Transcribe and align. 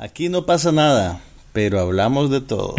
Aquí 0.00 0.28
no 0.28 0.46
pasa 0.46 0.70
nada, 0.70 1.18
pero 1.52 1.80
hablamos 1.80 2.30
de 2.30 2.40
todo. 2.40 2.76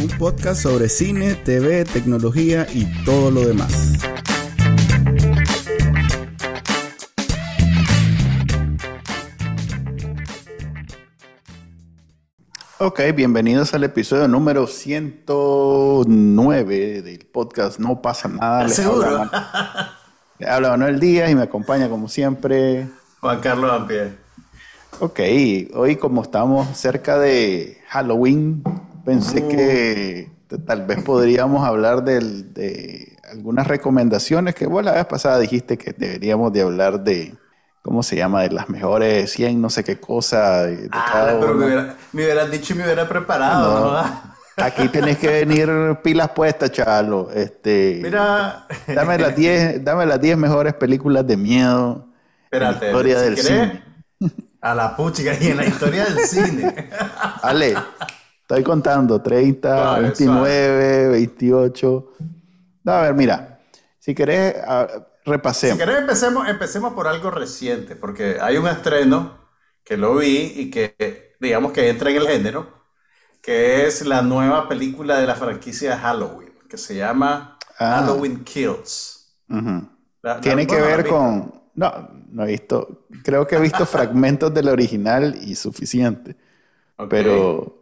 Un 0.00 0.08
podcast 0.18 0.60
sobre 0.60 0.88
cine, 0.88 1.36
TV, 1.36 1.84
tecnología 1.84 2.66
y 2.74 2.86
todo 3.04 3.30
lo 3.30 3.46
demás. 3.46 3.92
Ok, 12.80 13.00
bienvenidos 13.14 13.74
al 13.74 13.84
episodio 13.84 14.26
número 14.26 14.66
109 14.66 17.02
del 17.02 17.26
podcast 17.26 17.78
No 17.78 18.02
pasa 18.02 18.26
nada. 18.26 18.64
Les 18.64 18.74
¿Seguro? 18.74 19.30
habla, 20.40 20.70
Manuel 20.70 21.00
Díaz 21.00 21.30
y 21.30 21.34
me 21.34 21.42
acompaña 21.42 21.88
como 21.88 22.08
siempre. 22.08 22.88
Juan 23.20 23.40
Carlos 23.40 23.70
Ampie. 23.72 24.12
Ok, 25.00 25.20
hoy 25.74 25.96
como 25.96 26.22
estamos 26.22 26.76
cerca 26.76 27.18
de 27.18 27.78
Halloween, 27.88 28.62
pensé 29.04 29.42
Uh. 29.42 29.48
que 29.48 30.30
tal 30.66 30.84
vez 30.86 31.02
podríamos 31.02 31.66
hablar 31.66 32.04
del- 32.04 32.52
de 32.52 33.16
algunas 33.30 33.66
recomendaciones 33.66 34.54
que 34.54 34.66
vos 34.66 34.84
la 34.84 34.92
vez 34.92 35.06
pasada 35.06 35.38
dijiste 35.38 35.78
que 35.78 35.92
deberíamos 35.92 36.52
de 36.52 36.60
hablar 36.62 37.02
de, 37.02 37.34
¿cómo 37.82 38.02
se 38.02 38.16
llama? 38.16 38.42
De 38.42 38.50
las 38.50 38.68
mejores 38.68 39.32
100, 39.32 39.60
no 39.62 39.70
sé 39.70 39.82
qué 39.82 39.98
cosa. 39.98 40.64
De, 40.64 40.76
de 40.76 40.88
Ah, 40.92 41.06
cada 41.12 41.40
pero 41.40 41.54
me, 41.54 41.64
hubiera- 41.66 41.96
me 42.12 42.22
hubieras 42.24 42.50
dicho 42.50 42.74
y 42.74 42.76
me 42.76 42.84
hubiera 42.84 43.08
preparado, 43.08 43.80
No. 43.92 44.02
¿no? 44.02 44.31
Aquí 44.56 44.88
tenés 44.88 45.18
que 45.18 45.28
venir 45.28 45.68
pilas 46.02 46.30
puestas, 46.30 46.70
chalo. 46.72 47.30
Este, 47.32 48.00
Mira, 48.02 48.66
dame 48.86 49.18
las 49.18 49.34
10, 49.34 49.82
dame 49.84 50.06
las 50.06 50.20
10 50.20 50.36
mejores 50.36 50.74
películas 50.74 51.26
de 51.26 51.36
miedo 51.36 52.06
en 52.50 52.70
la 52.70 52.78
espérate, 52.78 52.86
historia 52.86 53.18
si 53.18 53.24
del 53.24 53.34
querés, 53.34 53.70
cine. 53.70 53.84
a 54.60 54.74
la 54.74 54.96
puchica 54.96 55.34
y 55.40 55.46
en 55.48 55.56
la 55.56 55.64
historia 55.66 56.04
del 56.04 56.18
cine. 56.20 56.90
Ale, 57.42 57.74
estoy 58.42 58.62
contando, 58.62 59.20
30, 59.22 59.68
Suave, 59.74 60.00
29, 60.00 61.08
28. 61.08 62.12
No, 62.84 62.92
a 62.92 63.02
ver, 63.02 63.14
mira, 63.14 63.60
si 63.98 64.14
querés, 64.14 64.56
a- 64.66 64.88
Si 65.24 65.30
repasemos. 65.30 65.78
querés 65.78 65.98
empecemos, 65.98 66.48
empecemos 66.48 66.92
por 66.94 67.06
algo 67.08 67.30
reciente, 67.30 67.96
porque 67.96 68.38
hay 68.40 68.56
un 68.58 68.68
estreno 68.68 69.38
que 69.84 69.96
lo 69.96 70.16
vi 70.16 70.52
y 70.56 70.70
que 70.70 70.96
digamos 71.40 71.72
que 71.72 71.88
entra 71.88 72.10
en 72.10 72.16
el 72.16 72.28
género, 72.28 72.81
que 73.42 73.86
es 73.86 74.06
la 74.06 74.22
nueva 74.22 74.68
película 74.68 75.18
de 75.18 75.26
la 75.26 75.34
franquicia 75.34 75.98
Halloween, 75.98 76.52
que 76.68 76.78
se 76.78 76.96
llama 76.96 77.58
Ah. 77.78 78.00
Halloween 78.00 78.44
Kills. 78.44 79.34
La- 80.22 80.40
Tiene 80.40 80.66
que 80.66 80.80
ver 80.80 81.06
con... 81.06 81.62
No, 81.74 82.10
no 82.30 82.44
he 82.44 82.48
visto, 82.48 83.06
creo 83.24 83.46
que 83.46 83.56
he 83.56 83.60
visto 83.60 83.86
fragmentos 83.86 84.52
del 84.52 84.68
original 84.68 85.34
y 85.42 85.54
suficiente, 85.54 86.36
pero, 87.08 87.80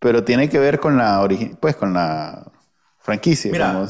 pero 0.00 0.24
tiene 0.24 0.48
que 0.48 0.58
ver 0.58 0.80
con 0.80 0.96
la 0.96 1.26
pues 1.60 1.76
con 1.76 1.94
la 1.94 2.50
franquicia. 2.98 3.52
Mira, 3.52 3.88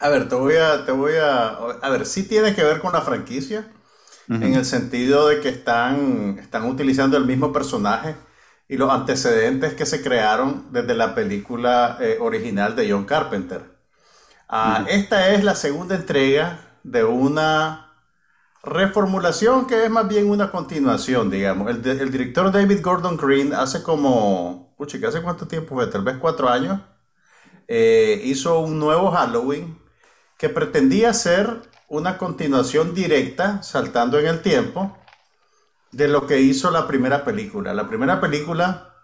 A 0.00 0.08
ver, 0.08 0.28
te 0.28 0.34
voy 0.34 0.54
a, 0.56 0.84
te 0.84 0.92
voy 0.92 1.12
a, 1.20 1.48
a 1.48 1.90
ver, 1.90 2.06
sí 2.06 2.24
tiene 2.24 2.54
que 2.54 2.64
ver 2.64 2.80
con 2.80 2.92
la 2.92 3.02
franquicia, 3.02 3.68
en 4.28 4.54
el 4.54 4.64
sentido 4.64 5.28
de 5.28 5.40
que 5.40 5.48
están, 5.48 6.38
están 6.40 6.64
utilizando 6.66 7.16
el 7.16 7.24
mismo 7.26 7.52
personaje 7.52 8.14
y 8.70 8.76
los 8.76 8.88
antecedentes 8.88 9.74
que 9.74 9.84
se 9.84 10.00
crearon 10.00 10.68
desde 10.70 10.94
la 10.94 11.12
película 11.12 11.98
eh, 11.98 12.18
original 12.20 12.76
de 12.76 12.88
John 12.88 13.04
Carpenter. 13.04 13.64
Ah, 14.48 14.84
Esta 14.88 15.30
es 15.30 15.42
la 15.42 15.56
segunda 15.56 15.96
entrega 15.96 16.76
de 16.84 17.02
una 17.02 17.96
reformulación 18.62 19.66
que 19.66 19.86
es 19.86 19.90
más 19.90 20.06
bien 20.06 20.30
una 20.30 20.52
continuación, 20.52 21.30
digamos. 21.30 21.68
El, 21.68 22.12
director 22.12 22.52
David 22.52 22.80
Gordon 22.80 23.16
Green 23.16 23.54
hace 23.54 23.82
como, 23.82 24.72
pucha, 24.78 24.98
¿hace 25.08 25.20
cuánto 25.20 25.48
tiempo 25.48 25.74
fue? 25.74 25.88
Tal 25.88 26.04
vez 26.04 26.18
cuatro 26.18 26.48
años 26.48 26.80
eh, 27.66 28.20
hizo 28.22 28.60
un 28.60 28.78
nuevo 28.78 29.10
Halloween 29.10 29.80
que 30.38 30.48
pretendía 30.48 31.12
ser 31.12 31.62
una 31.88 32.18
continuación 32.18 32.94
directa, 32.94 33.64
saltando 33.64 34.20
en 34.20 34.28
el 34.28 34.42
tiempo, 34.42 34.96
de 35.92 36.08
lo 36.08 36.26
que 36.26 36.40
hizo 36.40 36.70
la 36.70 36.86
primera 36.88 37.24
película. 37.24 37.74
La 37.74 37.88
primera 37.88 38.20
película, 38.20 38.94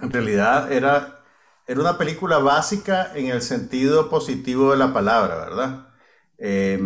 en 0.00 0.10
realidad, 0.10 0.72
era, 0.72 1.20
era 1.66 1.80
una 1.80 1.98
película 1.98 2.38
básica 2.38 3.12
en 3.14 3.26
el 3.26 3.42
sentido 3.42 4.08
positivo 4.08 4.70
de 4.72 4.78
la 4.78 4.92
palabra, 4.92 5.36
¿verdad? 5.36 5.86
Eh, 6.38 6.80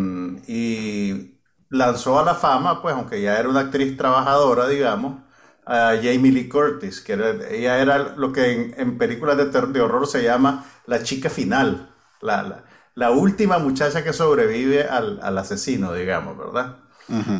y 0.48 1.38
lanzó 1.70 2.18
a 2.18 2.24
la 2.24 2.34
fama, 2.34 2.82
pues, 2.82 2.94
aunque 2.94 3.22
ya 3.22 3.38
era 3.38 3.48
una 3.48 3.60
actriz 3.60 3.96
trabajadora, 3.96 4.68
digamos, 4.68 5.22
a 5.64 5.94
Jamie 5.96 6.32
Lee 6.32 6.48
Curtis, 6.48 7.00
que 7.00 7.14
era- 7.14 7.48
ella 7.50 7.78
era 7.80 7.98
lo 8.16 8.32
que 8.32 8.52
en, 8.52 8.74
en 8.80 8.98
películas 8.98 9.36
de, 9.36 9.46
de 9.46 9.80
horror 9.80 10.06
se 10.06 10.22
llama 10.22 10.64
la 10.86 11.02
chica 11.02 11.28
final, 11.30 11.90
la, 12.20 12.42
la- 12.42 12.64
la 12.94 13.10
última 13.10 13.58
muchacha 13.58 14.02
que 14.04 14.12
sobrevive 14.12 14.84
al, 14.84 15.20
al 15.22 15.36
asesino, 15.38 15.92
digamos, 15.92 16.38
¿verdad? 16.38 16.76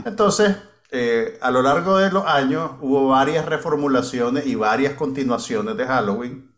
Entonces, 0.05 0.57
eh, 0.91 1.39
a 1.41 1.51
lo 1.51 1.63
largo 1.63 1.99
de 1.99 2.11
los 2.11 2.27
años 2.27 2.73
hubo 2.81 3.09
varias 3.09 3.47
reformulaciones 3.47 4.47
y 4.47 4.55
varias 4.55 4.95
continuaciones 4.95 5.77
de 5.77 5.87
Halloween, 5.87 6.55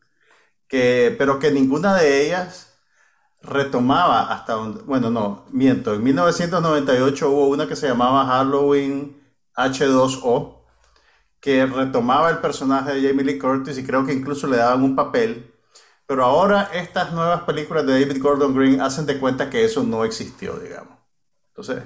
que, 0.69 1.15
pero 1.19 1.39
que 1.39 1.51
ninguna 1.51 1.95
de 1.97 2.27
ellas 2.27 2.79
retomaba 3.43 4.33
hasta 4.33 4.55
donde, 4.55 4.83
bueno, 4.83 5.11
no, 5.11 5.47
miento, 5.53 5.95
en 5.95 6.03
1998 6.03 7.31
hubo 7.31 7.49
una 7.49 7.67
que 7.69 7.77
se 7.77 7.89
llamaba 7.89 8.27
Halloween 8.27 9.19
H2O, 9.57 10.59
que 11.41 11.67
retomaba 11.67 12.31
el 12.31 12.39
personaje 12.39 12.95
de 12.95 13.09
Jamie 13.09 13.25
Lee 13.25 13.39
Curtis 13.39 13.79
y 13.79 13.85
creo 13.85 14.05
que 14.05 14.13
incluso 14.13 14.47
le 14.47 14.57
daban 14.59 14.83
un 14.83 14.97
papel, 14.97 15.55
pero 16.07 16.25
ahora 16.25 16.71
estas 16.75 17.13
nuevas 17.13 17.43
películas 17.43 17.87
de 17.87 18.01
David 18.01 18.23
Gordon 18.23 18.55
Green 18.55 18.81
hacen 18.81 19.07
de 19.07 19.19
cuenta 19.19 19.51
que 19.51 19.65
eso 19.65 19.83
no 19.85 20.05
existió, 20.05 20.55
digamos. 20.59 20.99
Entonces, 21.51 21.85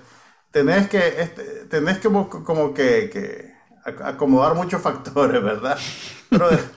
tenés 0.53 0.89
que, 0.89 1.23
este, 1.23 1.45
tenés 1.67 1.99
que 1.99 2.05
como, 2.11 2.75
que, 2.75 3.11
que 3.11 3.55
ac- 3.85 4.03
acomodar 4.07 4.55
muchos 4.55 4.83
factores, 4.83 5.43
¿verdad? 5.43 5.79
Pero, 6.31 6.51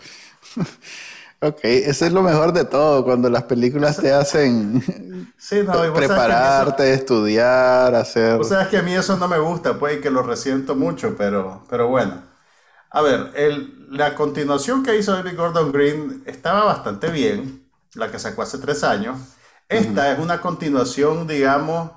Ok, 1.41 1.59
eso 1.63 2.05
es 2.05 2.11
lo 2.13 2.21
mejor 2.23 2.53
de 2.53 2.65
todo, 2.65 3.03
cuando 3.03 3.29
las 3.29 3.43
películas 3.43 3.99
te 3.99 4.11
hacen 4.11 4.81
sí, 5.37 5.63
no, 5.63 5.83
eso- 5.83 5.93
prepararte, 5.93 6.93
estudiar, 6.93 7.93
hacer... 7.95 8.39
O 8.39 8.43
sea, 8.43 8.63
es 8.63 8.67
que 8.69 8.77
a 8.77 8.81
mí 8.83 8.93
eso 8.93 9.15
no 9.17 9.27
me 9.27 9.39
gusta, 9.39 9.79
pues, 9.79 9.97
y 9.97 10.01
que 10.01 10.09
lo 10.09 10.21
resiento 10.23 10.75
mucho, 10.75 11.15
pero, 11.17 11.63
pero 11.69 11.87
bueno. 11.87 12.23
A 12.91 13.01
ver, 13.01 13.31
el- 13.35 13.87
la 13.91 14.15
continuación 14.15 14.83
que 14.83 14.97
hizo 14.97 15.13
David 15.13 15.37
Gordon 15.37 15.71
Green 15.71 16.23
estaba 16.27 16.65
bastante 16.65 17.09
bien, 17.11 17.69
la 17.95 18.11
que 18.11 18.19
sacó 18.19 18.43
hace 18.43 18.59
tres 18.59 18.83
años. 18.83 19.19
Esta 19.69 20.11
es 20.13 20.19
una 20.19 20.41
continuación, 20.41 21.27
digamos, 21.27 21.91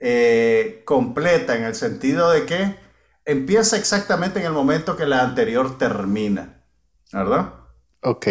eh, 0.00 0.82
completa, 0.84 1.56
en 1.56 1.64
el 1.64 1.74
sentido 1.74 2.30
de 2.30 2.46
que 2.46 2.76
empieza 3.24 3.76
exactamente 3.76 4.40
en 4.40 4.46
el 4.46 4.52
momento 4.52 4.96
que 4.96 5.06
la 5.06 5.22
anterior 5.22 5.78
termina, 5.78 6.64
¿verdad? 7.12 7.52
Ok. 8.02 8.26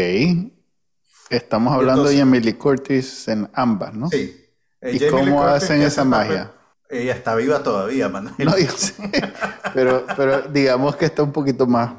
Estamos 1.30 1.74
hablando 1.74 2.02
entonces- 2.10 2.16
de 2.18 2.22
Emily 2.24 2.54
Curtis 2.54 3.28
en 3.28 3.50
ambas, 3.54 3.94
¿no? 3.94 4.10
Sí. 4.10 4.36
Eh, 4.82 4.94
¿Y 4.96 5.00
Jamie 5.00 5.12
cómo 5.12 5.42
Curtis, 5.42 5.64
hacen 5.64 5.82
esa 5.82 6.04
magia? 6.04 6.52
Ella 6.90 7.14
está 7.14 7.36
viva 7.36 7.62
todavía, 7.62 8.10
Manuel. 8.10 8.34
No, 8.40 8.58
yo 8.58 8.72
sé. 8.72 8.94
Pero, 9.76 10.06
pero 10.18 10.42
digamos 10.44 10.96
que 10.96 11.06
está 11.06 11.22
un 11.22 11.32
poquito 11.32 11.68
más 11.68 11.92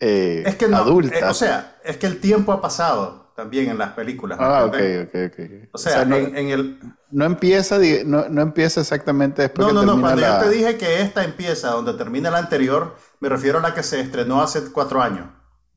eh, 0.00 0.42
Es 0.46 0.56
que 0.56 0.68
no, 0.68 0.78
adulta. 0.78 1.18
eh, 1.18 1.24
o 1.24 1.34
sea, 1.34 1.76
es 1.84 1.98
que 1.98 2.06
el 2.06 2.18
tiempo 2.20 2.52
ha 2.52 2.60
pasado 2.62 3.25
también 3.36 3.70
en 3.70 3.78
las 3.78 3.92
películas. 3.94 4.40
¿me 4.40 4.46
ah, 4.46 4.64
ok, 4.66 4.78
ok, 5.04 5.14
ok. 5.26 5.38
O 5.72 5.78
sea, 5.78 6.04
no, 6.04 6.16
en, 6.16 6.36
en 6.36 6.48
el... 6.50 6.96
no 7.10 7.24
empieza, 7.24 7.78
no, 8.04 8.28
no 8.28 8.42
empieza 8.42 8.80
exactamente 8.80 9.42
después 9.42 9.64
No, 9.64 9.72
que 9.72 9.74
no, 9.74 9.84
no, 9.84 9.98
termina 9.98 10.00
cuando 10.00 10.20
la... 10.20 10.32
yo 10.34 10.36
te 10.36 10.50
dije 10.50 10.76
que 10.76 11.00
esta 11.00 11.24
empieza 11.24 11.70
donde 11.70 11.94
termina 11.94 12.30
la 12.30 12.38
anterior, 12.38 12.96
me 13.20 13.28
refiero 13.30 13.58
a 13.58 13.62
la 13.62 13.74
que 13.74 13.82
se 13.82 14.00
estrenó 14.00 14.42
hace 14.42 14.70
cuatro 14.70 15.00
años. 15.02 15.28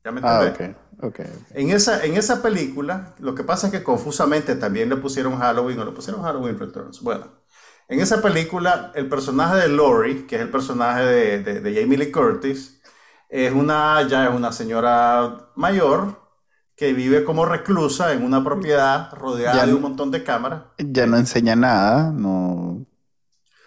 ¿Ya 0.04 0.12
me 0.12 0.20
Ah, 0.20 0.44
entendés? 0.44 0.52
ok, 0.52 0.60
ok. 1.02 1.20
ok. 1.20 1.20
En 1.50 1.70
esa, 1.70 2.04
en 2.04 2.16
esa 2.16 2.42
película, 2.42 3.14
lo 3.18 3.34
que 3.34 3.44
pasa 3.44 3.68
es 3.68 3.72
que 3.72 3.82
confusamente 3.82 4.56
también 4.56 4.88
le 4.88 4.96
pusieron 4.96 5.38
Halloween 5.38 5.80
o 5.80 5.84
le 5.84 5.92
pusieron 5.92 6.22
Halloween 6.22 6.58
Returns. 6.58 7.00
Bueno, 7.02 7.28
en 7.88 8.00
esa 8.00 8.22
película, 8.22 8.92
el 8.94 9.08
personaje 9.08 9.56
de 9.58 9.68
Lori, 9.68 10.26
que 10.26 10.36
es 10.36 10.42
el 10.42 10.50
personaje 10.50 11.02
de, 11.04 11.42
de- 11.42 11.60
de 11.60 11.80
Jamie 11.82 11.98
Lee 11.98 12.12
Curtis, 12.12 12.82
es 13.28 13.52
una, 13.52 14.06
ya 14.08 14.26
es 14.28 14.34
una 14.34 14.52
señora 14.52 15.50
mayor 15.56 16.20
que 16.80 16.92
vive 16.94 17.24
como 17.24 17.44
reclusa 17.44 18.12
en 18.14 18.24
una 18.24 18.42
propiedad 18.42 19.12
rodeada 19.14 19.56
Ya 19.58 19.66
de 19.66 19.70
no- 19.72 19.76
un 19.76 19.82
montón 19.82 20.10
de 20.10 20.24
cámaras. 20.24 20.62
Ya 20.78 21.06
no 21.06 21.16
enseña 21.18 21.54
nada, 21.54 22.10
no... 22.10 22.86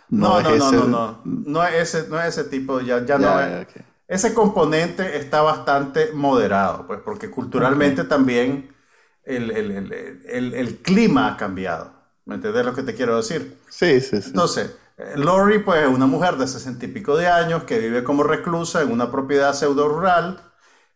No, 0.09 0.39
es 0.39 0.43
no, 0.43 0.55
no, 0.57 0.71
ese- 0.71 0.77
no, 0.77 0.87
no, 0.87 1.21
no 1.25 1.63
es 1.65 1.95
ese, 1.95 2.07
no 2.09 2.19
es 2.19 2.37
ese 2.37 2.49
tipo, 2.49 2.81
ya, 2.81 3.05
ya 3.05 3.17
no 3.17 3.39
es. 3.39 3.67
Ese 4.07 4.33
componente 4.33 5.17
está 5.17 5.41
bastante 5.41 6.11
moderado, 6.13 6.85
pues, 6.87 6.99
porque 7.03 7.31
culturalmente 7.31 8.03
también 8.03 8.75
el, 9.23 9.49
el- 9.51 9.71
el- 9.71 10.21
el- 10.27 10.53
el 10.53 10.77
clima 10.79 11.27
ha 11.29 11.37
cambiado. 11.37 11.91
¿Me 12.25 12.35
entiendes 12.35 12.65
lo 12.65 12.73
que 12.75 12.83
te 12.83 12.93
quiero 12.95 13.17
decir? 13.17 13.57
Sí, 13.69 13.99
sí, 14.01 14.21
sí. 14.21 14.27
Entonces, 14.29 14.75
eh, 14.97 15.13
Lori, 15.17 15.59
pues, 15.59 15.83
es 15.83 15.89
una 15.89 16.05
mujer 16.05 16.37
de 16.37 16.47
sesenta 16.47 16.85
y 16.85 16.89
pico 16.89 17.17
de 17.17 17.27
años 17.27 17.63
que 17.63 17.79
vive 17.79 18.03
como 18.03 18.23
reclusa 18.23 18.81
en 18.81 18.91
una 18.91 19.11
propiedad 19.11 19.53
pseudo 19.53 19.87
rural. 19.89 20.39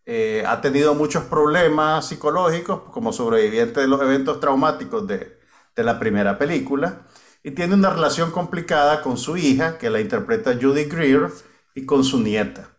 Eh, 0.10 0.46
ha 0.48 0.62
tenido 0.62 0.96
muchos 0.96 1.26
problemas 1.26 2.08
psicológicos 2.08 2.84
como 2.94 3.12
sobreviviente 3.12 3.82
de 3.82 3.88
los 3.88 4.02
eventos 4.02 4.40
traumáticos 4.40 5.06
de, 5.06 5.38
de 5.76 5.84
la 5.84 6.00
primera 6.00 6.38
película. 6.38 7.02
Y 7.44 7.52
tiene 7.52 7.74
una 7.74 7.90
relación 7.90 8.32
complicada 8.32 9.02
con 9.02 9.18
su 9.18 9.36
hija, 9.36 9.78
que 9.78 9.90
la 9.90 10.00
interpreta 10.00 10.58
Judy 10.60 10.86
Greer, 10.86 11.30
y 11.76 11.86
con 11.86 12.06
su 12.06 12.22
nieta. 12.22 12.70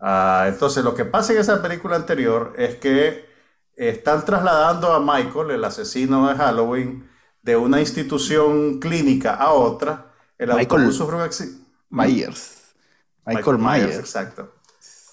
Ah, 0.00 0.46
entonces, 0.48 0.82
lo 0.82 0.94
que 0.94 1.04
pasa 1.04 1.34
en 1.34 1.40
esa 1.40 1.60
película 1.60 1.96
anterior 1.96 2.54
es 2.56 2.76
que 2.76 3.26
están 3.76 4.24
trasladando 4.24 4.92
a 4.92 5.00
Michael, 5.00 5.50
el 5.50 5.64
asesino 5.64 6.26
de 6.26 6.36
Halloween, 6.36 7.06
de 7.42 7.56
una 7.56 7.80
institución 7.80 8.80
clínica 8.80 9.34
a 9.34 9.52
otra. 9.52 10.14
El 10.38 10.48
Michael 10.48 10.68
autobús 10.70 10.96
sufre 10.96 11.16
un 11.16 11.22
accidente. 11.22 11.64
Myers. 11.90 12.74
Michael, 13.26 13.58
Myers. 13.58 13.98
Exacto. 13.98 14.55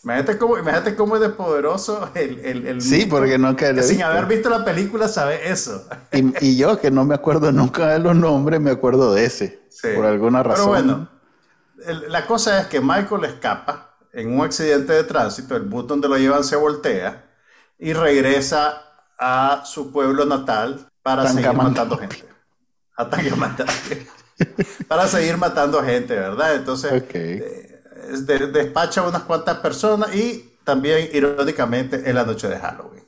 Imagínate 0.04 0.38
cómo, 0.38 0.58
imagínate 0.58 0.96
cómo 0.96 1.16
es 1.16 1.22
de 1.22 1.30
poderoso 1.30 2.10
el, 2.14 2.40
el, 2.40 2.68
el 2.68 2.82
Sí, 2.82 3.06
porque 3.06 3.38
no 3.38 3.56
que 3.56 3.68
sin 3.84 3.98
visto. 3.98 4.06
haber 4.06 4.26
visto 4.26 4.50
la 4.50 4.66
película 4.66 5.08
sabe 5.08 5.50
eso. 5.50 5.88
Y, 6.12 6.46
y 6.46 6.58
yo, 6.58 6.78
que 6.80 6.92
no 6.92 7.06
me 7.06 7.16
acuerdo 7.16 7.52
nunca 7.52 7.88
de 7.88 8.00
los 8.00 8.16
nombres, 8.16 8.60
me 8.60 8.72
acuerdo 8.72 9.14
de 9.14 9.26
ese. 9.26 9.62
Sí. 9.70 9.88
Por 9.96 10.06
alguna 10.06 10.44
razón. 10.44 10.74
Pero 10.74 10.86
bueno, 10.88 11.10
el- 11.86 12.12
la 12.12 12.26
cosa 12.26 12.62
es 12.62 12.68
que 12.68 12.82
Michael 12.82 13.24
escapa 13.26 13.96
en 14.12 14.38
un 14.38 14.46
accidente 14.46 14.94
de 14.94 15.04
tránsito, 15.06 15.56
el 15.56 15.64
bus 15.64 15.88
donde 15.88 16.08
lo 16.10 16.18
llevan 16.18 16.44
se 16.44 16.56
voltea 16.56 17.24
y 17.80 17.94
regresa 17.94 18.82
a 19.18 19.64
su 19.66 19.92
pueblo 19.92 20.26
natal 20.26 20.86
para 21.02 21.26
seguir 21.28 21.54
matando 21.54 21.98
gente. 21.98 22.24
A 22.96 23.10
para 24.88 25.08
seguir 25.08 25.38
matando 25.38 25.82
gente, 25.84 26.16
¿verdad? 26.16 26.56
Entonces, 26.56 26.92
Ok. 26.94 27.16
eh, 27.16 27.73
de- 28.08 28.48
despacha 28.48 29.02
a 29.02 29.08
unas 29.08 29.24
cuantas 29.24 29.58
personas 29.60 30.14
y 30.16 30.52
también, 30.64 31.10
irónicamente, 31.14 32.10
en 32.10 32.16
la 32.16 32.24
noche 32.26 32.48
de 32.48 32.58
Halloween. 32.60 33.04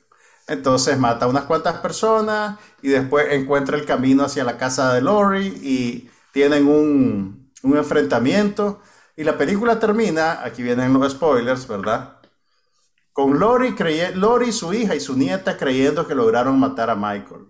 Entonces 0.48 0.98
mata 1.00 1.26
a 1.26 1.28
unas 1.30 1.46
cuantas 1.46 1.78
personas 1.80 2.60
y 2.82 2.90
después 2.90 3.28
encuentra 3.32 3.78
el 3.78 3.86
camino 3.86 4.24
hacia 4.26 4.44
la 4.44 4.58
casa 4.58 4.94
de 4.94 5.02
Lori 5.02 5.48
y 5.64 6.10
tienen 6.32 6.68
un, 6.68 7.52
un 7.64 7.78
enfrentamiento. 7.78 8.82
Y 9.16 9.24
la 9.24 9.38
película 9.38 9.80
termina, 9.80 10.44
aquí 10.44 10.62
vienen 10.62 10.94
los 10.94 11.14
spoilers, 11.14 11.68
¿verdad? 11.68 12.18
Con 13.14 13.40
Lori, 13.40 13.72
creye- 13.76 14.14
Lori, 14.14 14.52
su 14.52 14.74
hija 14.74 14.94
y 14.94 15.00
su 15.00 15.18
nieta 15.18 15.58
creyendo 15.58 16.06
que 16.06 16.14
lograron 16.14 16.60
matar 16.60 16.90
a 16.90 16.96
Michael. 16.96 17.48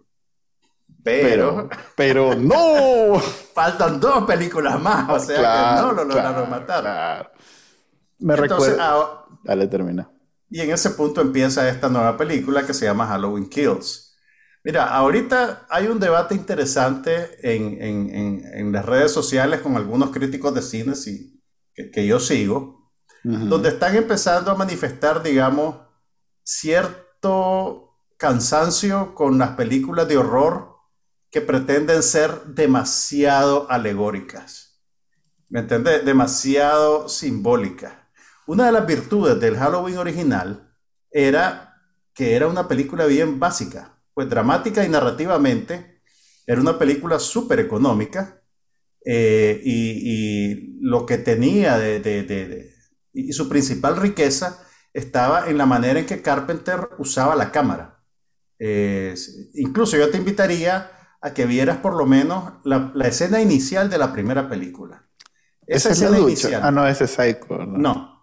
Pero, 1.04 1.68
Pero, 1.68 1.70
pero 1.96 2.36
no. 2.36 3.20
faltan 3.54 4.00
dos 4.00 4.26
películas 4.26 4.80
más, 4.82 5.10
o 5.10 5.20
sea 5.20 5.76
que 5.76 5.82
no 5.82 5.92
lo 5.92 6.04
lograron 6.04 6.34
claro, 6.34 6.48
matar. 6.48 6.82
claro. 6.82 7.32
Me 8.20 8.36
recuerda. 8.36 8.78
ah, 8.92 9.26
Dale, 9.44 9.68
termina. 9.68 10.12
Y 10.50 10.62
en 10.62 10.72
ese 10.72 10.92
punto 10.92 11.22
empieza 11.22 11.68
esta 11.70 11.90
nueva 11.90 12.18
película 12.18 12.66
que 12.66 12.74
se 12.74 12.86
llama 12.86 13.08
Halloween 13.08 13.50
Kills. 13.50 14.16
Mira, 14.64 14.86
ahorita 14.96 15.66
hay 15.70 15.88
un 15.88 16.00
debate 16.00 16.36
interesante 16.36 17.38
en, 17.44 17.82
en- 17.82 18.16
en- 18.16 18.46
en 18.54 18.72
las 18.72 18.86
redes 18.86 19.12
sociales 19.12 19.62
con 19.62 19.76
algunos 19.76 20.12
críticos 20.12 20.54
de 20.56 20.62
cine 20.62 20.96
sí, 20.96 21.42
que, 21.74 21.92
que 21.92 22.06
yo 22.08 22.20
sigo, 22.20 22.92
Ujú. 23.24 23.46
donde 23.48 23.70
están 23.70 23.96
empezando 23.96 24.52
a 24.52 24.56
manifestar, 24.56 25.22
digamos, 25.24 25.78
cierto 26.44 28.00
cansancio 28.18 29.14
con 29.16 29.38
las 29.38 29.52
películas 29.52 30.08
de 30.08 30.18
horror 30.18 30.76
que 31.32 31.42
pretenden 31.42 32.02
ser 32.04 32.44
demasiado 32.46 33.70
alegóricas. 33.70 34.82
¿Me 35.50 35.62
entiendes? 35.62 36.06
Demasiado 36.06 37.10
simbólicas. 37.10 37.94
Una 38.48 38.68
de 38.68 38.72
las 38.72 38.86
virtudes 38.86 39.40
del 39.40 39.58
Halloween 39.58 39.98
original 39.98 40.72
era 41.12 41.74
que 42.14 42.36
era 42.36 42.48
una 42.48 42.68
película 42.68 43.06
bien 43.06 43.40
básica, 43.40 43.98
pues 44.14 44.30
dramática 44.30 44.86
y 44.86 44.90
narrativamente 44.90 46.02
era 46.48 46.62
una 46.62 46.78
película 46.78 47.20
súper 47.20 47.60
económica 47.60 48.42
eh, 49.06 49.62
y, 49.64 50.52
y 50.54 50.78
lo 50.82 51.06
que 51.06 51.18
tenía 51.18 51.78
de, 51.78 52.00
de- 52.00 52.24
de- 52.24 52.48
de- 52.48 52.76
y 53.14 53.32
su 53.34 53.48
principal 53.50 53.98
riqueza 53.98 54.60
estaba 54.94 55.50
en 55.50 55.58
la 55.58 55.66
manera 55.66 56.00
en 56.00 56.06
que 56.06 56.22
Carpenter 56.22 56.90
usaba 57.00 57.36
la 57.36 57.52
cámara. 57.52 58.04
Eh, 58.60 59.16
incluso 59.56 59.98
yo 59.98 60.10
te 60.10 60.18
invitaría 60.18 60.92
a 61.22 61.34
que 61.34 61.46
vieras 61.46 61.78
por 61.78 61.96
lo 61.96 62.06
menos 62.06 62.54
la, 62.64 62.92
la 62.94 63.08
escena 63.08 63.42
inicial 63.42 63.90
de 63.90 63.98
la 63.98 64.14
primera 64.14 64.48
película. 64.50 65.08
Esa 65.66 65.90
es 65.90 66.00
la 66.00 66.06
escena 66.08 66.18
ducha. 66.18 66.30
inicial. 66.32 66.62
Ah, 66.64 66.72
no, 66.72 66.88
ese 66.88 67.06
es 67.06 67.12
Psycho. 67.12 67.58
No, 67.66 68.15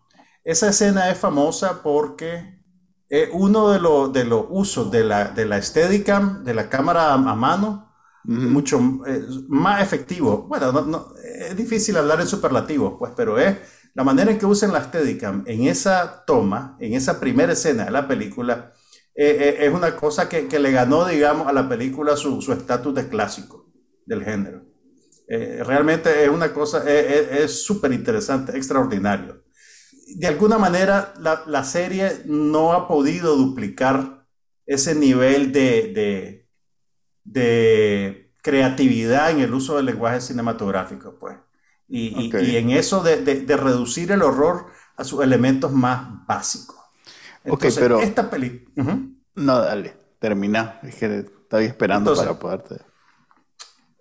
esa 0.44 0.69
escena 0.71 1.11
es 1.11 1.19
famosa 1.19 1.83
porque 1.83 2.59
es 3.09 3.29
uno 3.33 3.71
de, 3.71 3.79
los 3.81 4.12
de 4.12 4.25
los 4.25 4.47
usos 4.49 4.91
de 4.91 5.05
la, 5.05 5.27
de 5.29 5.44
la 5.47 5.61
Steadicam, 5.61 6.44
de 6.44 6.55
la 6.55 6.69
cámara 6.69 7.11
a, 7.11 7.15
a 7.15 7.35
mano, 7.35 7.93
mucho 8.25 8.79
eh, 9.06 9.23
más 9.49 9.83
efectivo. 9.83 10.47
Bueno, 10.49 10.73
no- 10.73 10.83
no, 10.83 11.06
es 11.23 11.56
difícil 11.56 11.97
hablar 11.97 12.21
en 12.21 12.27
superlativos, 12.27 12.94
pues, 12.99 13.12
pero 13.17 13.39
es 13.39 13.56
la 13.94 14.05
manera 14.05 14.31
en 14.31 14.39
que 14.39 14.47
usan 14.47 14.73
la 14.73 14.83
Steadicam 14.85 15.44
en 15.47 15.65
esa 15.69 16.25
toma, 16.27 16.77
en 16.81 16.95
esa 16.95 17.21
primera 17.21 17.53
escena 17.53 17.85
de 17.85 17.91
la 17.91 18.09
película, 18.09 18.73
eh, 19.15 19.56
eh, 19.61 19.67
es 19.67 19.73
una 19.75 19.95
cosa 19.97 20.29
que, 20.29 20.49
que 20.49 20.59
le 20.59 20.73
ganó, 20.73 21.05
digamos, 21.06 21.47
a 21.47 21.53
la 21.53 21.69
película 21.69 22.17
su 22.17 22.41
su 22.41 22.53
estatus 22.53 22.95
de 22.95 23.09
clásico 23.09 23.67
del 24.06 24.25
género. 24.25 24.65
Eh, 25.29 25.62
realmente 25.65 26.25
es 26.25 26.31
una 26.31 26.53
cosa, 26.53 26.85
es 26.91 27.65
súper 27.65 27.93
interesante, 27.93 28.56
extraordinario. 28.56 29.42
De 30.16 30.26
alguna 30.26 30.58
manera, 30.58 31.14
la, 31.19 31.43
la 31.46 31.64
serie 31.64 32.22
no 32.26 32.72
ha 32.72 32.87
podido 32.88 33.37
duplicar 33.37 34.26
ese 34.66 34.94
nivel 34.94 35.52
de, 35.52 35.93
de, 35.94 36.49
de 37.25 38.34
creatividad 38.43 39.31
en 39.31 39.40
el 39.40 39.54
uso 39.54 39.76
del 39.76 39.87
lenguaje 39.87 40.20
cinematográfico, 40.20 41.19
pues. 41.19 41.37
Y, 41.88 42.25
y- 42.25 42.28
Ok. 42.28 42.43
y 42.43 42.56
en 42.56 42.70
eso 42.70 43.02
de, 43.02 43.16
de- 43.22 43.56
reducir 43.56 44.12
el 44.12 44.22
horror 44.22 44.66
a 44.96 45.04
sus 45.04 45.22
elementos 45.22 45.72
más 45.72 46.26
básicos. 46.26 46.76
Ok, 47.44 47.64
Entonces, 47.64 47.78
pero- 47.78 48.00
esta 48.00 48.31
película... 48.31 48.99
No, 49.34 49.58
dale, 49.60 49.96
termina. 50.19 50.78
Es 50.82 50.94
que 50.96 51.19
estoy 51.19 51.64
esperando 51.64 52.12
Entonces- 52.12 52.26
para 52.26 52.38
poderte. 52.38 52.84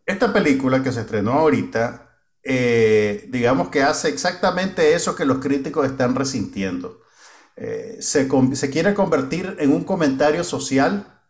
Esta 0.06 0.34
película 0.34 0.82
que 0.84 0.92
se 0.92 1.02
estrenó 1.02 1.34
ahorita, 1.34 2.11
eh, 2.44 3.28
digamos 3.30 3.70
que 3.70 3.84
hace 3.84 4.10
exactamente 4.10 4.94
eso 4.94 5.16
que 5.16 5.26
los 5.26 5.40
críticos 5.40 5.86
están 5.86 6.16
resintiendo. 6.16 7.02
Eh, 7.56 7.98
se, 8.02 8.28
quiere 8.72 8.94
convertir 8.94 9.56
en 9.60 9.72
un 9.74 9.84
comentario 9.84 10.44
social 10.44 11.22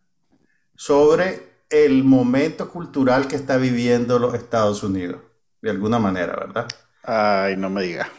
sobre 0.76 1.64
el 1.70 2.04
momento 2.04 2.70
cultural 2.70 3.28
que 3.28 3.36
está 3.36 3.58
viviendo 3.58 4.20
los 4.20 4.34
Estados 4.36 4.84
Unidos, 4.84 5.22
de 5.62 5.72
alguna 5.72 6.00
manera, 6.00 6.36
¿verdad? 6.36 6.68
Ay, 7.04 7.58
no 7.58 7.70
me 7.70 7.84
digas. 7.84 8.10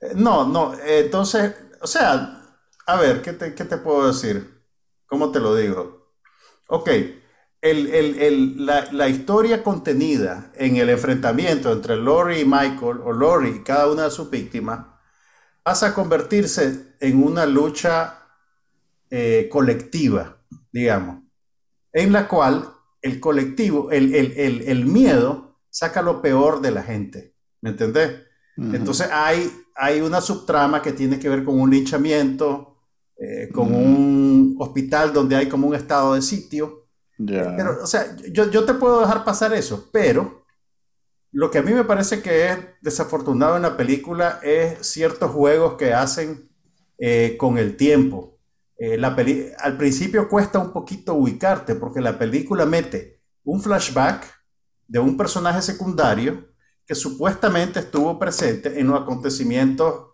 Eh, 0.00 0.12
No, 0.14 0.46
no, 0.46 0.74
entonces, 0.84 1.54
o 1.80 1.86
sea, 1.86 2.42
a 2.86 2.96
ver, 3.00 3.22
¿qué 3.22 3.32
te, 3.32 3.54
qué 3.54 3.64
te 3.64 3.76
puedo 3.78 4.08
decir? 4.08 4.62
¿Cómo 5.06 5.30
te 5.32 5.40
lo 5.40 5.54
digo? 5.54 6.14
Ok, 6.68 6.90
el- 7.62 7.88
el- 7.88 8.18
el- 8.20 8.66
la, 8.66 8.90
la 8.92 9.08
historia 9.08 9.62
contenida 9.62 10.50
en 10.56 10.76
el 10.76 10.88
enfrentamiento 10.90 11.72
entre 11.72 11.96
Lori 11.96 12.40
y 12.40 12.44
Michael, 12.44 12.98
o 13.04 13.12
Lori 13.12 13.50
y 13.50 13.62
cada 13.62 13.90
una 13.90 14.04
de 14.04 14.10
sus 14.10 14.30
víctimas, 14.30 14.86
pasa 15.62 15.88
a 15.88 15.94
convertirse 15.94 16.96
en 17.00 17.22
una 17.22 17.46
lucha 17.46 18.16
eh, 19.10 19.48
colectiva, 19.50 20.38
digamos, 20.72 21.22
en 21.92 22.12
la 22.12 22.28
cual 22.28 22.68
el 23.02 23.20
colectivo, 23.20 23.90
el, 23.90 24.14
el- 24.14 24.32
el- 24.38 24.62
el 24.62 24.86
miedo 24.86 25.58
saca 25.70 26.02
lo 26.02 26.22
peor 26.22 26.60
de 26.60 26.70
la 26.70 26.82
gente, 26.82 27.34
¿me 27.62 27.70
entendés? 27.70 28.22
Entonces 28.56 29.08
hay, 29.12 29.50
hay 29.74 30.00
una 30.00 30.20
subtrama 30.20 30.82
que 30.82 30.92
tiene 30.92 31.18
que 31.18 31.28
ver 31.28 31.44
con 31.44 31.60
un 31.60 31.70
linchamiento, 31.70 32.78
eh, 33.18 33.50
con 33.52 33.74
un 33.74 34.56
hospital 34.58 35.12
donde 35.12 35.36
hay 35.36 35.48
como 35.48 35.68
un 35.68 35.74
estado 35.74 36.14
de 36.14 36.22
sitio. 36.22 36.79
Ya. 37.26 37.54
Pero, 37.56 37.82
o 37.82 37.86
sea, 37.86 38.16
yo, 38.32 38.50
yo 38.50 38.64
te 38.64 38.74
puedo 38.74 39.00
dejar 39.00 39.24
pasar 39.24 39.52
eso, 39.54 39.88
pero 39.92 40.44
lo 41.32 41.50
que 41.50 41.58
a 41.58 41.62
mí 41.62 41.72
me 41.72 41.84
parece 41.84 42.22
que 42.22 42.48
es 42.50 42.58
desafortunado 42.82 43.56
en 43.56 43.62
la 43.62 43.76
película 43.76 44.40
es 44.42 44.86
ciertos 44.86 45.30
juegos 45.32 45.76
que 45.76 45.94
hacen 45.94 46.50
eh, 46.98 47.36
con 47.38 47.58
el 47.58 47.76
tiempo. 47.76 48.38
Eh, 48.78 48.98
la 48.98 49.14
peli- 49.14 49.50
al 49.58 49.76
principio 49.76 50.28
cuesta 50.28 50.58
un 50.58 50.72
poquito 50.72 51.14
ubicarte 51.14 51.74
porque 51.76 52.00
la 52.00 52.18
película 52.18 52.66
mete 52.66 53.20
un 53.44 53.62
flashback 53.62 54.24
de 54.88 54.98
un 54.98 55.16
personaje 55.16 55.62
secundario 55.62 56.48
que 56.86 56.94
supuestamente 56.94 57.80
estuvo 57.80 58.18
presente 58.18 58.80
en 58.80 58.88
los 58.88 59.00
acontecimientos 59.00 60.08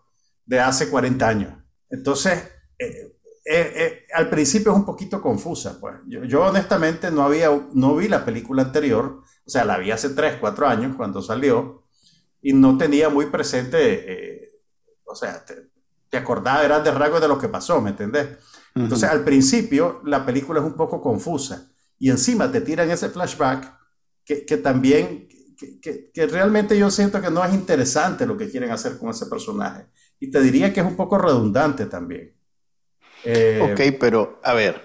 de 0.44 0.60
hace 0.60 0.90
40 0.90 1.28
años. 1.28 1.54
Entonces, 1.90 2.44
eh, 2.78 3.15
eh, 3.48 3.72
eh, 3.76 4.06
al 4.12 4.28
principio 4.28 4.72
es 4.72 4.78
un 4.78 4.84
poquito 4.84 5.22
confusa, 5.22 5.78
pues. 5.80 5.94
Yo, 6.06 6.44
honestamente 6.44 7.12
no, 7.12 7.22
había, 7.22 7.48
no 7.72 7.94
vi 7.94 8.08
la 8.08 8.24
película 8.24 8.62
anterior, 8.62 9.22
o 9.46 9.48
sea, 9.48 9.64
la 9.64 9.78
vi 9.78 9.92
hace 9.92 10.10
3, 10.10 10.38
4 10.40 10.66
años 10.66 10.96
cuando 10.96 11.22
salió, 11.22 11.84
y 12.42 12.52
no 12.52 12.76
tenía 12.76 13.08
muy 13.08 13.26
presente, 13.26 14.50
o 15.04 15.14
sea, 15.14 15.44
te, 15.44 15.70
te 16.08 16.16
acordaba 16.16 16.60
de 16.60 16.68
grandes 16.68 16.94
rasgos 16.94 17.20
de 17.20 17.28
lo 17.28 17.38
que 17.38 17.48
pasó, 17.48 17.80
¿me 17.80 17.90
entendés? 17.90 18.26
Entonces, 18.74 19.08
al 19.08 19.22
principio, 19.22 20.02
la 20.04 20.26
película 20.26 20.58
es 20.58 20.66
un 20.66 20.74
poco 20.74 21.00
confusa, 21.00 21.70
y 22.00 22.10
encima 22.10 22.50
te 22.50 22.60
tiran 22.60 22.90
ese 22.90 23.08
flashback 23.10 23.72
que, 24.24 24.44
que 24.44 24.56
también, 24.56 25.28
que, 25.80 26.10
que 26.12 26.26
realmente 26.26 26.76
yo 26.76 26.90
siento 26.90 27.20
que 27.20 27.30
no 27.30 27.44
es 27.44 27.54
interesante 27.54 28.26
lo 28.26 28.36
que 28.36 28.50
quieren 28.50 28.72
hacer 28.72 28.98
con 28.98 29.10
ese 29.10 29.26
personaje. 29.26 29.86
Y 30.18 30.30
te 30.30 30.40
diría 30.40 30.72
que 30.72 30.80
es 30.80 30.86
un 30.86 30.96
poco 30.96 31.16
redundante 31.16 31.86
también. 31.86 32.35
Eh, 33.24 33.60
ok, 33.62 33.96
pero 33.98 34.40
a 34.42 34.54
ver, 34.54 34.80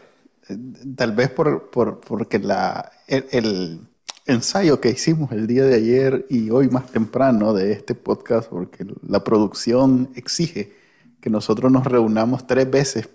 tal 0.96 1.14
vez 1.14 1.30
por, 1.30 1.70
porque 1.70 2.40
la, 2.40 2.92
el, 3.08 3.82
ensayo 4.26 4.80
que 4.80 4.90
hicimos 4.90 5.32
el 5.32 5.48
día 5.48 5.64
de 5.66 5.76
ayer 5.76 6.26
y 6.30 6.50
hoy 6.50 6.70
más 6.70 6.92
temprano 6.92 7.54
de 7.54 7.72
este 7.72 7.96
podcast, 7.96 8.50
porque 8.50 8.86
la 9.08 9.24
producción 9.24 10.10
exige 10.16 10.74
que 11.20 11.30
nosotros 11.30 11.72
nos 11.72 11.86
reunamos 11.86 12.48
tres 12.48 12.70
veces 12.70 13.08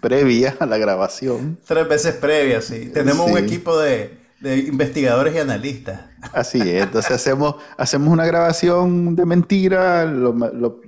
previa 0.00 0.56
a 0.58 0.66
la 0.66 0.76
grabación. 0.76 1.58
Tres 1.66 1.88
veces 1.88 2.14
previa, 2.14 2.60
sí. 2.60 2.90
Tenemos 2.92 3.30
un 3.30 3.38
equipo 3.38 3.78
de, 3.78 4.23
de 4.44 4.58
investigadores 4.58 5.34
y 5.34 5.38
analistas. 5.38 6.00
Así 6.34 6.60
es, 6.60 6.82
entonces 6.82 7.10
hacemos, 7.12 7.56
hacemos 7.78 8.12
una 8.12 8.26
grabación 8.26 9.16
de 9.16 9.24
mentira, 9.24 10.04
lo, 10.04 10.34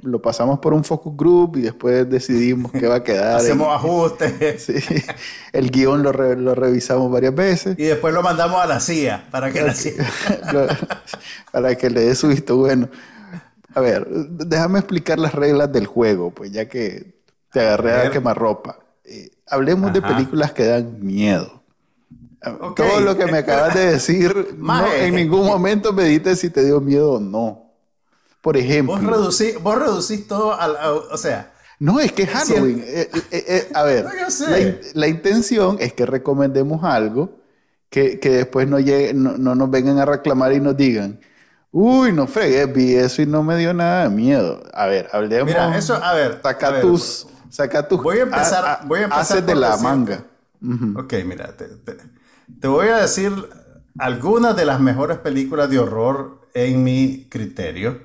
lo, 0.02 0.20
pasamos 0.22 0.58
por 0.58 0.74
un 0.74 0.84
focus 0.84 1.16
group 1.16 1.56
y 1.56 1.62
después 1.62 2.08
decidimos 2.08 2.70
qué 2.70 2.86
va 2.86 2.96
a 2.96 3.02
quedar. 3.02 3.36
hacemos 3.36 3.74
ajustes. 3.74 4.62
Sí, 4.62 4.74
el 5.52 5.70
guion 5.70 6.02
lo, 6.02 6.12
lo, 6.12 6.54
revisamos 6.54 7.10
varias 7.10 7.34
veces. 7.34 7.78
Y 7.78 7.84
después 7.84 8.12
lo 8.12 8.22
mandamos 8.22 8.62
a 8.62 8.66
la 8.66 8.78
CIA 8.78 9.26
para 9.30 9.50
que, 9.50 9.62
la 9.62 9.72
CIA... 9.72 10.04
para 11.50 11.74
que 11.76 11.88
le 11.88 12.02
dé 12.02 12.14
su 12.14 12.28
visto 12.28 12.58
bueno. 12.58 12.90
A 13.74 13.80
ver, 13.80 14.06
déjame 14.06 14.80
explicar 14.80 15.18
las 15.18 15.34
reglas 15.34 15.72
del 15.72 15.86
juego, 15.86 16.30
pues 16.30 16.52
ya 16.52 16.68
que 16.68 17.14
te 17.52 17.60
agarré 17.60 18.08
a, 18.08 18.10
quemar 18.10 18.36
ropa. 18.36 18.80
Eh, 19.04 19.30
hablemos 19.46 19.94
de 19.94 20.02
películas 20.02 20.52
que 20.52 20.66
dan 20.66 20.98
miedo. 21.00 21.62
Todo 22.74 23.00
lo 23.00 23.16
que 23.16 23.26
me 23.26 23.38
acabas 23.38 23.74
de 23.74 23.92
decir, 23.92 24.54
no, 24.58 24.92
en 24.92 25.14
ningún 25.14 25.46
momento 25.46 25.92
me 25.92 26.04
dices 26.04 26.40
si 26.40 26.50
te 26.50 26.64
dio 26.64 26.80
miedo 26.80 27.12
o 27.12 27.20
no. 27.20 27.66
Por 28.40 28.56
ejemplo. 28.56 28.94
Vos 28.94 29.04
reducís, 29.04 29.60
vos 29.60 29.76
reducís 29.76 30.28
todo 30.28 30.54
al. 30.58 30.76
o 31.10 31.16
sea. 31.16 31.52
No, 31.78 32.00
es 32.00 32.12
que 32.12 32.26
Halloween. 32.26 32.82
Eh, 32.86 33.10
eh, 33.12 33.44
eh, 33.48 33.68
a 33.74 33.82
ver, 33.82 34.06
la, 34.94 35.08
intención 35.08 35.76
es 35.80 35.92
que 35.92 36.06
recomendemos 36.06 36.82
algo 36.84 37.40
que, 37.90 38.18
que 38.18 38.30
después 38.30 38.66
no, 38.68 38.78
llegue, 38.78 39.12
no, 39.12 39.36
no, 39.36 39.54
nos 39.54 39.70
vengan 39.70 39.98
a 39.98 40.04
reclamar 40.04 40.52
y 40.52 40.60
nos 40.60 40.76
digan, 40.76 41.20
uy, 41.72 42.12
no 42.12 42.26
fregues, 42.26 42.72
vi 42.72 42.94
eso 42.94 43.20
y 43.20 43.26
no 43.26 43.42
me 43.42 43.56
dio 43.56 43.74
nada 43.74 44.04
de 44.04 44.10
miedo. 44.10 44.62
A 44.72 44.86
ver, 44.86 45.08
hablemos. 45.12 45.48
Mira, 45.48 45.76
eso, 45.76 45.94
a 45.96 46.14
ver. 46.14 46.40
Saca 46.42 46.80
tus. 46.80 47.26
Saca 47.50 47.86
tus. 47.86 48.02
Voy 48.02 48.18
a 48.18 48.22
empezar. 48.22 48.80
voy 48.86 49.00
a 49.00 49.04
empezar 49.04 49.22
haces 49.22 49.46
de 49.46 49.54
la 49.54 49.76
manga. 49.76 50.24
Ok, 50.96 51.14
mira, 51.24 51.54
te, 51.56 51.66
te 51.66 51.96
voy 52.46 52.88
a 52.88 52.98
decir 52.98 53.32
algunas 53.98 54.56
de 54.56 54.64
las 54.64 54.80
mejores 54.80 55.18
películas 55.18 55.70
de 55.70 55.78
horror 55.78 56.40
en 56.54 56.84
mi 56.84 57.26
criterio. 57.28 58.00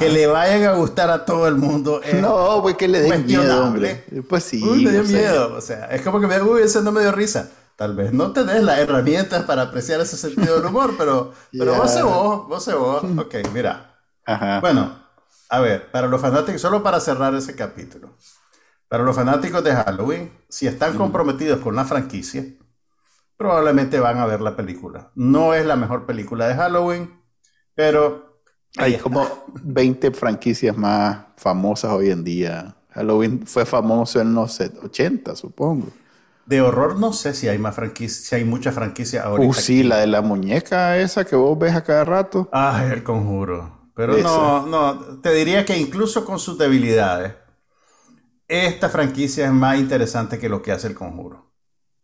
Que 0.00 0.08
le 0.08 0.26
vayan 0.26 0.64
a 0.64 0.72
gustar 0.74 1.08
a 1.10 1.24
todo 1.24 1.46
el 1.46 1.54
mundo. 1.54 2.00
no, 2.20 2.60
pues 2.62 2.76
que 2.76 2.88
le 2.88 3.00
den 3.00 3.26
miedo, 3.26 3.64
hombre. 3.64 4.04
Pues 4.28 4.42
sí. 4.42 4.62
Uy, 4.62 4.84
me 4.84 4.90
dio 4.90 5.04
miedo. 5.04 5.54
O 5.54 5.60
sea, 5.60 5.86
es 5.86 6.02
como 6.02 6.20
que 6.20 6.26
me 6.26 6.42
uy, 6.42 6.62
ese 6.62 6.82
no 6.82 6.90
me 6.90 7.00
dio 7.00 7.12
risa. 7.12 7.48
Tal 7.76 7.94
vez 7.96 8.12
no 8.12 8.32
tenés 8.32 8.62
las 8.62 8.78
herramientas 8.78 9.44
para 9.44 9.62
apreciar 9.62 10.00
ese 10.00 10.16
sentido 10.16 10.56
del 10.56 10.66
humor, 10.66 10.94
pero, 10.98 11.32
pero 11.52 11.74
vos 11.76 11.92
sé 11.92 12.02
vos, 12.02 12.48
vos 12.48 12.64
sé 12.64 12.74
vos. 12.74 13.02
Ok, 13.18 13.36
mira. 13.52 13.96
Ajá. 14.26 14.60
Bueno, 14.60 14.98
a 15.48 15.60
ver, 15.60 15.90
para 15.90 16.06
los 16.06 16.20
fanáticos, 16.20 16.60
solo 16.60 16.82
para 16.82 17.00
cerrar 17.00 17.34
ese 17.34 17.54
capítulo. 17.54 18.16
Para 18.88 19.04
los 19.04 19.16
fanáticos 19.16 19.64
de 19.64 19.74
Halloween, 19.74 20.32
si 20.48 20.66
están 20.66 20.96
comprometidos 20.96 21.60
con 21.60 21.74
la 21.74 21.84
franquicia, 21.84 22.44
probablemente 23.42 23.98
van 23.98 24.18
a 24.18 24.26
ver 24.26 24.40
la 24.40 24.54
película. 24.54 25.10
No 25.16 25.52
es 25.52 25.66
la 25.66 25.74
mejor 25.74 26.06
película 26.06 26.46
de 26.46 26.54
Halloween, 26.54 27.10
pero... 27.74 28.30
Hay 28.78 28.96
como 28.96 29.26
20 29.64 30.12
franquicias 30.12 30.76
más 30.76 31.26
famosas 31.36 31.90
hoy 31.90 32.10
en 32.10 32.24
día. 32.24 32.74
Halloween 32.90 33.46
fue 33.46 33.66
famoso 33.66 34.20
en 34.20 34.32
los 34.32 34.60
80, 34.60 35.36
supongo. 35.36 35.88
De 36.46 36.62
horror 36.62 36.98
no 36.98 37.12
sé 37.12 37.34
si 37.34 37.48
hay 37.48 37.58
más 37.58 37.74
franquicias, 37.74 38.28
si 38.28 38.36
hay 38.36 38.44
muchas 38.44 38.74
franquicias 38.74 39.26
ahora. 39.26 39.44
Uh, 39.44 39.52
sí, 39.52 39.82
la 39.82 39.98
de 39.98 40.06
la 40.06 40.22
muñeca 40.22 40.96
esa 40.96 41.24
que 41.24 41.36
vos 41.36 41.58
ves 41.58 41.74
a 41.74 41.84
cada 41.84 42.04
rato. 42.04 42.48
Ah, 42.52 42.88
el 42.90 43.02
conjuro. 43.02 43.90
Pero 43.94 44.16
no, 44.18 44.66
no, 44.66 45.20
te 45.20 45.34
diría 45.34 45.66
que 45.66 45.76
incluso 45.76 46.24
con 46.24 46.38
sus 46.38 46.56
debilidades, 46.56 47.34
esta 48.48 48.88
franquicia 48.88 49.44
es 49.44 49.52
más 49.52 49.78
interesante 49.78 50.38
que 50.38 50.48
lo 50.48 50.62
que 50.62 50.72
hace 50.72 50.86
el 50.86 50.94
conjuro. 50.94 51.51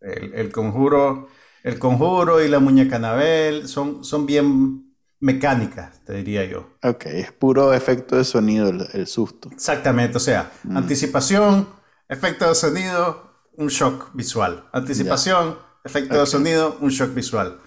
El, 0.00 0.52
conjuro, 0.52 1.28
el 1.62 1.78
conjuro 1.78 2.42
y 2.42 2.48
la 2.48 2.60
muñeca 2.60 2.96
Anabel 2.96 3.68
son, 3.68 4.04
son 4.04 4.26
bien 4.26 4.88
mecánicas, 5.20 6.04
te 6.04 6.14
diría 6.14 6.44
yo. 6.44 6.68
Ok, 6.82 7.06
es 7.06 7.32
puro 7.32 7.72
efecto 7.74 8.16
de 8.16 8.24
sonido 8.24 8.70
el, 8.92 9.06
susto. 9.06 9.48
Exactamente, 9.52 10.16
o 10.16 10.20
sea, 10.20 10.50
mm. 10.64 10.76
anticipación, 10.76 11.68
efecto 12.08 12.48
de 12.48 12.54
sonido, 12.54 13.28
un 13.56 13.68
shock 13.68 14.10
visual. 14.14 14.68
Anticipación, 14.72 15.58
efecto 15.84 16.20
de 16.20 16.26
sonido, 16.26 16.76
un 16.80 16.90
shock 16.90 17.14
visual. 17.14 17.58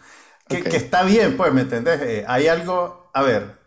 Que, 0.47 0.75
está 0.75 1.03
bien, 1.03 1.37
pues, 1.37 1.53
¿me 1.53 1.61
entendés? 1.61 2.01
Eh, 2.01 2.25
hay 2.27 2.47
algo, 2.47 3.09
a 3.13 3.21
ver, 3.21 3.59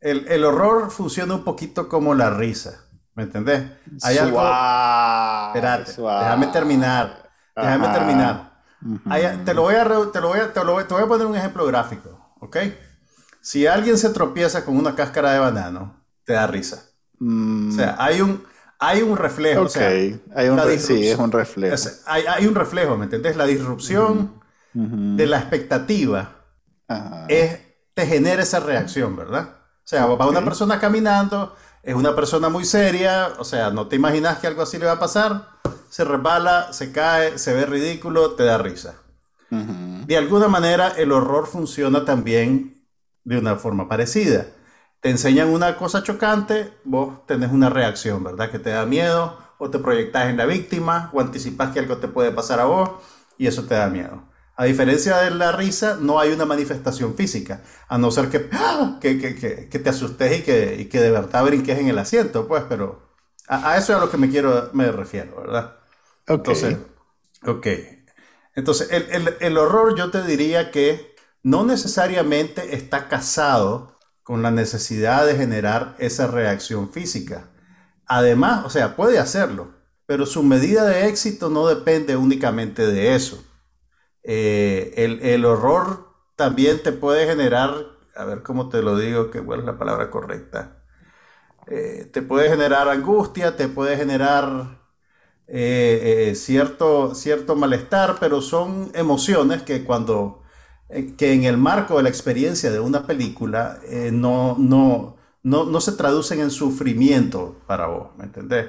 el, 0.00 0.44
horror 0.44 0.90
funciona 0.90 1.34
un 1.34 1.44
poquito 1.44 1.88
como 1.88 2.14
la 2.14 2.30
risa, 2.30 2.84
¿me 3.14 3.24
entendés? 3.24 3.64
Hay 4.02 4.18
algo... 4.18 4.40
Espérate, 4.40 5.92
déjame 5.96 6.46
terminar. 6.48 7.27
Déjame 7.62 7.88
terminar. 7.88 8.50
te, 9.44 9.54
lo 9.54 9.62
voy 9.62 9.74
a, 9.74 9.84
te, 10.12 10.20
lo 10.20 10.28
voy 10.28 10.40
a, 10.40 10.52
te, 10.52 10.64
lo 10.64 10.72
voy, 10.72 10.82
a 10.82 11.06
poner 11.06 11.26
un 11.26 11.36
ejemplo 11.36 11.66
gráfico, 11.66 12.34
¿ok? 12.40 12.56
Si 13.40 13.66
alguien 13.66 13.98
se 13.98 14.10
tropieza 14.10 14.64
con 14.64 14.76
una 14.76 14.94
cáscara 14.94 15.32
de 15.32 15.38
banano, 15.38 16.04
te 16.24 16.34
da 16.34 16.46
risa. 16.46 16.84
Mm. 17.18 17.70
O 17.70 17.72
sea, 17.72 17.96
hay 17.98 18.20
un, 18.20 18.44
hay 18.78 19.02
un 19.02 19.16
reflejo. 19.16 19.62
Ok, 19.62 19.76
hay 19.76 20.48
un 20.48 20.60
sí, 20.78 21.08
es 21.08 21.18
un 21.18 21.32
reflejo. 21.32 21.76
hay, 22.06 22.24
hay, 22.26 22.46
un 22.46 22.54
reflejo, 22.54 22.96
¿me 22.96 23.04
entendés? 23.04 23.36
La 23.36 23.46
disrupción 23.46 24.38
de 24.72 25.26
la 25.26 25.38
expectativa 25.38 26.44
es, 27.28 27.58
te 27.94 28.06
genera 28.06 28.42
esa 28.42 28.60
reacción, 28.60 29.16
¿verdad? 29.16 29.56
O 29.84 29.88
sea, 29.88 30.06
va 30.06 30.28
una 30.28 30.44
persona 30.44 30.78
caminando, 30.78 31.56
es 31.82 31.94
una 31.94 32.14
persona 32.14 32.48
muy 32.48 32.64
seria, 32.64 33.30
o 33.38 33.44
sea, 33.44 33.70
no 33.70 33.88
te 33.88 33.96
imaginas 33.96 34.38
que 34.38 34.46
algo 34.46 34.62
así 34.62 34.78
le 34.78 34.86
va 34.86 34.92
a 34.92 34.98
pasar 35.00 35.48
se 35.88 36.04
resbala, 36.04 36.72
se 36.72 36.92
cae, 36.92 37.38
se 37.38 37.54
ve 37.54 37.66
ridículo, 37.66 38.32
te 38.32 38.44
da 38.44 38.58
risa. 38.58 38.96
De 39.50 40.16
alguna 40.16 40.48
manera, 40.48 40.88
el 40.88 41.10
horror 41.10 41.46
funciona 41.46 42.04
también 42.04 42.84
de 43.24 43.38
una 43.38 43.56
forma 43.56 43.88
parecida. 43.88 44.46
Te 45.00 45.10
enseñan 45.10 45.48
una 45.48 45.76
cosa 45.76 46.02
chocante, 46.02 46.72
vos 46.84 47.24
tenés 47.26 47.52
una 47.52 47.70
reacción, 47.70 48.22
¿verdad? 48.24 48.50
Que 48.50 48.58
te 48.58 48.70
da 48.70 48.84
miedo, 48.84 49.38
o 49.58 49.70
te 49.70 49.78
proyectas 49.78 50.28
en 50.28 50.36
la 50.36 50.46
víctima, 50.46 51.10
o 51.12 51.20
anticipas 51.20 51.72
que 51.72 51.78
algo 51.78 51.96
te 51.96 52.08
puede 52.08 52.30
pasar 52.30 52.60
a 52.60 52.64
vos, 52.64 52.90
y 53.38 53.46
eso 53.46 53.64
te 53.64 53.74
da 53.74 53.88
miedo. 53.88 54.22
A 54.56 54.64
diferencia 54.64 55.18
de 55.18 55.30
la 55.30 55.52
risa, 55.52 55.96
no 56.00 56.18
hay 56.18 56.32
una 56.32 56.44
manifestación 56.44 57.14
física, 57.14 57.62
a 57.88 57.96
no 57.96 58.10
ser 58.10 58.28
que, 58.28 58.48
¡ah! 58.52 58.98
que, 59.00 59.14
te 59.14 59.88
asustes 59.88 60.40
y 60.40 60.42
que, 60.42 60.76
y 60.80 60.84
que 60.86 61.00
de 61.00 61.10
verdad 61.10 61.44
brinques 61.44 61.78
en 61.78 61.88
el 61.88 61.98
asiento, 61.98 62.48
pues, 62.48 62.64
pero 62.68 63.08
a, 63.46 63.76
eso 63.78 63.92
es 63.92 63.98
a 63.98 64.04
lo 64.04 64.10
que 64.10 64.18
me 64.18 64.28
quiero, 64.28 64.70
me 64.72 64.90
refiero, 64.92 65.36
¿verdad? 65.40 65.77
Entonces, 66.28 66.76
ok. 67.46 67.66
Entonces, 68.54 68.88
el, 68.90 69.56
horror 69.56 69.96
yo 69.96 70.10
te 70.10 70.22
diría 70.24 70.70
que 70.70 71.14
no 71.42 71.64
necesariamente 71.64 72.74
está 72.74 73.08
casado 73.08 73.96
con 74.22 74.42
la 74.42 74.50
necesidad 74.50 75.26
de 75.26 75.36
generar 75.36 75.94
esa 75.98 76.26
reacción 76.26 76.90
física. 76.90 77.50
Además, 78.04 78.64
o 78.66 78.70
sea, 78.70 78.96
puede 78.96 79.18
hacerlo, 79.18 79.74
pero 80.06 80.26
su 80.26 80.42
medida 80.42 80.84
de 80.84 81.06
éxito 81.08 81.50
no 81.50 81.68
depende 81.68 82.16
únicamente 82.16 82.86
de 82.86 83.14
eso. 83.14 83.44
Eh, 84.24 84.92
el, 84.96 85.44
horror 85.44 86.08
también 86.34 86.82
te 86.82 86.92
puede 86.92 87.26
generar, 87.26 87.72
a 88.16 88.24
ver 88.24 88.42
cómo 88.42 88.68
te 88.68 88.82
lo 88.82 88.98
digo, 88.98 89.30
que 89.30 89.40
cuál 89.40 89.60
es 89.60 89.66
la 89.66 89.78
palabra 89.78 90.10
correcta. 90.10 90.82
Eh, 91.68 92.10
te 92.12 92.22
puede 92.22 92.48
generar 92.48 92.88
angustia, 92.88 93.56
te 93.56 93.68
puede 93.68 93.96
generar 93.96 94.77
eh, 95.48 96.30
eh, 96.30 96.34
cierto, 96.34 97.14
cierto 97.14 97.56
malestar, 97.56 98.16
pero 98.20 98.42
son 98.42 98.90
emociones 98.94 99.62
que 99.62 99.84
cuando, 99.84 100.42
eh, 100.90 101.14
que 101.16 101.32
en 101.32 101.44
el 101.44 101.56
marco 101.56 101.96
de 101.96 102.02
la 102.04 102.08
experiencia 102.10 102.70
de 102.70 102.80
una 102.80 103.06
película 103.06 103.80
no, 104.12 104.56
no, 104.58 105.16
no, 105.42 105.64
no, 105.64 105.80
se 105.80 105.92
traducen 105.92 106.40
en 106.40 106.50
sufrimiento 106.50 107.56
para 107.66 107.86
vos, 107.86 108.08
¿me 108.18 108.24
entendés? 108.24 108.66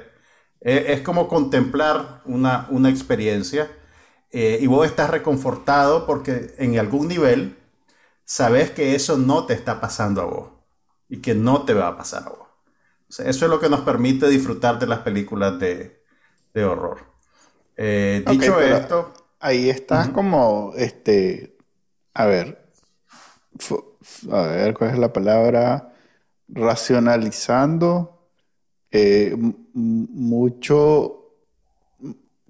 Eh, 0.60 0.86
es 0.94 1.00
como 1.02 1.28
contemplar 1.28 2.22
una, 2.26 2.66
una 2.70 2.90
experiencia 2.90 3.70
eh, 4.30 4.58
y 4.60 4.66
vos 4.66 4.86
estás 4.86 5.10
reconfortado 5.10 6.06
porque 6.06 6.54
en 6.58 6.78
algún 6.78 7.08
nivel 7.08 7.58
sabes 8.24 8.70
que 8.70 8.94
eso 8.94 9.18
no 9.18 9.46
te 9.46 9.54
está 9.54 9.80
pasando 9.80 10.22
a 10.22 10.24
vos 10.26 10.50
y 11.08 11.20
que 11.22 11.34
no 11.34 11.64
te 11.64 11.74
va 11.74 11.88
a 11.88 11.96
pasar 11.96 12.24
a 12.24 12.30
vos. 12.30 12.48
eso 13.08 13.24
es 13.28 13.42
lo 13.50 13.60
que 13.60 13.68
nos 13.70 13.80
permite 13.80 14.28
disfrutar 14.28 14.78
de 14.78 14.86
las 14.86 15.00
películas 15.00 15.58
de, 15.58 15.99
de 16.54 16.64
horror. 16.64 16.98
Eh, 17.76 18.24
dicho 18.26 18.60
esto... 18.60 19.12
Ahí 19.42 19.70
estás 19.70 20.10
como, 20.10 20.74
este, 20.76 21.56
a 22.12 22.26
ver, 22.26 22.62
a 24.30 24.42
ver, 24.42 24.74
¿cuál 24.74 24.90
es 24.90 24.98
la 24.98 25.14
palabra? 25.14 25.94
Racionalizando 26.46 28.28
eh, 28.90 29.34
mucho 29.72 31.16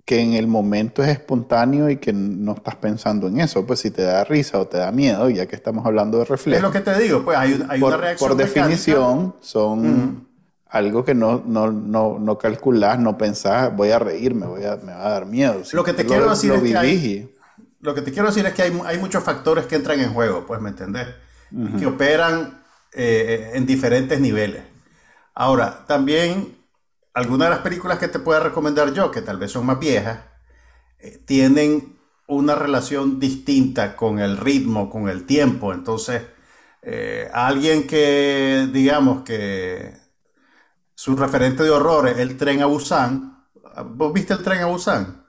que 0.05 0.21
en 0.21 0.33
el 0.33 0.49
momento 0.49 1.05
es 1.05 1.11
espontáneo 1.11 1.89
y 1.89 1.99
que 1.99 2.13
no 2.13 2.55
estás 2.55 2.75
pensando 2.75 3.29
en 3.29 3.39
eso. 3.39 3.65
Pues 3.65 3.79
si 3.79 3.93
te 3.93 4.03
da 4.03 4.25
risa 4.25 4.59
o 4.59 4.67
te 4.67 4.79
da 4.79 4.91
miedo, 4.91 5.31
ya 5.31 5.47
que 5.47 5.55
estamos 5.55 5.87
hablando 5.87 6.19
de 6.19 6.25
reflejo. 6.25 6.57
Es 6.57 6.63
lo 6.63 6.73
que 6.73 6.81
te 6.81 6.99
digo, 6.99 7.25
pues 7.25 7.39
hay, 7.39 7.55
por, 7.79 7.93
una 7.93 7.97
reacción. 7.99 8.29
Por 8.31 8.37
definición, 8.37 9.37
son 9.41 10.27
algo 10.71 11.05
que 11.05 11.15
no, 11.15 11.43
no, 11.45 11.73
no, 11.73 12.19
no 12.19 12.39
calculás, 12.39 12.99
no 12.99 13.19
pensás, 13.19 13.75
voy 13.75 13.91
a 13.91 13.99
reírme, 13.99 14.47
voy 14.47 14.65
a, 14.65 14.77
me 14.77 14.93
va 14.93 15.07
a 15.07 15.11
dar 15.11 15.27
miedo. 15.27 15.63
lo 15.73 15.85
que 15.85 15.93
te 15.93 16.07
quiero 16.07 16.31
decir 16.31 16.53
es 16.53 16.63
que 16.63 16.77
hay, 16.77 17.35
lo 17.81 17.95
que 17.95 18.03
te 18.03 18.13
quiero 18.13 18.29
decir 18.29 18.47
es 18.47 18.55
que 18.55 18.63
hay, 18.63 18.81
hay, 18.85 18.99
muchos 18.99 19.25
factores 19.25 19.67
que 19.67 19.77
entran 19.77 19.99
en 20.01 20.15
juego, 20.15 20.47
pues, 20.47 20.61
¿me 20.61 20.71
entendés? 20.71 21.09
Que 21.79 21.87
operan 21.87 22.63
eh, 22.93 23.51
en 23.55 23.67
diferentes 23.67 24.21
niveles. 24.21 24.63
Ahora, 25.35 25.85
también 25.89 26.57
algunas 27.15 27.49
de 27.49 27.55
las 27.55 27.63
películas 27.65 27.99
que 27.99 28.07
te 28.07 28.21
puedo 28.21 28.39
recomendar 28.41 28.93
yo, 28.93 29.11
que 29.11 29.23
tal 29.23 29.39
vez 29.39 29.51
son 29.51 29.67
más 29.67 29.81
viejas, 29.81 30.21
eh, 31.01 31.21
tienen 31.27 31.99
una 32.29 32.55
relación 32.55 33.19
distinta 33.19 33.97
con 33.97 34.21
el 34.21 34.37
ritmo, 34.37 34.89
con 34.89 35.09
el 35.09 35.27
tiempo. 35.27 35.73
Entonces, 35.73 36.23
eh, 36.83 37.29
alguien 37.33 37.89
que, 37.89 38.69
digamos, 38.73 39.23
que 39.23 40.00
su 41.01 41.17
referente 41.17 41.63
de 41.63 41.71
horror 41.71 42.09
es 42.09 42.19
el 42.19 42.37
tren 42.37 42.61
a 42.61 42.67
Busan. 42.67 43.47
¿Vos 43.87 44.13
viste 44.13 44.35
el 44.35 44.43
tren 44.43 44.61
a 44.61 44.67
Busan? 44.67 45.25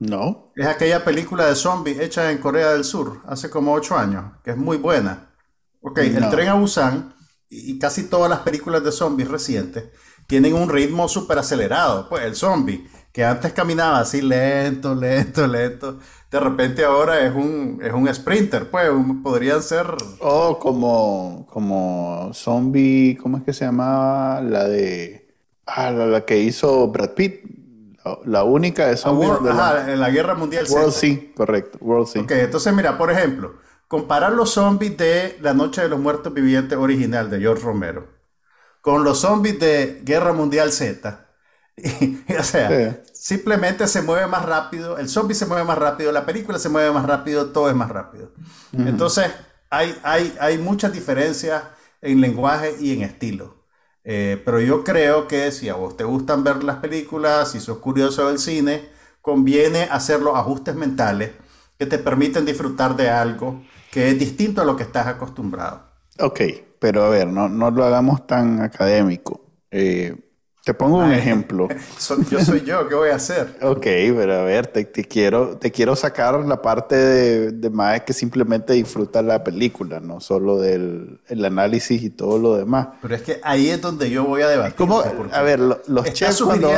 No. 0.00 0.50
Es 0.56 0.66
aquella 0.66 1.04
película 1.04 1.46
de 1.46 1.54
zombies 1.54 2.00
hecha 2.00 2.32
en 2.32 2.38
Corea 2.38 2.72
del 2.72 2.82
Sur 2.82 3.20
hace 3.26 3.48
como 3.48 3.72
ocho 3.72 3.96
años, 3.96 4.32
que 4.42 4.50
es 4.50 4.56
muy 4.56 4.78
buena. 4.78 5.30
Ok, 5.80 5.98
el 5.98 6.28
tren 6.28 6.48
a 6.48 6.54
Busan 6.54 7.14
y 7.48 7.78
casi 7.78 8.08
todas 8.08 8.28
las 8.28 8.40
películas 8.40 8.82
de 8.82 8.90
zombies 8.90 9.28
recientes 9.28 9.90
tienen 10.26 10.54
un 10.54 10.68
ritmo 10.68 11.06
súper 11.06 11.38
acelerado. 11.38 12.08
Pues 12.08 12.24
el 12.24 12.34
zombie, 12.34 12.90
que 13.12 13.24
antes 13.24 13.52
caminaba 13.52 14.00
así 14.00 14.22
lento, 14.22 14.92
lento, 14.92 15.46
lento, 15.46 16.00
de 16.32 16.40
repente 16.40 16.82
ahora 16.82 17.20
es 17.20 17.34
un, 17.34 17.78
es 17.84 17.92
un 17.92 18.12
sprinter, 18.12 18.70
pues 18.70 18.88
podrían 19.22 19.62
ser... 19.62 19.86
Oh, 20.18 20.58
como, 20.58 21.46
como 21.50 22.30
zombie, 22.32 23.18
¿cómo 23.22 23.36
es 23.36 23.44
que 23.44 23.52
se 23.52 23.66
llamaba? 23.66 24.40
La 24.40 24.66
de... 24.66 25.28
Ah, 25.66 25.90
la, 25.90 26.24
que 26.24 26.38
hizo 26.38 26.88
Brad 26.88 27.10
Pitt. 27.10 27.44
La, 28.24 28.44
única 28.44 28.86
de 28.86 28.96
zombies... 28.96 29.30
ajá, 29.46 29.92
en 29.92 30.00
la 30.00 30.10
Guerra 30.10 30.34
Mundial 30.34 30.64
World 30.70 30.92
C, 30.92 31.32
correcto. 31.36 31.78
World 31.82 32.08
C. 32.08 32.20
Ok, 32.20 32.30
entonces 32.32 32.72
mira, 32.72 32.96
por 32.96 33.10
ejemplo, 33.10 33.56
comparar 33.86 34.32
los 34.32 34.50
zombies 34.50 34.96
de 34.96 35.36
La 35.42 35.52
Noche 35.52 35.82
de 35.82 35.88
los 35.90 36.00
Muertos 36.00 36.32
Vivientes 36.32 36.78
original 36.78 37.28
de 37.28 37.40
George 37.40 37.62
Romero 37.62 38.08
con 38.80 39.04
los 39.04 39.20
zombies 39.20 39.58
de 39.60 40.00
Guerra 40.02 40.32
Mundial 40.32 40.72
Z. 40.72 41.26
o 42.38 42.42
sea, 42.42 43.02
simplemente 43.22 43.86
se 43.86 44.02
mueve 44.02 44.26
más 44.26 44.44
rápido, 44.44 44.98
el 44.98 45.08
zombie 45.08 45.34
se 45.34 45.46
mueve 45.46 45.64
más 45.64 45.78
rápido, 45.78 46.10
la 46.12 46.26
película 46.26 46.58
se 46.58 46.68
mueve 46.68 46.90
más 46.90 47.06
rápido, 47.06 47.50
todo 47.52 47.68
es 47.70 47.76
más 47.76 47.88
rápido. 47.88 48.32
Entonces, 48.82 49.30
hay, 49.70 49.96
hay, 50.02 50.34
hay 50.40 50.58
muchas 50.58 50.92
diferencias 50.92 51.62
en 52.00 52.20
lenguaje 52.20 52.74
y 52.80 52.92
en 52.92 53.02
estilo. 53.02 53.62
Eh, 54.04 54.42
pero 54.44 54.60
yo 54.60 54.82
creo 54.82 55.28
que 55.28 55.52
si 55.52 55.68
a 55.68 55.74
vos 55.76 55.96
te 55.96 56.02
gustan 56.04 56.42
ver 56.42 56.64
las 56.64 56.78
películas, 56.78 57.52
si 57.52 57.60
sos 57.60 57.78
curioso 57.78 58.26
del 58.26 58.38
cine, 58.40 58.88
conviene 59.20 59.84
hacer 59.84 60.20
los 60.20 60.34
ajustes 60.36 60.74
mentales 60.74 61.30
que 61.78 61.86
te 61.86 61.98
permiten 61.98 62.44
disfrutar 62.44 62.96
de 62.96 63.08
algo 63.10 63.62
que 63.92 64.08
es 64.10 64.18
distinto 64.18 64.62
a 64.62 64.64
lo 64.64 64.76
que 64.76 64.82
estás 64.82 65.06
acostumbrado. 65.06 65.92
Ok, 66.18 66.40
pero 66.78 67.04
a 67.04 67.08
ver, 67.08 67.26
no, 67.28 67.48
no 67.48 67.70
lo 67.70 67.84
hagamos 67.84 68.26
tan 68.26 68.60
académico. 68.60 69.40
Eh, 69.70 70.14
te 70.64 70.74
pongo 70.74 70.98
un 70.98 71.12
ejemplo. 71.12 71.68
yo 72.30 72.40
soy 72.44 72.62
yo, 72.64 72.88
¿qué 72.88 72.94
voy 72.94 73.10
a 73.10 73.16
hacer? 73.16 73.56
Ok, 73.62 73.82
pero 73.82 74.34
a 74.34 74.42
ver, 74.44 74.68
te, 74.68 74.86
quiero, 74.90 75.56
te 75.58 75.72
quiero 75.72 75.96
sacar 75.96 76.38
la 76.44 76.62
parte 76.62 76.94
de, 76.94 77.50
de 77.52 77.70
más 77.70 78.02
que 78.02 78.12
simplemente 78.12 78.72
disfruta 78.74 79.22
la 79.22 79.42
película, 79.42 80.00
no 80.00 80.20
solo 80.20 80.58
del 80.58 81.20
el 81.28 81.44
análisis 81.44 82.02
y 82.02 82.10
todo 82.10 82.38
lo 82.38 82.56
demás. 82.56 82.88
Pero 83.02 83.14
es 83.14 83.22
que 83.22 83.40
ahí 83.42 83.70
es 83.70 83.80
donde 83.80 84.10
yo 84.10 84.24
voy 84.24 84.42
a 84.42 84.48
debatir. 84.48 84.76
¿Cómo? 84.76 85.02
A 85.32 85.42
ver, 85.42 85.58
los 85.58 86.12
chefs 86.12 86.42
cuando 86.42 86.70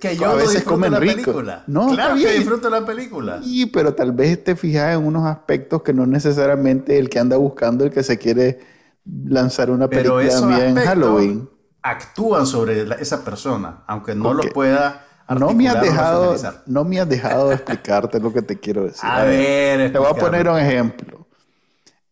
que 0.00 0.16
yo 0.16 0.26
a 0.26 0.34
veces 0.34 0.64
comen 0.64 0.92
la 0.92 0.98
rico. 0.98 1.12
película. 1.12 1.64
No, 1.66 1.88
claro 1.90 2.16
que 2.16 2.32
disfruto 2.32 2.70
la 2.70 2.84
película. 2.84 3.40
Sí, 3.42 3.66
pero 3.66 3.94
tal 3.94 4.12
vez 4.12 4.42
te 4.42 4.56
fijas 4.56 4.96
en 4.96 5.04
unos 5.04 5.26
aspectos 5.26 5.82
que 5.82 5.92
no 5.92 6.06
necesariamente 6.06 6.98
el 6.98 7.08
que 7.08 7.18
anda 7.18 7.36
buscando, 7.36 7.84
el 7.84 7.90
que 7.90 8.02
se 8.02 8.18
quiere 8.18 8.58
lanzar 9.04 9.70
una 9.70 9.88
película 9.88 10.66
en 10.66 10.74
Halloween. 10.76 11.49
Actúan 11.82 12.46
sobre 12.46 12.82
esa 13.00 13.24
persona, 13.24 13.82
aunque 13.86 14.14
no 14.14 14.34
lo 14.34 14.42
pueda. 14.52 15.06
No 15.38 15.52
me, 15.52 15.68
has 15.68 15.80
dejado, 15.80 16.34
no 16.66 16.84
me 16.84 17.00
has 17.00 17.08
dejado 17.08 17.52
explicarte 17.52 18.18
lo 18.18 18.32
que 18.32 18.42
te 18.42 18.58
quiero 18.58 18.84
decir. 18.84 19.08
A, 19.08 19.22
ver, 19.22 19.92
te 19.92 19.98
voy 19.98 20.08
a 20.08 20.14
poner 20.14 20.48
un 20.48 20.58
ejemplo. 20.58 21.28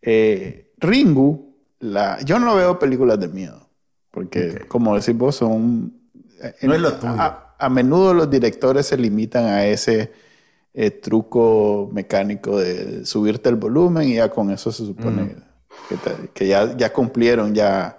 Eh, 0.01 0.73
Ringu, 0.79 1.57
la, 1.81 2.21
yo 2.21 2.39
no 2.39 2.55
veo 2.55 2.79
películas 2.79 3.19
de 3.19 3.27
miedo, 3.27 3.69
porque 4.13 4.67
como 4.69 4.97
decís 4.97 5.19
vos, 5.19 5.35
son... 5.35 5.93
no 6.63 6.75
es 6.75 6.81
lo 6.81 6.93
tuyo. 6.95 7.17
A, 7.59 7.69
menudo 7.69 8.15
los 8.15 8.31
directores 8.31 8.87
se 8.87 8.97
limitan 8.97 9.47
a 9.47 9.67
ese 9.67 10.13
eh, 10.73 10.93
truco 10.93 11.91
mecánico 11.93 12.57
de 12.57 13.05
subirte 13.05 13.49
el 13.49 13.57
volumen 13.57 14.09
y 14.09 14.15
ya 14.15 14.31
con 14.31 14.53
eso 14.53 14.71
se 14.71 14.87
supone... 14.87 15.23
Mm 15.23 15.49
que, 16.35 16.47
ya, 16.47 16.77
ya 16.77 16.93
cumplieron, 16.93 17.55
ya... 17.55 17.99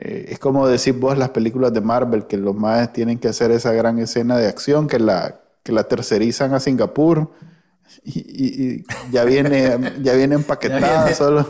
Eh, 0.00 0.26
es 0.28 0.38
como 0.38 0.68
decir 0.68 0.94
vos 0.94 1.18
las 1.18 1.30
películas 1.30 1.72
de 1.72 1.80
Marvel, 1.80 2.26
que 2.26 2.36
los 2.36 2.54
más 2.54 2.92
tienen 2.92 3.18
que 3.18 3.26
hacer 3.26 3.50
esa 3.50 3.72
gran 3.72 3.98
escena 3.98 4.36
de 4.36 4.46
acción, 4.46 4.86
que 4.86 5.00
la, 5.00 5.40
que 5.64 5.72
la 5.72 5.84
tercerizan 5.84 6.54
a 6.54 6.60
Singapur 6.60 7.28
y, 8.04 8.84
ya 9.10 9.24
viene 9.24 9.94
ya 10.02 10.14
viene 10.14 10.36
empaquetada, 10.36 11.12
solo, 11.14 11.44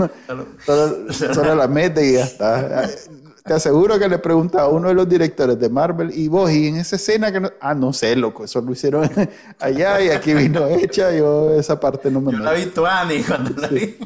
solo, 1.11 1.55
la 1.55 1.69
mete 1.69 2.09
y 2.09 2.15
ya 2.15 2.25
está. 2.25 2.89
Te 3.45 3.53
aseguro 3.55 3.99
que 3.99 4.09
le 4.09 4.19
pregunta 4.19 4.63
a 4.63 4.69
uno 4.69 4.89
de 4.89 4.95
los 4.95 5.07
directores 5.07 5.59
de 5.59 5.69
Marvel, 5.69 6.11
y 6.15 6.29
vos, 6.29 6.51
y 6.51 6.69
en 6.69 6.77
esa 6.77 6.97
escena 6.97 7.31
que 7.33 7.41
no... 7.41 7.51
Ah, 7.61 7.75
no 7.75 7.93
sé, 7.93 8.15
loco, 8.17 8.45
eso 8.45 8.61
lo 8.61 8.73
hicieron 8.73 9.11
allá 9.59 10.01
y 10.03 10.11
aquí 10.11 10.35
vino 10.35 10.67
hecha, 10.67 11.13
yo 11.13 11.55
esa 11.59 11.81
parte 11.81 12.11
no 12.11 12.21
me... 12.21 12.33
Yo 12.33 12.39
la 12.39 12.53
vi 12.53 12.67
Tuani 12.67 13.23
cuando 13.23 13.51
la 13.61 13.69
vi. 13.69 13.97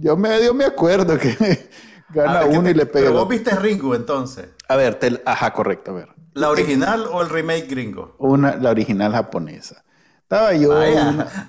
Yo 0.00 0.16
medio 0.16 0.54
me 0.54 0.64
acuerdo 0.64 1.18
que 1.18 1.68
gana 2.10 2.44
uno 2.46 2.68
y 2.68 2.74
le 2.74 2.86
pega. 2.86 3.06
Pero 3.06 3.18
vos 3.18 3.28
viste 3.28 3.54
Ringo 3.54 3.94
entonces. 3.94 4.48
A 4.68 4.76
ver, 4.76 4.96
te, 4.96 5.22
ajá, 5.24 5.52
correcto, 5.52 5.92
a 5.92 5.94
ver. 5.94 6.08
¿La 6.34 6.50
original 6.50 7.06
o 7.10 7.20
el 7.20 7.28
remake 7.28 7.66
gringo? 7.68 8.14
Una, 8.18 8.56
la 8.56 8.70
original 8.70 9.12
japonesa. 9.12 9.82
Estaba 10.22 10.52
yo 10.54 10.70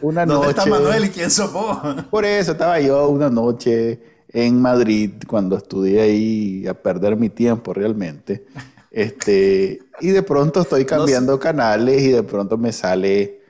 una, 0.02 0.26
noche. 0.26 0.34
¿Dónde 0.34 0.50
está 0.50 0.66
Manuel 0.66 1.06
y 1.06 1.10
quién 1.10 1.30
sos 1.30 1.52
vos? 1.52 1.78
Por 2.10 2.26
eso 2.26 2.54
estaba 2.54 2.80
yo 2.80 3.10
una 3.10 3.30
noche 3.30 4.02
en 4.30 4.62
Madrid 4.62 5.14
cuando 5.28 5.58
estudié 5.58 6.02
ahí 6.02 6.68
a 6.68 6.74
perder 6.74 7.16
mi 7.16 7.30
tiempo 7.30 7.74
realmente. 7.74 8.46
Este, 8.90 9.80
y 10.00 10.10
de 10.10 10.24
pronto 10.24 10.62
estoy 10.62 10.86
cambiando 10.86 11.38
canales 11.40 12.02
y 12.02 12.12
de 12.12 12.24
pronto 12.24 12.58
me 12.58 12.72
sale 12.72 13.42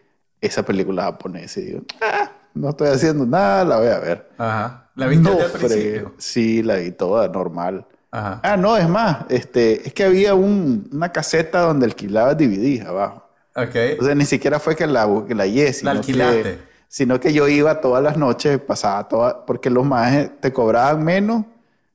esa 0.41 0.63
película 0.63 1.03
japonesa 1.03 1.59
y 1.59 1.63
digo, 1.63 1.81
ah, 2.01 2.31
no 2.53 2.69
estoy 2.69 2.89
haciendo 2.89 3.25
nada, 3.25 3.63
la 3.63 3.77
voy 3.77 3.87
a 3.87 3.99
ver. 3.99 4.29
Ajá. 4.37 4.88
¿La 4.99 5.07
viste 5.07 5.29
no, 5.29 5.39
al 5.39 5.51
principio? 5.51 6.13
Sí, 6.17 6.61
la 6.61 6.75
vi 6.75 6.91
toda 6.91 7.27
normal. 7.29 7.87
Ajá. 8.11 8.41
Ah, 8.43 8.57
no, 8.57 8.75
es 8.75 8.89
más, 8.89 9.25
este, 9.29 9.87
es 9.87 9.93
que 9.93 10.03
había 10.03 10.33
un, 10.35 10.89
una 10.91 11.11
caseta 11.11 11.61
donde 11.61 11.85
alquilaba 11.85 12.35
DVD 12.35 12.85
abajo. 12.85 13.23
Ok. 13.55 13.75
O 13.99 14.03
sea, 14.03 14.15
ni 14.15 14.25
siquiera 14.25 14.59
fue 14.59 14.75
que 14.75 14.87
la, 14.87 15.07
que 15.27 15.35
la 15.35 15.45
yes, 15.45 15.83
La 15.83 15.91
alquilaste. 15.91 16.59
sino 16.87 17.19
que 17.19 17.31
yo 17.33 17.47
iba 17.47 17.79
todas 17.81 18.03
las 18.03 18.17
noches, 18.17 18.59
pasaba 18.59 19.07
todas, 19.07 19.35
porque 19.47 19.69
los 19.69 19.85
más 19.85 20.31
te 20.41 20.51
cobraban 20.51 21.03
menos 21.03 21.45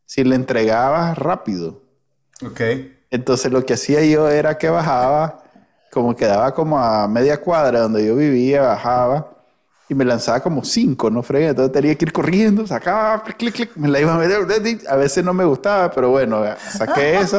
si 0.07 0.25
le 0.25 0.37
entregabas 0.37 1.19
rápido. 1.19 1.83
Ok. 2.47 2.61
Entonces 3.11 3.53
lo 3.53 3.65
que 3.67 3.75
hacía 3.75 4.05
yo 4.05 4.29
era 4.31 4.57
que 4.57 4.69
bajaba, 4.71 5.43
como 5.93 6.17
quedaba 6.17 6.55
como 6.55 6.79
a 6.79 7.07
media 7.09 7.41
cuadra 7.41 7.81
donde 7.81 8.07
yo 8.07 8.17
vivía, 8.17 8.63
bajaba 8.63 9.31
y 9.89 9.95
me 9.95 10.05
lanzaba 10.05 10.41
como 10.41 10.65
cinco, 10.65 11.11
¿no? 11.11 11.23
Frega, 11.23 11.51
entonces 11.51 11.73
tenía 11.73 11.95
que 11.95 12.07
ir 12.07 12.13
corriendo, 12.13 12.67
sacaba, 12.67 13.23
clic, 13.23 13.55
clic, 13.55 13.77
me 13.77 13.89
la 13.89 14.01
iba 14.01 14.15
a 14.15 14.19
meter, 14.19 14.47
a 14.89 14.97
veces 14.97 15.25
no 15.25 15.35
me 15.35 15.45
gustaba, 15.45 15.91
pero 15.91 16.11
bueno, 16.11 16.43
saqué 16.73 17.21
eso 17.21 17.39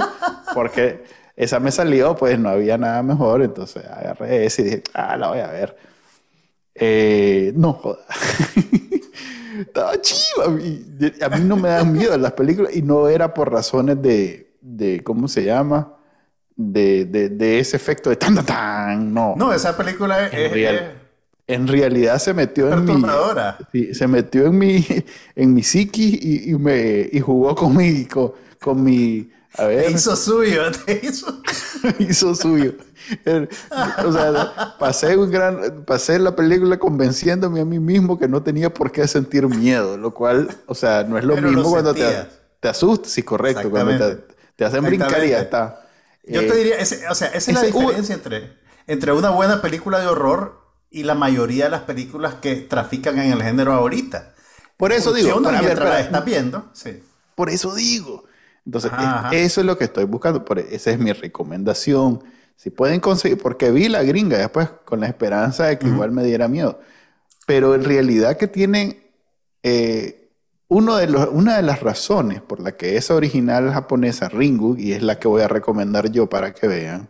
porque 0.54 1.04
esa 1.36 1.60
me 1.60 1.72
salió, 1.72 2.16
pues 2.16 2.40
no 2.40 2.50
había 2.50 2.78
nada 2.78 3.02
mejor, 3.04 3.42
entonces 3.42 3.84
agarré 3.86 4.46
ese 4.46 4.62
y 4.62 4.66
dije, 4.66 4.84
ah, 4.94 5.18
la 5.18 5.30
voy 5.30 5.40
a 5.40 5.48
ver. 5.48 5.76
Eh, 6.76 7.54
no 7.56 7.74
joda. 7.74 8.06
Estaba 9.60 10.00
chiva. 10.02 10.46
A 10.46 11.30
mí 11.30 11.44
no 11.46 11.56
me 11.56 11.70
dan 11.70 11.94
miedo 11.94 12.18
las 12.18 12.34
películas 12.34 12.76
y 12.76 12.82
no 12.82 13.08
era 13.08 13.34
por 13.34 13.52
razones 13.52 14.02
de, 14.02 14.54
de 14.62 15.02
¿cómo 15.04 15.28
se 15.28 15.44
llama? 15.44 15.94
De, 16.56 17.06
de, 17.06 17.30
de, 17.30 17.60
ese 17.60 17.78
efecto 17.78 18.10
de 18.10 18.18
tan, 18.18 18.36
tan, 18.36 18.46
tan. 18.46 19.14
No. 19.14 19.34
No, 19.38 19.54
esa 19.54 19.76
película 19.76 20.28
es... 20.28 20.34
En, 20.34 20.54
real, 20.54 20.95
en 21.48 21.68
realidad 21.68 22.20
se 22.20 22.34
metió 22.34 22.72
en 22.72 22.86
mi... 22.86 23.04
Sí, 23.72 23.94
se 23.94 24.08
metió 24.08 24.46
en 24.48 24.58
mi, 24.58 24.86
en 25.36 25.54
mi 25.54 25.64
psiqui 25.64 26.20
y, 26.22 26.52
y, 26.52 26.56
me, 26.58 27.10
y 27.12 27.20
jugó 27.20 27.56
con 27.56 27.76
mi... 27.76 28.06
Con, 28.06 28.34
con 28.60 28.84
mi 28.84 29.30
a 29.58 29.66
ver. 29.66 29.86
Te 29.86 29.92
hizo 29.92 30.16
suyo, 30.16 30.64
te 30.86 31.00
hizo. 31.04 31.42
hizo 32.00 32.36
suyo. 32.36 32.74
O 34.06 34.12
sea, 34.12 34.76
pasé, 34.80 35.16
un 35.18 35.32
gran, 35.32 35.84
pasé 35.86 36.20
la 36.20 36.36
película 36.36 36.78
convenciéndome 36.78 37.62
a 37.62 37.66
mí 37.66 37.80
mismo 37.80 38.18
que 38.20 38.28
no 38.28 38.42
tenía 38.44 38.74
por 38.74 38.92
qué 38.92 39.08
sentir 39.08 39.48
miedo, 39.48 39.98
lo 39.98 40.14
cual, 40.14 40.50
o 40.66 40.76
sea, 40.76 41.04
no 41.04 41.18
es 41.18 41.24
lo 41.24 41.36
Pero 41.36 41.48
mismo 41.48 41.64
lo 41.64 41.70
cuando 41.70 41.94
te, 41.94 42.06
te 42.60 42.68
asustas, 42.70 43.12
sí, 43.12 43.24
correcto, 43.24 43.70
cuando 43.70 43.96
te, 43.96 44.24
te 44.56 44.66
hacen 44.66 44.84
brincar 44.86 45.24
y 45.24 45.30
ya 45.30 45.42
está. 45.42 45.82
Yo 46.28 46.42
Eh, 46.42 46.48
te 46.48 46.56
diría, 46.56 46.78
ese- 46.78 47.08
o 47.08 47.16
sea, 47.16 47.28
esa 47.30 47.38
es 47.38 47.54
la 47.54 47.62
ese- 47.62 47.72
diferencia 47.80 48.16
entre, 48.16 48.54
entre 48.88 49.12
una 49.14 49.30
buena 49.30 49.62
película 49.62 50.00
de 50.00 50.08
horror 50.08 50.65
y 50.96 51.04
la 51.04 51.14
mayoría 51.16 51.66
de 51.66 51.72
las 51.72 51.82
películas 51.82 52.36
que 52.36 52.56
trafican 52.56 53.20
en 53.20 53.32
el 53.32 53.42
género 53.44 53.74
ahorita. 53.74 54.34
por 54.78 54.92
eso 54.92 55.14
digo, 55.14 55.42
para 55.42 55.62
ver, 55.62 55.66
mientras 55.66 55.86
la 55.90 55.92
para- 55.96 56.00
estás 56.06 56.26
viendo, 56.26 56.70
sí. 56.74 57.02
por 57.36 57.50
eso 57.50 57.74
digo. 57.76 58.24
Entonces, 58.66 58.92
Ajá, 58.92 59.02
es- 59.04 59.08
ajá. 59.26 59.36
eso 59.36 59.62
es 59.62 59.68
lo 59.68 59.78
que 59.78 59.84
estoy 59.86 60.06
buscando, 60.06 60.44
por, 60.46 60.60
esa 60.60 60.92
es 60.92 61.00
mi 61.00 61.12
recomendación. 61.14 62.24
Si 62.56 62.70
pueden 62.70 63.00
conseguir, 63.00 63.38
porque 63.38 63.72
vi 63.72 63.90
la 63.90 64.04
gringa 64.04 64.38
después 64.38 64.70
con 64.86 65.02
la 65.02 65.08
esperanza 65.08 65.66
de 65.66 65.78
que 65.78 65.88
igual 65.88 66.12
me 66.12 66.24
diera 66.24 66.48
miedo. 66.48 66.80
Pero 67.46 67.76
en 67.76 67.84
realidad 67.84 68.38
que 68.38 68.48
tiene 68.48 69.12
eh, 69.64 70.30
uno 70.68 70.96
de 70.96 71.08
los, 71.08 71.28
una 71.32 71.58
de 71.58 71.62
las 71.64 71.82
razones 71.82 72.42
por 72.42 72.60
la 72.60 72.72
que 72.78 72.98
esa 72.98 73.16
original 73.16 73.72
japonesa, 73.72 74.30
Ringu, 74.30 74.78
y 74.78 74.94
es 74.94 75.04
la 75.04 75.20
que 75.20 75.28
voy 75.28 75.42
a 75.42 75.48
recomendar 75.48 76.10
yo 76.12 76.28
para 76.28 76.54
que 76.54 76.68
vean, 76.68 77.10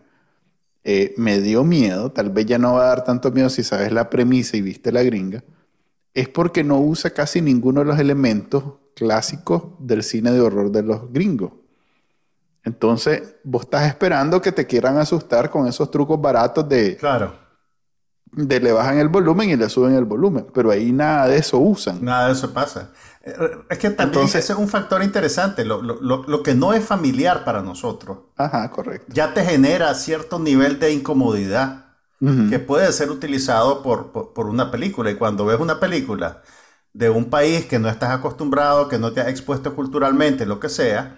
eh, 0.88 1.16
me 1.18 1.42
dio 1.42 1.64
miedo, 1.64 2.12
tal 2.12 2.30
vez 2.30 2.46
ya 2.46 2.60
no 2.60 2.76
va 2.76 2.84
a 2.84 2.88
dar 2.90 3.04
tanto 3.04 3.32
miedo 3.32 3.50
si 3.50 3.64
sabes 3.64 3.92
la 3.92 4.08
premisa 4.08 4.56
y 4.56 4.62
viste 4.62 4.92
la 4.92 5.02
gringa, 5.02 5.44
es 6.14 6.30
porque 6.30 6.64
no 6.64 6.80
usa 6.80 7.10
casi 7.10 7.42
ninguno 7.42 7.80
de 7.82 7.88
los 7.88 8.00
elementos 8.00 8.64
clásicos 8.96 9.64
del 9.80 10.04
cine 10.04 10.32
de 10.32 10.40
horror 10.42 10.72
de 10.72 10.84
los 10.84 11.12
gringos. 11.12 11.54
Entonces, 12.64 13.36
vos 13.44 13.64
estás 13.64 13.88
esperando 13.88 14.40
que 14.42 14.52
te 14.52 14.68
quieran 14.68 14.98
asustar 14.98 15.50
con 15.50 15.68
esos 15.68 15.90
trucos 15.90 16.22
baratos 16.22 16.70
de, 16.70 16.98
Claro, 16.98 17.34
de 18.32 18.60
le 18.60 18.72
bajan 18.72 19.00
el 19.00 19.10
volumen 19.10 19.50
y 19.50 19.56
le 19.56 19.68
suben 19.70 19.96
el 19.96 20.06
volumen, 20.06 20.46
pero 20.54 20.70
ahí 20.70 20.92
nada 20.92 21.28
de 21.28 21.38
eso 21.38 21.58
usan. 21.58 22.06
nada 22.06 22.28
de 22.28 22.34
eso 22.34 22.54
pasa. 22.54 22.92
Eh, 23.26 23.34
Es 23.70 23.78
que 23.80 23.90
también 23.90 24.10
Entonces- 24.10 24.44
ese 24.44 24.54
es 24.54 24.60
un 24.60 24.68
factor 24.70 25.04
interesante. 25.04 25.66
Lo, 25.66 25.82
lo- 25.82 26.00
lo- 26.28 26.44
que 26.44 26.54
no 26.56 26.74
es 26.74 26.86
familiar 26.86 27.44
para 27.44 27.62
nosotros 27.62 28.20
Ajá, 28.38 28.70
correcto. 28.72 29.08
ya 29.14 29.34
te 29.34 29.44
genera 29.44 29.94
cierto 29.96 30.40
nivel 30.40 30.80
de 30.80 30.94
incomodidad 30.94 31.86
Ujú. 32.22 32.50
que 32.50 32.60
puede 32.60 32.92
ser 32.94 33.10
utilizado 33.12 33.82
por, 33.84 34.12
por, 34.12 34.34
por 34.34 34.46
una 34.48 34.72
película. 34.72 35.10
Y 35.12 35.16
cuando 35.16 35.46
ves 35.46 35.60
una 35.60 35.80
película 35.80 36.42
de 36.94 37.10
un 37.10 37.26
país 37.30 37.66
que 37.66 37.80
no 37.80 37.90
estás 37.90 38.12
acostumbrado, 38.12 38.88
que 38.88 39.00
no 39.00 39.12
te 39.12 39.22
has 39.22 39.28
expuesto 39.28 39.76
culturalmente, 39.76 40.46
lo 40.46 40.60
que 40.60 40.70
sea, 40.70 41.18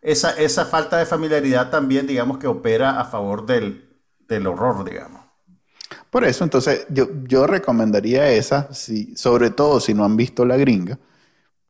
esa, 0.00 0.30
esa 0.32 0.64
falta 0.64 0.96
de 0.96 1.06
familiaridad 1.06 1.70
también, 1.70 2.06
digamos, 2.06 2.38
que 2.38 2.48
opera 2.48 2.98
a 3.00 3.04
favor 3.04 3.46
del, 3.46 3.88
del 4.26 4.46
horror, 4.48 4.84
digamos. 4.84 5.22
Por 6.10 6.24
eso, 6.24 6.44
entonces, 6.44 6.86
yo, 6.90 7.08
yo 7.24 7.46
recomendaría 7.46 8.28
esa, 8.30 8.72
si, 8.74 9.14
sobre 9.16 9.50
todo 9.50 9.80
si 9.80 9.94
no 9.94 10.04
han 10.04 10.16
visto 10.16 10.44
la 10.44 10.56
gringa, 10.56 10.98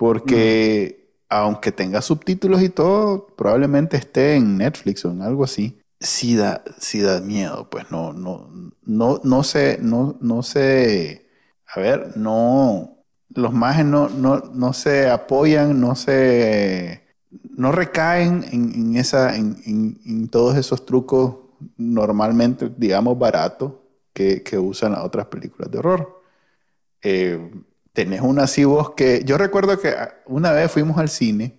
porque 0.02 1.14
aunque 1.28 1.70
tenga 1.70 2.02
subtítulos 2.02 2.60
y 2.60 2.68
todo, 2.68 3.28
probablemente 3.36 3.96
esté 3.96 4.34
en 4.34 4.58
Netflix 4.58 5.04
o 5.04 5.12
en 5.12 5.22
algo 5.22 5.44
así. 5.44 5.78
Sí 6.00 6.34
da, 6.34 6.64
sí 6.78 7.00
da 7.00 7.20
miedo, 7.20 7.70
pues 7.70 7.88
no, 7.92 8.12
no, 8.12 8.50
no, 8.82 9.20
no 9.22 9.44
sé, 9.44 9.78
no, 9.80 10.18
no 10.20 10.42
sé, 10.42 11.28
a 11.72 11.78
ver, 11.78 12.16
no, 12.16 12.96
los 13.32 13.52
mages 13.52 13.84
no, 13.86 14.08
no, 14.08 14.38
no 14.52 14.72
se 14.72 15.08
apoyan, 15.08 15.80
no 15.80 15.94
se, 15.94 17.04
no 17.56 17.70
recaen 17.70 18.44
en, 18.50 18.74
en 18.74 18.96
esa, 18.96 19.36
en, 19.36 19.56
en- 19.64 20.00
en 20.04 20.28
todos 20.28 20.56
esos 20.56 20.84
trucos 20.84 21.36
normalmente, 21.76 22.72
digamos, 22.76 23.16
baratos 23.16 23.74
que, 24.12 24.42
que 24.42 24.58
usan 24.58 24.92
las 24.92 25.04
otras 25.04 25.26
películas 25.26 25.70
de 25.70 25.78
horror. 25.78 26.22
Eh, 27.02 27.50
tenés 27.92 28.20
una 28.22 28.44
así 28.44 28.64
vos 28.64 28.90
que, 28.94 29.22
yo 29.24 29.36
recuerdo 29.38 29.78
que 29.78 29.94
una 30.26 30.52
vez 30.52 30.70
fuimos 30.70 30.98
al 30.98 31.08
cine 31.08 31.58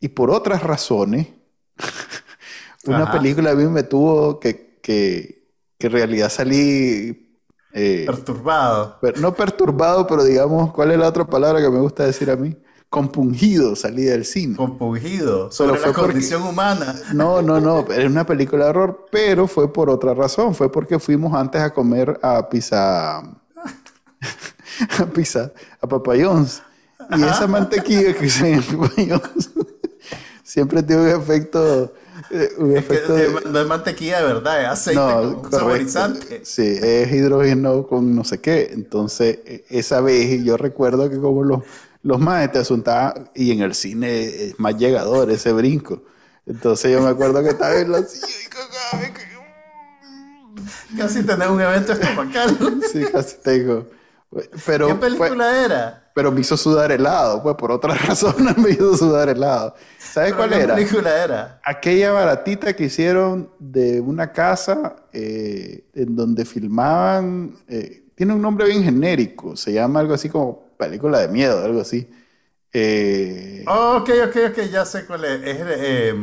y 0.00 0.08
por 0.08 0.30
otras 0.30 0.62
razones, 0.62 1.28
una 2.86 3.04
Ajá. 3.04 3.12
película 3.12 3.50
a 3.50 3.54
mí 3.54 3.64
me 3.64 3.82
tuvo 3.82 4.38
que, 4.40 4.78
que, 4.82 5.48
que 5.78 5.86
en 5.88 5.92
realidad 5.92 6.30
salí, 6.30 7.38
eh, 7.72 8.04
Perturbado. 8.06 8.98
per- 9.00 9.18
no 9.20 9.34
perturbado, 9.34 10.06
pero 10.06 10.24
digamos, 10.24 10.72
¿cuál 10.72 10.90
es 10.92 10.98
la 10.98 11.08
otra 11.08 11.24
palabra 11.26 11.60
que 11.60 11.70
me 11.70 11.80
gusta 11.80 12.04
decir 12.04 12.30
a 12.30 12.36
mí? 12.36 12.56
Compungido 12.88 13.76
salí 13.76 14.02
del 14.02 14.24
cine. 14.24 14.56
compungido 14.56 15.52
sobre 15.52 15.76
fue 15.76 15.88
la 15.90 15.94
porque- 15.94 16.12
condición 16.12 16.42
humana. 16.42 16.96
No, 17.14 17.40
no, 17.40 17.60
no, 17.60 17.80
es 17.92 18.04
una 18.06 18.26
película 18.26 18.64
de 18.64 18.70
horror, 18.70 19.06
pero 19.12 19.46
fue 19.46 19.72
por 19.72 19.88
otra 19.90 20.12
razón. 20.12 20.56
Fue 20.56 20.72
porque 20.72 20.98
fuimos 20.98 21.32
antes 21.34 21.60
a 21.60 21.72
comer 21.72 22.18
a 22.20 22.48
Pizza. 22.48 23.22
a 24.98 25.06
Pizza, 25.06 25.52
a 25.80 25.86
Papayons. 25.86 26.62
Y 27.16 27.22
esa 27.24 27.46
mantequilla 27.46 28.14
que 28.14 28.26
usan 28.26 28.46
en 28.46 28.62
Papayons 28.62 29.50
siempre 30.44 30.82
tiene 30.82 31.14
un 31.14 31.20
efecto. 31.22 31.92
eh, 32.30 32.50
Un 32.58 32.76
Es 32.76 32.84
que 32.86 32.94
efecto 32.94 33.14
de- 33.14 33.50
no 33.50 33.60
es 33.60 33.66
mantequilla 33.66 34.18
de 34.20 34.24
verdad, 34.34 34.62
es 34.62 34.68
aceite 34.68 35.00
con 35.00 35.26
un 35.26 35.34
correcto. 35.36 35.58
saborizante. 35.58 36.40
Sí, 36.44 36.78
es 36.80 37.10
hidrógeno 37.12 37.86
con 37.86 38.14
no 38.14 38.22
sé 38.24 38.40
qué. 38.40 38.70
Entonces, 38.72 39.38
e- 39.44 39.64
esa 39.70 40.00
vez 40.00 40.42
yo 40.44 40.56
recuerdo 40.56 41.08
que 41.10 41.18
como 41.18 41.42
los, 41.42 41.62
los 42.02 42.20
más 42.20 42.50
te 42.52 42.58
asuntaban, 42.60 43.30
y 43.34 43.50
en 43.52 43.62
el 43.62 43.74
cine 43.74 44.24
es 44.24 44.58
más 44.60 44.76
llegador 44.76 45.30
ese 45.30 45.52
brinco. 45.52 46.02
Entonces 46.46 46.92
yo 46.92 47.00
me 47.02 47.08
acuerdo 47.10 47.42
que 47.42 47.50
estaba 47.50 47.74
en 47.76 47.92
la 47.92 48.02
silla 48.02 48.26
y. 48.46 48.50
Casi 50.96 51.22
tenés 51.22 51.48
un 51.48 51.60
evento 51.60 51.92
estomacal. 51.92 52.80
Sí, 52.92 53.04
casi 53.12 53.36
tengo. 53.42 53.86
Pero, 54.64 54.86
¿Qué 54.86 54.94
película 54.94 55.64
era? 55.64 56.12
pero 56.14 56.32
me 56.32 56.40
hizo 56.40 56.56
sudar 56.56 56.92
helado, 56.92 57.42
pues 57.42 57.56
por 57.56 57.72
otras 57.72 58.06
razones 58.06 58.56
me 58.58 58.70
hizo 58.70 58.96
sudar 58.96 59.28
helado. 59.28 59.74
¿Sabes 59.98 60.34
cuál 60.34 60.52
¿Qué 60.52 60.62
era? 60.62 60.74
película 60.74 61.24
era? 61.24 61.62
Aquella 61.62 62.12
baratita 62.12 62.74
que 62.74 62.84
hicieron 62.84 63.50
de 63.58 64.00
una 64.00 64.32
casa 64.32 64.96
eh, 65.12 65.84
en 65.94 66.16
donde 66.16 66.44
filmaban, 66.46 67.56
eh, 67.68 68.04
tiene 68.14 68.34
un 68.34 68.42
nombre 68.42 68.66
bien 68.66 68.82
genérico, 68.84 69.56
se 69.56 69.72
llama 69.72 70.00
algo 70.00 70.14
así 70.14 70.28
como 70.30 70.70
película 70.78 71.20
de 71.20 71.28
miedo, 71.28 71.64
algo 71.64 71.80
así. 71.82 72.08
Eh, 72.72 73.66
Oh, 73.66 73.96
ok, 73.98 74.10
ok, 74.28 74.36
ok, 74.50 74.58
ya 74.70 74.84
sé 74.84 75.06
cuál 75.06 75.24
es. 75.24 75.42
Es 75.42 75.58
eh, 75.66 76.14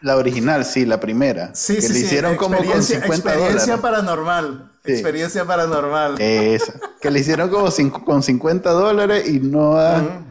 la 0.00 0.16
original, 0.16 0.64
sí, 0.64 0.84
la 0.86 0.98
primera. 1.00 1.52
sí, 1.52 1.80
que 1.80 1.80
sí, 1.82 1.94
le 1.94 2.00
sí, 2.00 2.00
hicieron 2.00 2.36
como 2.36 2.64
con 2.64 2.82
experiencia, 2.82 2.84
50 2.84 3.06
experiencia 3.06 3.76
dólares. 3.76 3.78
paranormal. 3.78 4.72
Experiencia 4.92 5.44
paranormal. 5.44 6.20
Esa, 6.20 6.74
que 7.00 7.10
le 7.10 7.20
hicieron 7.20 7.48
como 7.50 7.70
cinco- 7.70 8.04
con 8.04 8.22
50 8.22 8.70
dólares 8.70 9.28
y 9.28 9.40
no 9.40 9.74
da- 9.74 10.24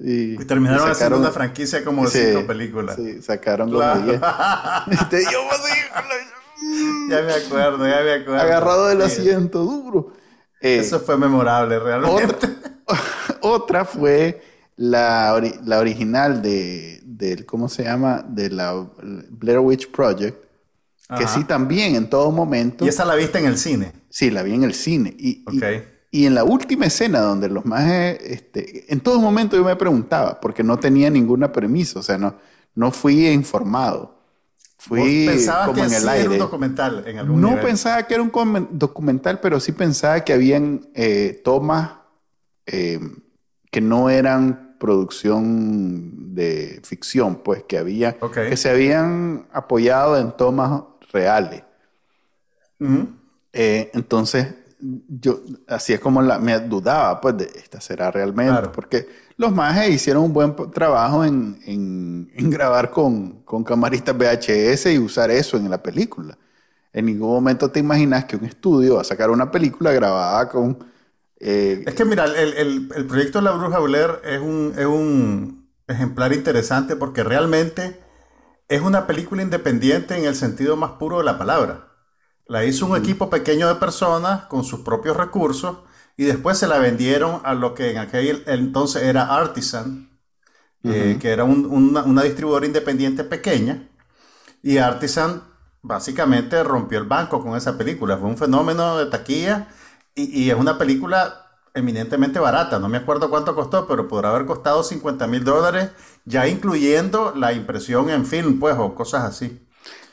y, 0.00 0.34
y 0.34 0.44
terminaron 0.44 0.90
haciendo 0.90 1.18
una 1.18 1.30
franquicia 1.30 1.84
como 1.84 2.04
de 2.04 2.10
sí, 2.10 2.18
cinco 2.32 2.46
películas. 2.46 2.96
Sí, 2.96 3.22
sacaron 3.22 3.70
Claro. 3.70 4.00
10. 4.02 4.20
Este, 4.90 5.22
yo 5.32 5.40
Ya 7.08 7.22
me 7.22 7.32
acuerdo, 7.32 7.86
ya 7.86 8.02
me 8.02 8.12
acuerdo. 8.12 8.40
agarrado 8.40 8.86
del 8.88 8.98
Sí. 9.10 9.20
asiento 9.20 9.60
duro. 9.64 10.12
Eh, 10.60 10.78
Eso 10.78 10.98
fue 11.00 11.16
memorable, 11.18 11.78
realmente. 11.78 12.24
Otra, 12.24 12.50
otra 13.42 13.84
fue 13.84 14.42
la, 14.76 15.34
ori- 15.36 15.60
la 15.64 15.78
original 15.78 16.40
de, 16.42 17.00
del, 17.04 17.44
¿cómo 17.46 17.68
se 17.68 17.84
llama? 17.84 18.24
De 18.26 18.50
la 18.50 18.74
Blair 19.30 19.58
Witch 19.58 19.90
Project, 19.90 20.42
que 21.16 21.24
Ajá. 21.24 21.28
sí 21.28 21.44
también 21.44 21.94
en 21.96 22.08
todo 22.08 22.30
momento, 22.32 22.84
Y 22.84 22.88
esa 22.88 23.04
la 23.04 23.14
viste 23.14 23.38
en 23.38 23.46
el 23.46 23.58
cine. 23.58 23.92
Sí, 24.14 24.30
la 24.30 24.42
vi 24.42 24.54
en 24.54 24.64
el 24.64 24.74
cine. 24.74 25.14
Y, 25.18 25.44
y- 26.10 26.26
en 26.26 26.34
la 26.36 26.44
última 26.44 26.86
escena 26.86 27.20
donde 27.20 27.48
los 27.48 27.64
más, 27.66 27.84
este, 28.20 28.92
en 28.92 29.00
todo 29.00 29.20
momento 29.20 29.56
yo 29.56 29.64
me 29.64 29.74
preguntaba, 29.76 30.40
porque 30.40 30.62
no 30.62 30.78
tenía 30.78 31.10
ninguna 31.10 31.50
premisa, 31.52 31.98
o 31.98 32.02
sea, 32.04 32.18
no, 32.18 32.36
no 32.76 32.92
fui 32.92 33.26
informado. 33.28 34.14
Fui 34.78 35.00
¿Vos 35.00 35.10
pensabas 35.24 35.66
como 35.66 35.82
que 35.82 35.88
en 35.88 35.92
el 35.94 36.02
sí 36.02 36.06
era 36.06 36.30
un 36.30 36.38
aire. 36.38 36.38
documental 36.38 37.02
en 37.06 37.18
algún 37.18 37.40
No 37.40 37.48
nivel? 37.48 37.62
pensaba 37.62 38.06
que 38.06 38.14
era 38.14 38.22
un 38.22 38.68
documental, 38.72 39.40
pero 39.40 39.58
sí 39.60 39.72
pensaba 39.72 40.24
que 40.24 40.32
habían 40.32 40.88
eh, 40.94 41.40
tomas 41.44 41.92
eh, 42.66 43.00
que 43.70 43.80
no 43.80 44.10
eran 44.10 44.76
producción 44.78 46.34
de 46.34 46.80
ficción, 46.84 47.36
pues 47.42 47.64
que 47.64 47.78
había, 47.78 48.16
que 48.48 48.56
se 48.56 48.70
habían 48.70 49.46
apoyado 49.52 50.18
en 50.18 50.32
tomas 50.36 50.82
reales. 51.12 51.62
Eh, 53.54 53.92
entonces, 53.94 54.48
yo 54.80 55.40
así 55.68 55.92
es 55.92 56.00
como 56.00 56.20
la, 56.20 56.40
me 56.40 56.58
dudaba, 56.58 57.20
pues, 57.20 57.36
de 57.38 57.44
esta 57.44 57.80
será 57.80 58.10
realmente, 58.10 58.68
porque 58.68 59.06
los 59.36 59.52
majes 59.52 59.94
hicieron 59.94 60.24
un 60.24 60.32
buen 60.32 60.54
trabajo 60.72 61.24
en, 61.24 61.60
en, 61.64 62.50
grabar 62.50 62.90
con, 62.90 63.42
con, 63.44 63.62
camaristas 63.62 64.16
VHS 64.16 64.86
y 64.86 64.98
usar 64.98 65.30
eso 65.30 65.56
en 65.56 65.70
la 65.70 65.82
película. 65.82 66.36
En 66.92 67.06
ningún 67.06 67.30
momento 67.30 67.70
te 67.70 67.80
imaginas 67.80 68.24
que 68.24 68.36
un 68.36 68.44
estudio 68.44 68.96
va 68.96 69.00
a 69.02 69.04
sacar 69.04 69.30
una 69.30 69.50
película 69.50 69.92
grabada 69.92 70.48
con... 70.48 70.78
Eh, 71.38 71.84
es 71.86 71.94
que 71.94 72.04
mira, 72.04 72.24
el, 72.24 72.54
el, 72.54 72.92
el, 72.94 73.06
proyecto 73.06 73.40
La 73.40 73.50
Bruja 73.52 73.78
Blair 73.78 74.20
es 74.24 74.40
un, 74.40 74.74
es 74.76 74.86
un 74.86 75.68
ejemplar 75.88 76.32
interesante 76.32 76.96
porque 76.96 77.22
realmente 77.22 78.00
es 78.68 78.80
una 78.80 79.06
película 79.06 79.42
independiente 79.42 80.16
en 80.16 80.24
el 80.24 80.34
sentido 80.34 80.76
más 80.76 80.92
puro 80.92 81.18
de 81.18 81.24
la 81.24 81.38
palabra. 81.38 81.93
La 82.46 82.64
hizo 82.64 82.86
un 82.86 82.96
equipo 82.96 83.30
pequeño 83.30 83.68
de 83.68 83.76
personas 83.76 84.46
con 84.46 84.64
sus 84.64 84.80
propios 84.80 85.16
recursos 85.16 85.78
y 86.16 86.24
después 86.24 86.58
se 86.58 86.66
la 86.66 86.78
vendieron 86.78 87.40
a 87.44 87.54
lo 87.54 87.74
que 87.74 87.90
en 87.90 87.98
aquel 87.98 88.44
entonces 88.46 89.02
era 89.02 89.34
Artisan, 89.34 90.10
eh, 90.84 91.18
que 91.20 91.30
era 91.30 91.44
una, 91.44 92.22
distribuidora 92.22 92.66
independiente 92.66 93.24
pequeña. 93.24 93.88
Y 94.62 94.78
Artisan 94.78 95.42
básicamente 95.82 96.62
rompió 96.62 96.98
el 96.98 97.04
banco 97.04 97.42
con 97.42 97.56
esa 97.56 97.76
película. 97.76 98.18
Fue 98.18 98.28
un 98.28 98.38
fenómeno 98.38 98.98
de 98.98 99.06
taquilla 99.06 99.68
y, 100.14 100.50
es 100.50 100.56
una 100.56 100.78
película 100.78 101.58
eminentemente 101.74 102.38
barata. 102.38 102.78
No 102.78 102.88
me 102.88 102.98
acuerdo 102.98 103.30
cuánto 103.30 103.54
costó, 103.54 103.88
pero 103.88 104.06
podrá 104.06 104.30
haber 104.30 104.46
costado 104.46 104.84
50 104.84 105.26
mil 105.26 105.42
dólares, 105.42 105.90
ya 106.24 106.46
incluyendo 106.46 107.32
la 107.34 107.52
impresión 107.52 108.10
en 108.10 108.24
film, 108.24 108.60
pues, 108.60 108.76
o 108.78 108.94
cosas 108.94 109.24
así. 109.24 109.66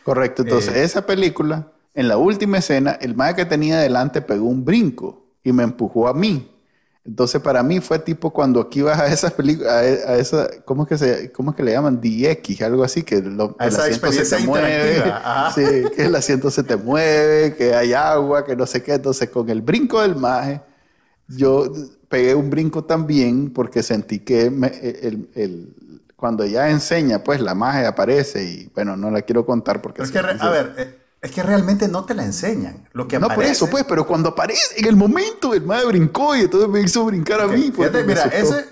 Correcto. 0.03 0.41
Entonces, 0.41 0.75
eh, 0.75 0.83
esa 0.83 1.05
película, 1.05 1.71
en 1.93 2.07
la 2.07 2.17
última 2.17 2.59
escena, 2.59 2.91
el 3.01 3.15
mae 3.15 3.35
que 3.35 3.45
tenía 3.45 3.79
delante 3.79 4.21
pegó 4.21 4.45
un 4.45 4.63
brinco 4.63 5.25
y 5.43 5.51
me 5.51 5.63
empujó 5.63 6.07
a 6.07 6.13
mí. 6.13 6.47
Entonces 7.03 7.41
para 7.41 7.63
mí 7.63 7.79
fue 7.79 7.97
tipo 7.97 8.31
cuando 8.31 8.61
aquí 8.61 8.81
vas 8.81 8.99
a 8.99 9.07
esas 9.07 9.33
películas, 9.33 9.73
a, 9.73 10.17
esa, 10.17 10.49
¿cómo 10.65 10.83
es 10.83 10.89
que 10.89 10.97
se, 10.97 11.31
cómo 11.31 11.51
es 11.51 11.57
que 11.57 11.63
le 11.63 11.71
llaman? 11.71 11.99
DX, 11.99 12.61
algo 12.61 12.83
así, 12.83 13.01
que 13.01 13.21
lo, 13.21 13.55
el 13.59 13.75
asiento 13.75 14.11
se 14.11 14.35
te 14.35 14.45
mueve, 14.45 15.03
sí, 15.55 15.83
que 15.95 16.03
el 16.03 16.15
asiento 16.15 16.51
se 16.51 16.63
te 16.63 16.77
mueve, 16.77 17.55
que 17.55 17.73
hay 17.73 17.93
agua, 17.93 18.45
que 18.45 18.55
no 18.55 18.67
sé 18.67 18.83
qué. 18.83 18.93
Entonces 18.93 19.29
con 19.29 19.49
el 19.49 19.61
brinco 19.61 20.01
del 20.01 20.15
maje, 20.15 20.61
yo 21.27 21.71
pegué 22.07 22.35
un 22.35 22.51
brinco 22.51 22.83
también 22.83 23.51
porque 23.51 23.81
sentí 23.81 24.19
que 24.19 24.45
el, 24.45 25.29
el, 25.33 25.73
cuando 26.15 26.43
ella 26.43 26.69
enseña, 26.69 27.23
pues 27.23 27.41
la 27.41 27.55
magia 27.55 27.87
aparece 27.87 28.43
y 28.43 28.71
bueno, 28.75 28.95
no 28.95 29.09
la 29.09 29.23
quiero 29.23 29.43
contar 29.43 29.81
porque... 29.81 30.03
Es 30.03 30.11
que, 30.11 30.19
a 30.19 30.49
ver, 30.49 30.75
eh, 30.77 31.00
es 31.21 31.31
que 31.31 31.43
realmente 31.43 31.87
no 31.87 32.03
te 32.03 32.15
la 32.15 32.23
enseñan. 32.23 32.89
Lo 32.93 33.07
que 33.07 33.19
no 33.19 33.27
por 33.27 33.43
eso, 33.43 33.69
pues, 33.69 33.85
pero 33.87 34.07
cuando 34.07 34.29
aparece, 34.29 34.79
en 34.79 34.87
el 34.87 34.95
momento, 34.95 35.53
el 35.53 35.63
madre 35.63 35.85
brincó 35.85 36.35
y 36.35 36.41
entonces 36.41 36.67
me 36.67 36.81
hizo 36.81 37.05
brincar 37.05 37.41
a 37.41 37.47
mí. 37.47 37.71
Pues, 37.71 37.91
mira, 38.05 38.23
ese, 38.23 38.65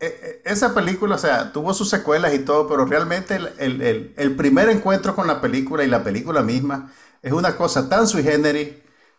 e, 0.00 0.06
e, 0.06 0.42
esa 0.46 0.74
película, 0.74 1.16
o 1.16 1.18
sea, 1.18 1.52
tuvo 1.52 1.74
sus 1.74 1.90
secuelas 1.90 2.32
y 2.32 2.38
todo, 2.38 2.66
pero 2.66 2.86
realmente 2.86 3.38
el, 3.58 4.34
primer 4.36 4.70
encuentro 4.70 5.14
con 5.14 5.26
la 5.26 5.42
película 5.42 5.84
y 5.84 5.86
la 5.86 6.02
película 6.02 6.40
misma 6.40 6.90
es 7.20 7.32
una 7.32 7.56
cosa 7.56 7.88
tan 7.90 8.06
sui 8.06 8.22
generis 8.22 8.70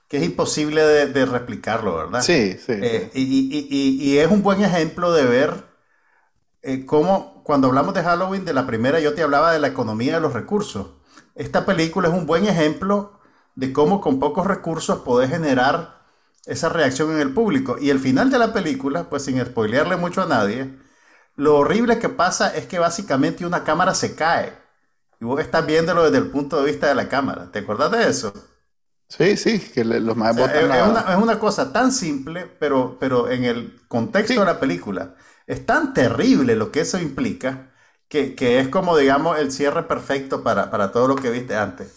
que 0.08 0.18
es 0.18 0.24
imposible 0.24 0.82
de, 0.84 1.26
replicarlo, 1.26 1.96
¿verdad? 1.96 2.22
Sí, 2.22 2.58
sí. 2.58 2.74
Eh, 2.74 3.12
y, 3.14 4.18
es 4.18 4.30
un 4.32 4.42
buen 4.42 4.64
ejemplo 4.64 5.14
de 5.14 5.26
ver 5.26 5.64
eh, 6.64 6.86
cómo, 6.86 7.44
cuando 7.44 7.68
hablamos 7.68 7.94
de 7.94 8.02
Halloween, 8.02 8.46
de 8.46 8.54
la 8.54 8.66
primera, 8.66 9.00
yo 9.00 9.14
te 9.14 9.22
hablaba 9.22 9.54
de 9.54 9.60
la 9.60 9.68
economía 9.68 10.16
de 10.16 10.22
los 10.22 10.34
recursos 10.34 10.88
esta 11.36 11.66
película 11.66 12.10
es 12.10 12.14
un 12.14 12.26
buen 12.26 12.46
ejemplo 12.46 13.20
de 13.56 13.74
cómo 13.74 14.02
con 14.02 14.20
pocos 14.20 14.48
recursos 14.48 15.00
podés 15.00 15.30
generar 15.30 16.02
esa 16.46 16.70
reacción 16.70 17.12
en 17.12 17.20
el 17.20 17.34
público. 17.34 17.78
Y 17.80 17.90
el 17.90 18.00
final 18.00 18.30
de 18.30 18.40
la 18.40 18.54
película, 18.54 19.10
pues 19.10 19.26
sin 19.26 19.44
spoilearle 19.44 19.96
mucho 19.96 20.22
a 20.22 20.28
nadie, 20.28 20.78
lo 21.36 21.58
horrible 21.58 22.00
que 22.00 22.10
pasa 22.10 22.56
es 22.56 22.66
que 22.66 22.80
básicamente 22.80 23.46
una 23.46 23.64
cámara 23.64 23.94
se 23.96 24.16
cae. 24.16 24.54
Y 25.20 25.26
vos 25.26 25.40
estás 25.40 25.66
viéndolo 25.66 26.04
desde 26.04 26.18
el 26.18 26.30
punto 26.30 26.62
de 26.62 26.72
vista 26.72 26.88
de 26.88 26.96
la 26.96 27.10
cámara. 27.10 27.52
¿Te 27.52 27.60
acordás 27.60 27.92
de 27.92 28.10
eso? 28.10 28.34
Sí, 29.08 29.38
sí, 29.38 29.60
que 29.60 29.84
los 29.84 30.18
más 30.18 30.36
es, 30.38 31.18
una, 31.22 31.38
cosa 31.40 31.72
tan 31.72 31.92
simple, 31.92 32.48
pero, 32.60 32.98
pero 33.00 33.30
en 33.30 33.44
el 33.44 33.80
contexto 33.88 34.40
de 34.40 34.46
la 34.46 34.60
película 34.60 35.16
es 35.46 35.66
tan 35.66 35.94
terrible 35.94 36.56
lo 36.56 36.72
que 36.72 36.82
eso 36.82 36.98
implica 36.98 37.73
que, 38.36 38.60
es 38.60 38.68
como, 38.68 38.96
digamos, 38.96 39.40
el 39.40 39.52
cierre 39.52 39.84
perfecto 39.84 40.44
para, 40.44 40.92
todo 40.92 41.08
lo 41.08 41.16
que 41.16 41.32
viste 41.32 41.56
antes. 41.56 41.96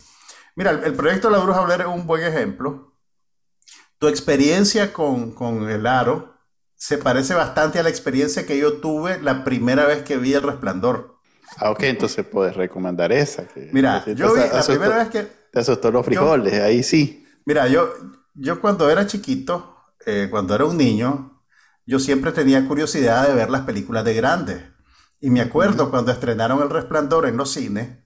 Mira, 0.55 0.71
el, 0.71 0.95
proyecto 0.95 1.29
de 1.29 1.37
la 1.37 1.43
Bruja 1.43 1.61
Blair 1.61 1.83
es 1.83 1.87
un 1.89 2.07
buen 2.07 2.23
ejemplo. 2.23 2.95
Tu 3.99 4.09
experiencia 4.09 4.95
con, 4.95 5.35
el 5.69 5.87
aro 5.87 6.35
se 6.75 6.97
parece 6.97 7.35
bastante 7.35 7.79
a 7.79 7.83
la 7.83 7.91
experiencia 7.91 8.47
que 8.47 8.57
yo 8.57 8.79
tuve 8.79 9.21
la 9.21 9.45
primera 9.45 9.85
vez 9.85 10.03
que 10.03 10.17
vi 10.17 10.33
El 10.33 10.43
Resplandor. 10.43 11.19
Ah, 11.59 11.71
ok, 11.71 11.83
entonces 11.83 12.25
puedes 12.25 12.57
recomendar 12.57 13.13
esa. 13.13 13.47
mira, 13.73 14.05
yo 14.07 14.35
vi 14.35 14.41
la 14.41 14.63
primera 14.63 14.97
vez 14.99 15.09
que... 15.09 15.29
Te 15.53 15.61
asustó 15.61 15.91
los 15.91 16.05
frijoles, 16.05 16.61
ahí 16.61 16.83
sí. 16.83 17.27
Mira, 17.45 17.69
yo, 17.69 17.93
yo 18.35 18.61
cuando 18.61 18.91
era 18.91 19.07
chiquito, 19.07 19.77
eh, 20.05 20.29
cuando 20.31 20.55
era 20.55 20.65
un 20.65 20.77
niño, 20.77 21.43
yo 21.87 21.99
siempre 21.99 22.33
tenía 22.33 22.67
curiosidad 22.67 23.29
de 23.29 23.35
ver 23.35 23.51
las 23.51 23.63
películas 23.63 24.05
de 24.05 24.15
grandes. 24.15 24.76
Y 25.21 25.31
me 25.31 25.41
acuerdo 25.41 25.91
cuando 25.91 26.13
estrenaron 26.13 26.63
El 26.63 26.71
Resplandor 26.71 27.27
en 27.27 27.37
los 27.37 27.51
cines, 27.51 27.99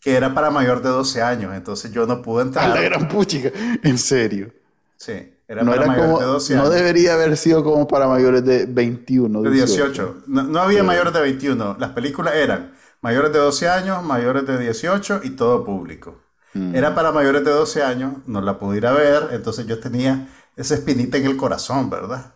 que 0.00 0.14
era 0.14 0.34
para 0.34 0.50
mayor 0.50 0.82
de 0.82 0.88
12 0.88 1.22
años, 1.22 1.54
entonces 1.54 1.92
yo 1.92 2.06
no 2.06 2.22
pude 2.22 2.42
entrar. 2.42 2.70
A 2.70 2.74
la 2.74 2.80
gran 2.82 3.08
puchica, 3.08 3.50
en 3.82 3.98
serio. 3.98 4.52
Sí, 4.96 5.34
era 5.46 5.64
para 5.64 5.86
mayores 5.86 6.18
de 6.18 6.24
12 6.24 6.54
años. 6.54 6.64
No 6.64 6.70
debería 6.70 7.14
haber 7.14 7.36
sido 7.36 7.62
como 7.62 7.86
para 7.86 8.08
mayores 8.08 8.44
de 8.44 8.66
21. 8.66 9.42
De 9.42 9.50
18. 9.50 10.24
No, 10.26 10.60
había 10.60 10.82
mayores 10.82 11.12
de 11.12 11.20
21. 11.20 11.76
Las 11.78 11.90
películas 11.90 12.34
eran 12.34 12.72
mayores 13.00 13.32
de 13.32 13.38
12 13.38 13.68
años, 13.68 14.02
mayores 14.02 14.46
de 14.46 14.58
18 14.58 15.20
y 15.24 15.30
todo 15.30 15.64
público. 15.64 16.20
Mm. 16.54 16.74
Era 16.74 16.94
para 16.94 17.12
mayores 17.12 17.44
de 17.44 17.50
12 17.50 17.82
años, 17.82 18.14
no 18.26 18.40
la 18.40 18.58
pude 18.58 18.78
ir 18.78 18.86
a 18.86 18.92
ver, 18.92 19.28
entonces 19.32 19.66
yo 19.66 19.78
tenía 19.78 20.28
esa 20.56 20.74
espinita 20.74 21.16
en 21.16 21.26
el 21.26 21.36
corazón, 21.36 21.88
¿verdad? 21.90 22.34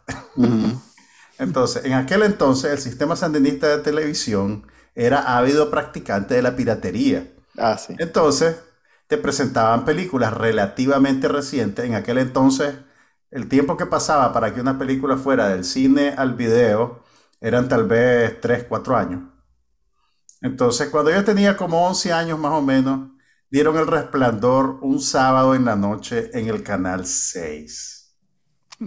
Entonces, 1.39 1.85
en 1.85 1.93
aquel 1.93 2.23
entonces, 2.23 2.73
el 2.73 2.79
sistema 2.79 3.17
sandinista 3.17 3.69
de 3.69 3.83
televisión 3.83 4.67
era 4.95 5.37
ávido 5.37 5.71
practicante 5.71 6.35
de 6.35 6.43
la 6.43 6.57
piratería. 6.57 7.33
Ah, 7.59 7.77
sí. 7.77 7.95
Entonces, 7.99 8.57
te 9.07 9.19
presentaban 9.19 9.85
películas 9.85 10.33
relativamente 10.33 11.29
recientes. 11.29 11.85
En 11.85 11.95
aquel 11.95 12.19
entonces, 12.19 12.75
el 13.31 13.49
tiempo 13.49 13.77
que 13.77 13.87
pasaba 13.87 14.33
para 14.33 14.55
que 14.55 14.61
una 14.61 14.79
película 14.79 15.17
fuera 15.17 15.49
del 15.49 15.65
cine 15.65 16.15
al 16.17 16.35
video 16.35 17.05
eran 17.41 17.69
tal 17.69 17.87
vez 17.87 18.41
3, 18.41 18.65
4 18.69 18.97
años. 18.97 19.23
Entonces, 20.41 20.89
cuando 20.89 21.11
yo 21.11 21.25
tenía 21.25 21.57
como 21.57 21.87
11 21.87 22.13
años 22.13 22.39
más 22.39 22.53
o 22.53 22.63
menos, 22.63 23.11
dieron 23.51 23.77
el 23.77 23.87
resplandor 23.87 24.79
un 24.83 25.01
sábado 25.01 25.55
en 25.55 25.65
la 25.65 25.77
noche 25.77 26.31
en 26.35 26.49
el 26.49 26.63
canal 26.63 27.07
6. 27.07 28.17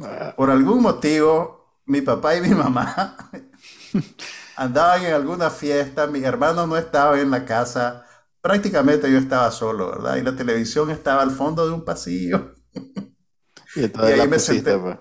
Ah. 0.04 0.34
Por 0.36 0.50
algún 0.50 0.82
motivo, 0.82 1.59
mi 1.90 2.02
papá 2.02 2.36
y 2.36 2.42
mi 2.42 2.50
mamá 2.50 3.18
andaban 4.56 5.04
en 5.04 5.14
alguna 5.14 5.50
fiesta, 5.50 6.06
mi 6.06 6.24
hermano 6.24 6.68
no 6.68 6.78
estaba 6.78 7.20
en 7.20 7.32
la 7.32 7.44
casa, 7.46 8.06
prácticamente 8.42 9.12
yo 9.12 9.18
estaba 9.18 9.50
solo, 9.52 9.90
¿verdad? 9.90 10.18
Y 10.18 10.22
la 10.22 10.36
televisión 10.36 10.92
estaba 10.92 11.24
al 11.24 11.32
fondo 11.32 11.66
de 11.66 11.74
un 11.74 11.84
pasillo. 11.84 12.54
Y, 13.76 13.84
ahí, 14.00 14.28
me 14.28 14.40
senté, 14.40 14.76
pues. 14.80 14.98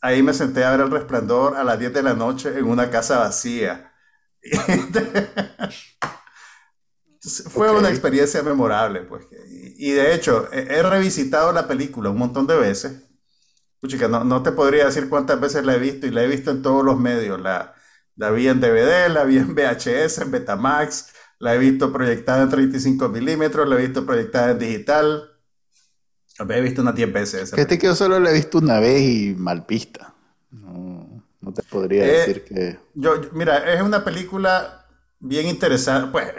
ahí 0.00 0.24
me 0.24 0.34
senté 0.34 0.64
a 0.64 0.72
ver 0.72 0.80
el 0.80 0.90
resplandor 0.90 1.56
a 1.56 1.62
las 1.62 1.78
10 1.78 1.92
de 1.92 2.02
la 2.02 2.14
noche 2.14 2.58
en 2.58 2.64
una 2.64 2.90
casa 2.90 3.20
vacía. 3.20 3.92
Fue 7.48 7.70
una 7.70 7.90
experiencia 7.90 8.42
memorable, 8.42 9.02
pues. 9.02 9.26
Y 9.76 9.92
de 9.92 10.16
hecho, 10.16 10.48
he 10.50 10.82
revisitado 10.82 11.52
la 11.52 11.68
película 11.68 12.10
un 12.10 12.18
montón 12.18 12.48
de 12.48 12.56
veces 12.56 13.04
Puchica, 13.82 14.06
no, 14.06 14.22
no 14.22 14.44
te 14.44 14.52
podría 14.52 14.86
decir 14.86 15.08
cuántas 15.08 15.40
veces 15.40 15.64
la 15.64 15.74
he 15.74 15.78
visto 15.80 16.06
y 16.06 16.10
la 16.10 16.22
he 16.22 16.28
visto 16.28 16.52
en 16.52 16.62
todos 16.62 16.84
los 16.84 17.00
medios. 17.00 17.40
La, 17.40 17.74
la 18.14 18.30
vi 18.30 18.46
en 18.46 18.60
DVD, 18.60 19.08
la 19.08 19.24
vi 19.24 19.38
en 19.38 19.56
VHS, 19.56 20.18
en 20.18 20.30
Betamax, 20.30 21.12
la 21.40 21.56
he 21.56 21.58
visto 21.58 21.92
proyectada 21.92 22.44
en 22.44 22.48
35 22.48 23.08
milímetros, 23.08 23.68
la 23.68 23.74
he 23.74 23.84
visto 23.84 24.06
proyectada 24.06 24.52
en 24.52 24.60
digital. 24.60 25.32
La 26.38 26.56
he 26.56 26.60
visto 26.60 26.80
unas 26.80 26.94
10 26.94 27.12
veces. 27.12 27.50
Fíjate 27.50 27.76
que 27.76 27.88
yo 27.88 27.96
solo 27.96 28.20
la 28.20 28.30
he 28.30 28.34
visto 28.34 28.58
una 28.58 28.78
vez 28.78 29.02
y 29.02 29.34
mal 29.36 29.66
pista. 29.66 30.14
No, 30.52 31.24
no 31.40 31.52
te 31.52 31.64
podría 31.64 32.04
eh, 32.04 32.18
decir 32.18 32.44
que... 32.44 32.78
Yo, 32.94 33.20
mira, 33.32 33.74
es 33.74 33.82
una 33.82 34.04
película 34.04 34.86
bien 35.18 35.48
interesante. 35.48 36.12
Pues, 36.12 36.32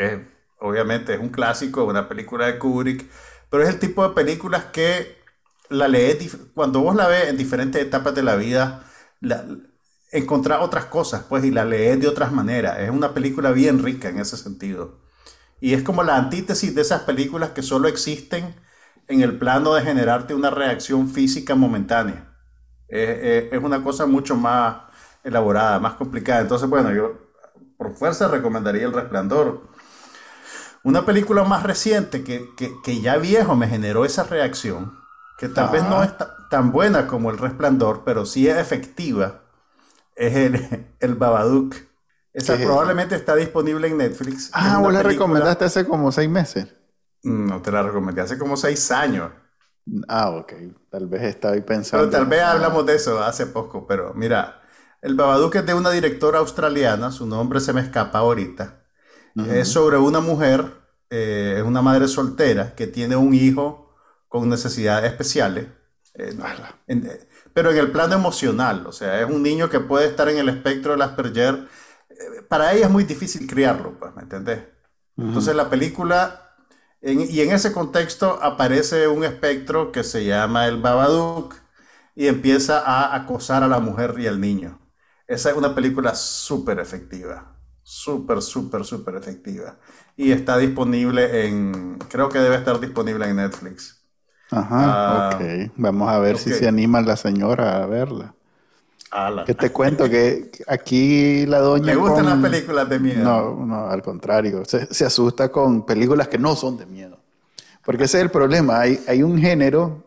obviamente 0.60 1.14
es 1.14 1.20
un 1.20 1.28
clásico, 1.28 1.84
una 1.84 2.08
película 2.08 2.46
de 2.46 2.58
Kubrick, 2.58 3.06
pero 3.50 3.64
es 3.64 3.70
el 3.70 3.80
tipo 3.80 4.08
de 4.08 4.16
películas 4.16 4.64
que 4.72 5.23
la 5.74 5.88
lees, 5.88 6.38
cuando 6.54 6.82
vos 6.82 6.96
la 6.96 7.08
ves 7.08 7.30
en 7.30 7.38
diferentes 7.38 7.82
etapas 7.82 8.16
de 8.16 8.24
la 8.24 8.36
vida, 8.36 8.84
encontrar 10.12 10.62
otras 10.62 10.86
cosas, 10.86 11.24
pues, 11.28 11.44
y 11.44 11.52
la 11.52 11.66
lees 11.66 12.00
de 12.00 12.08
otras 12.08 12.32
maneras. 12.32 12.80
Es 12.80 12.90
una 12.90 13.14
película 13.14 13.52
bien 13.52 13.84
rica 13.84 14.10
en 14.10 14.20
ese 14.20 14.38
sentido. 14.38 15.02
Y 15.60 15.74
es 15.74 15.84
como 15.84 16.04
la 16.04 16.18
antítesis 16.18 16.76
de 16.76 16.82
esas 16.82 17.02
películas 17.04 17.52
que 17.52 17.64
solo 17.64 17.88
existen 17.88 18.56
en 19.08 19.22
el 19.22 19.38
plano 19.38 19.74
de 19.74 19.82
generarte 19.82 20.34
una 20.34 20.50
reacción 20.50 21.10
física 21.10 21.56
momentánea. 21.56 22.30
es 22.88 23.62
una 23.62 23.84
cosa 23.84 24.06
mucho 24.06 24.36
más 24.36 24.84
elaborada, 25.24 25.80
más 25.80 25.94
complicada. 25.96 26.42
Entonces, 26.42 26.70
bueno, 26.70 26.94
yo 26.94 27.24
por 27.78 27.96
fuerza 27.96 28.28
recomendaría 28.28 28.86
El 28.86 28.94
Resplandor. 28.94 29.70
Una 30.84 31.06
película 31.06 31.44
más 31.44 31.64
reciente 31.64 32.24
que, 32.24 32.50
que, 32.58 33.02
ya 33.02 33.18
viejo 33.18 33.56
me 33.56 33.68
generó 33.68 34.04
esa 34.06 34.24
reacción, 34.24 35.00
que 35.38 35.50
tal 35.50 35.70
vez 35.72 35.84
no 35.84 36.04
es 36.04 36.12
tan 36.50 36.72
buena 36.72 37.08
como 37.08 37.32
El 37.32 37.38
Resplandor, 37.38 38.04
pero 38.06 38.26
sí 38.26 38.48
es 38.48 38.58
efectiva 38.58 39.44
es 40.16 40.36
el, 40.36 40.88
el 41.00 41.16
Babadook. 41.16 41.76
Esa 42.34 42.58
probablemente 42.58 43.16
está 43.16 43.36
disponible 43.36 43.88
en 43.88 43.98
Netflix. 43.98 44.50
Ah, 44.54 44.80
vos 44.80 44.92
la 44.92 45.04
recomendaste 45.04 45.66
hace 45.66 45.86
como 45.86 46.12
seis 46.12 46.30
meses. 46.30 46.68
No 47.24 47.62
te 47.62 47.72
la 47.72 47.84
recomendé 47.84 48.22
hace 48.22 48.40
como 48.40 48.58
seis 48.58 48.90
años. 48.92 49.32
Ah, 50.08 50.32
ok. 50.32 50.54
Tal 50.90 51.08
vez 51.08 51.22
estaba 51.24 51.54
ahí 51.54 51.62
pensando. 51.62 52.10
Pero 52.10 52.18
tal 52.18 52.28
vez 52.28 52.42
hablamos 52.42 52.86
de 52.88 52.96
eso 52.96 53.22
hace 53.22 53.46
poco. 53.46 53.86
Pero 53.86 54.16
mira, 54.16 54.62
el 55.02 55.14
Babadook 55.14 55.56
es 55.58 55.66
de 55.66 55.76
una 55.76 55.92
directora 55.92 56.40
australiana. 56.40 57.12
Su 57.12 57.28
nombre 57.28 57.60
se 57.60 57.72
me 57.72 57.82
escapa 57.82 58.20
ahorita. 58.20 58.80
Es 59.36 59.68
sobre 59.68 59.98
una 59.98 60.20
mujer, 60.20 60.66
eh, 61.12 61.56
es 61.58 61.64
una 61.64 61.82
madre 61.84 62.08
soltera 62.08 62.74
que 62.76 62.88
tiene 62.88 63.16
un 63.16 63.34
hijo 63.34 63.83
con 64.34 64.50
necesidades 64.50 65.12
especiales. 65.12 65.68
Eh, 66.16 66.36
pero 67.54 67.70
en 67.70 67.78
el 67.78 67.92
plano 67.92 68.16
emocional, 68.16 68.88
o 68.88 68.92
sea, 68.92 69.22
es 69.22 69.30
un 69.30 69.44
niño 69.44 69.70
que 69.70 69.80
puede 69.80 70.08
estar 70.08 70.28
en 70.28 70.40
el 70.40 70.50
espectro 70.50 70.94
del 70.94 71.04
Asperger. 71.04 71.68
Eh, 72.10 72.42
para 72.50 72.74
ella 72.74 72.88
es 72.88 72.92
muy 72.92 73.04
difícil 73.04 73.46
criarlo, 73.48 74.00
pues, 74.00 74.16
¿me 74.16 74.24
entendés? 74.24 74.64
Entonces 75.20 75.56
la 75.56 75.70
película, 75.70 76.56
y 77.02 77.42
en 77.42 77.52
ese 77.52 77.72
contexto 77.72 78.40
aparece 78.42 79.08
un 79.08 79.24
espectro 79.24 79.92
que 79.92 80.04
se 80.04 80.26
llama 80.26 80.68
el 80.68 80.82
Babadook 80.82 81.54
y 82.16 82.28
empieza 82.28 82.80
a 82.80 83.16
acosar 83.16 83.62
a 83.64 83.68
la 83.68 83.80
mujer 83.80 84.16
y 84.18 84.26
al 84.28 84.42
niño. 84.42 84.80
Esa 85.28 85.52
es 85.52 85.56
una 85.58 85.76
película 85.76 86.16
súper 86.16 86.80
efectiva, 86.80 87.56
súper, 87.84 88.42
súper, 88.42 88.84
súper 88.84 89.16
efectiva. 89.16 89.80
Y 90.16 90.32
está 90.32 90.58
disponible 90.58 91.46
en, 91.48 92.00
creo 92.10 92.30
que 92.30 92.40
debe 92.40 92.56
estar 92.56 92.80
disponible 92.80 93.28
en 93.28 93.36
Netflix. 93.38 93.93
Ajá, 94.56 95.30
ah, 95.30 95.30
ok. 95.36 95.72
Vamos 95.78 96.10
a 96.10 96.20
ver 96.20 96.38
si 96.38 96.52
se 96.52 96.68
anima 96.68 97.02
la 97.02 97.16
señora 97.16 97.84
a 97.84 97.86
verla. 97.86 98.34
Que 99.46 99.54
te 99.54 99.72
cuento 99.72 100.10
que 100.10 100.50
aquí 100.68 101.46
la 101.46 101.60
doña. 101.60 101.86
¿Le 101.86 101.96
gustan 101.96 102.26
las 102.26 102.40
películas 102.40 102.90
de 102.90 103.00
miedo? 103.00 103.24
No, 103.24 103.66
no, 103.66 103.88
al 103.88 104.02
contrario. 104.02 104.64
Se, 104.66 105.06
asusta 105.06 105.50
con 105.50 105.86
películas 105.86 106.28
que 106.28 106.40
no 106.40 106.56
son 106.56 106.78
de 106.78 106.88
miedo. 106.88 107.20
Porque 107.86 108.06
ese 108.06 108.18
es 108.18 108.24
el 108.24 108.32
problema. 108.32 108.80
Hay, 108.80 109.00
hay 109.08 109.22
un 109.22 109.38
género 109.38 110.04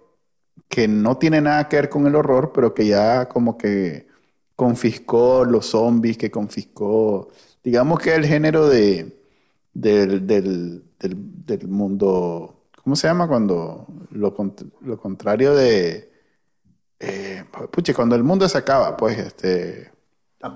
que 0.68 0.88
no 0.88 1.18
tiene 1.18 1.40
nada 1.40 1.68
que 1.68 1.76
ver 1.76 1.88
con 1.88 2.06
el 2.08 2.16
horror, 2.16 2.50
pero 2.52 2.74
que 2.74 2.86
ya 2.86 3.28
como 3.28 3.56
que 3.56 4.08
confiscó 4.56 5.44
los 5.44 5.66
zombies, 5.66 6.18
que 6.18 6.30
confiscó. 6.30 7.28
Digamos 7.62 8.00
que 8.00 8.12
el 8.12 8.26
género 8.26 8.68
de, 8.68 9.22
del, 9.72 10.26
del, 10.26 10.82
del 10.98 11.68
mundo 11.68 12.55
¿Cómo 12.86 12.94
se 12.94 13.08
llama 13.08 13.26
cuando 13.26 13.84
lo, 14.12 14.32
lo 14.82 15.00
contrario 15.00 15.56
de... 15.56 16.08
Eh, 17.00 17.44
puche, 17.72 17.92
cuando 17.92 18.14
el 18.14 18.22
mundo 18.22 18.48
se 18.48 18.56
acaba, 18.58 18.96
pues, 18.96 19.18
este... 19.18 19.90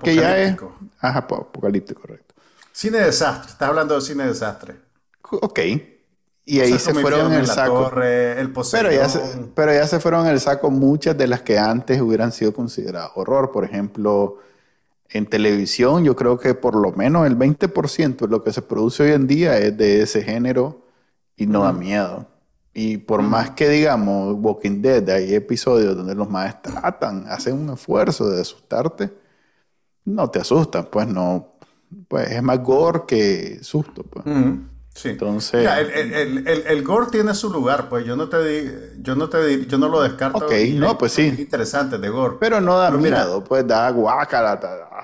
Que 0.01 0.15
ya 0.15 0.37
es... 0.37 0.55
Ajá, 1.01 1.19
apocalíptico, 1.19 1.99
correcto. 1.99 2.33
Cine 2.71 2.99
desastre, 2.99 3.51
estás 3.51 3.67
hablando 3.67 3.95
de 3.95 4.01
cine 4.01 4.27
desastre. 4.27 4.75
Ok. 5.29 5.59
Y 6.45 6.61
ahí 6.61 6.79
se 6.79 6.93
fueron 6.93 7.33
en 7.33 7.39
el 7.39 7.47
saco. 7.47 7.91
el 8.01 8.53
pero, 8.71 8.89
ya 8.93 9.09
se, 9.09 9.19
pero 9.53 9.73
ya 9.73 9.85
se 9.85 9.99
fueron 9.99 10.25
en 10.25 10.31
el 10.31 10.39
saco 10.39 10.71
muchas 10.71 11.17
de 11.17 11.27
las 11.27 11.41
que 11.41 11.59
antes 11.59 11.99
hubieran 11.99 12.31
sido 12.31 12.53
consideradas 12.53 13.11
horror. 13.15 13.51
Por 13.51 13.65
ejemplo, 13.65 14.37
en 15.09 15.25
televisión, 15.25 16.05
yo 16.05 16.15
creo 16.15 16.39
que 16.39 16.53
por 16.53 16.75
lo 16.77 16.93
menos 16.93 17.27
el 17.27 17.37
20% 17.37 18.15
de 18.15 18.27
lo 18.29 18.41
que 18.41 18.53
se 18.53 18.61
produce 18.61 19.03
hoy 19.03 19.11
en 19.11 19.27
día 19.27 19.57
es 19.57 19.75
de 19.75 20.03
ese 20.03 20.23
género 20.23 20.89
y 21.41 21.47
no 21.47 21.63
da 21.63 21.73
miedo. 21.73 22.27
Y 22.71 22.97
por 22.97 23.23
más 23.23 23.49
que 23.51 23.67
digamos 23.67 24.35
Walking 24.39 24.81
Dead, 24.81 25.09
hay 25.09 25.33
episodios 25.33 25.97
donde 25.97 26.13
los 26.13 26.29
más 26.29 26.61
tratan, 26.61 27.25
hacen 27.27 27.55
un 27.55 27.73
esfuerzo 27.73 28.29
de 28.29 28.41
asustarte, 28.41 29.11
no 30.05 30.29
te 30.29 30.39
asustan, 30.39 30.87
pues 30.91 31.07
no, 31.07 31.55
pues 32.07 32.29
es 32.29 32.43
más 32.43 32.61
gore 32.61 33.01
que 33.07 33.59
susto. 33.63 34.03
Pues. 34.03 34.23
Sí. 34.93 35.09
Entonces. 35.09 35.67
el, 35.67 36.13
el, 36.47 36.67
el, 36.67 36.83
gore 36.83 37.07
tiene 37.11 37.33
su 37.33 37.49
lugar, 37.49 37.89
pues 37.89 38.05
yo 38.05 38.15
no 38.15 38.29
te 38.29 38.43
di, 38.43 38.71
yo 39.01 39.15
no 39.15 39.27
te 39.27 39.43
di, 39.43 39.65
yo 39.65 39.79
no 39.79 39.89
lo 39.89 40.01
descarto. 40.03 40.45
Ok, 40.45 40.51
no, 40.75 40.95
pues 40.95 41.13
sí. 41.13 41.33
Interesante 41.39 41.97
de 41.97 42.09
gore. 42.09 42.35
Pero 42.39 42.61
no 42.61 42.77
da 42.77 42.91
miedo, 42.91 43.43
pues 43.43 43.65
da 43.65 43.89
guacala, 43.89 44.59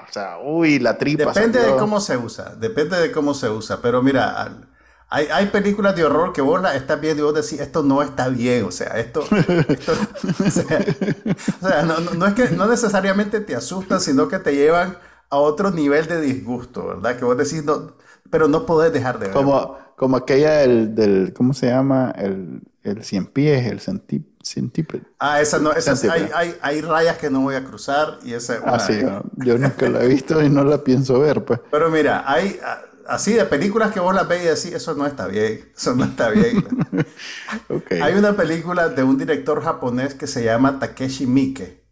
o 0.07 0.13
sea, 0.13 0.37
uy, 0.37 0.77
la 0.77 0.97
tripa. 0.99 1.33
Depende 1.33 1.59
de 1.59 1.75
cómo 1.77 1.99
se 1.99 2.15
usa, 2.15 2.53
depende 2.55 2.99
de 2.99 3.11
cómo 3.11 3.33
se 3.33 3.49
usa, 3.49 3.81
pero 3.81 4.03
mira, 4.03 4.67
hay, 5.09 5.27
hay, 5.31 5.45
películas 5.47 5.95
de 5.95 6.03
horror 6.03 6.33
que 6.33 6.41
vos 6.41 6.61
las 6.61 6.75
estás 6.75 6.99
viendo 6.99 7.23
y 7.23 7.25
vos 7.25 7.33
decís, 7.33 7.61
esto 7.61 7.81
no 7.81 8.01
está 8.01 8.27
bien, 8.27 8.65
o 8.65 8.71
sea, 8.71 8.97
esto... 8.99 9.21
o 10.41 10.49
sea, 10.49 11.83
no, 11.83 11.99
no, 11.99 12.25
es 12.27 12.33
que 12.33 12.49
no 12.49 12.67
necesariamente 12.67 13.39
te 13.39 13.55
asustan, 13.55 14.01
sino 14.01 14.27
que 14.27 14.39
te 14.39 14.53
llevan 14.53 14.97
a 15.29 15.37
otro 15.37 15.71
nivel 15.71 16.07
de 16.07 16.19
disgusto, 16.19 16.87
¿verdad? 16.87 17.15
Que 17.17 17.23
vos 17.23 17.37
decís, 17.37 17.63
no, 17.63 17.93
pero 18.29 18.49
no 18.49 18.65
podés 18.65 18.91
dejar 18.91 19.19
de 19.19 19.27
ver. 19.27 19.35
Como, 19.35 19.77
como 19.95 20.17
aquella 20.17 20.57
del, 20.57 20.93
del, 20.93 21.33
¿cómo 21.33 21.53
se 21.53 21.67
llama? 21.67 22.13
El, 22.17 22.61
el 22.83 23.03
cien 23.03 23.27
pies, 23.27 23.65
el 23.65 23.79
centípede. 23.79 25.03
Ah, 25.19 25.41
esa 25.41 25.59
no, 25.59 25.71
esa 25.71 25.93
hay, 26.11 26.29
hay, 26.33 26.55
hay, 26.61 26.81
rayas 26.81 27.17
que 27.17 27.29
no 27.29 27.41
voy 27.41 27.55
a 27.55 27.63
cruzar 27.63 28.19
y 28.23 28.33
esa... 28.33 28.59
ah, 28.65 28.79
sí, 28.79 29.01
yo 29.37 29.57
nunca 29.57 29.89
la 29.89 30.03
he 30.03 30.07
visto 30.07 30.41
y 30.41 30.49
no 30.49 30.63
la 30.63 30.83
pienso 30.83 31.19
ver, 31.19 31.43
pues. 31.45 31.59
Pero 31.71 31.89
mira, 31.89 32.23
hay 32.29 32.59
así 33.07 33.33
de 33.33 33.45
películas 33.45 33.91
que 33.91 33.99
vos 33.99 34.13
las 34.13 34.27
ves 34.27 34.43
y 34.43 34.45
decís, 34.45 34.81
eso 34.81 34.93
no 34.95 35.05
está 35.05 35.27
bien, 35.27 35.71
eso 35.75 35.95
no 35.95 36.05
está 36.05 36.29
bien. 36.29 36.65
Hay 38.01 38.13
una 38.13 38.35
película 38.35 38.89
de 38.89 39.03
un 39.03 39.17
director 39.17 39.63
japonés 39.63 40.13
que 40.13 40.27
se 40.27 40.43
llama 40.43 40.79
Takeshi 40.79 41.25
Miike. 41.25 41.87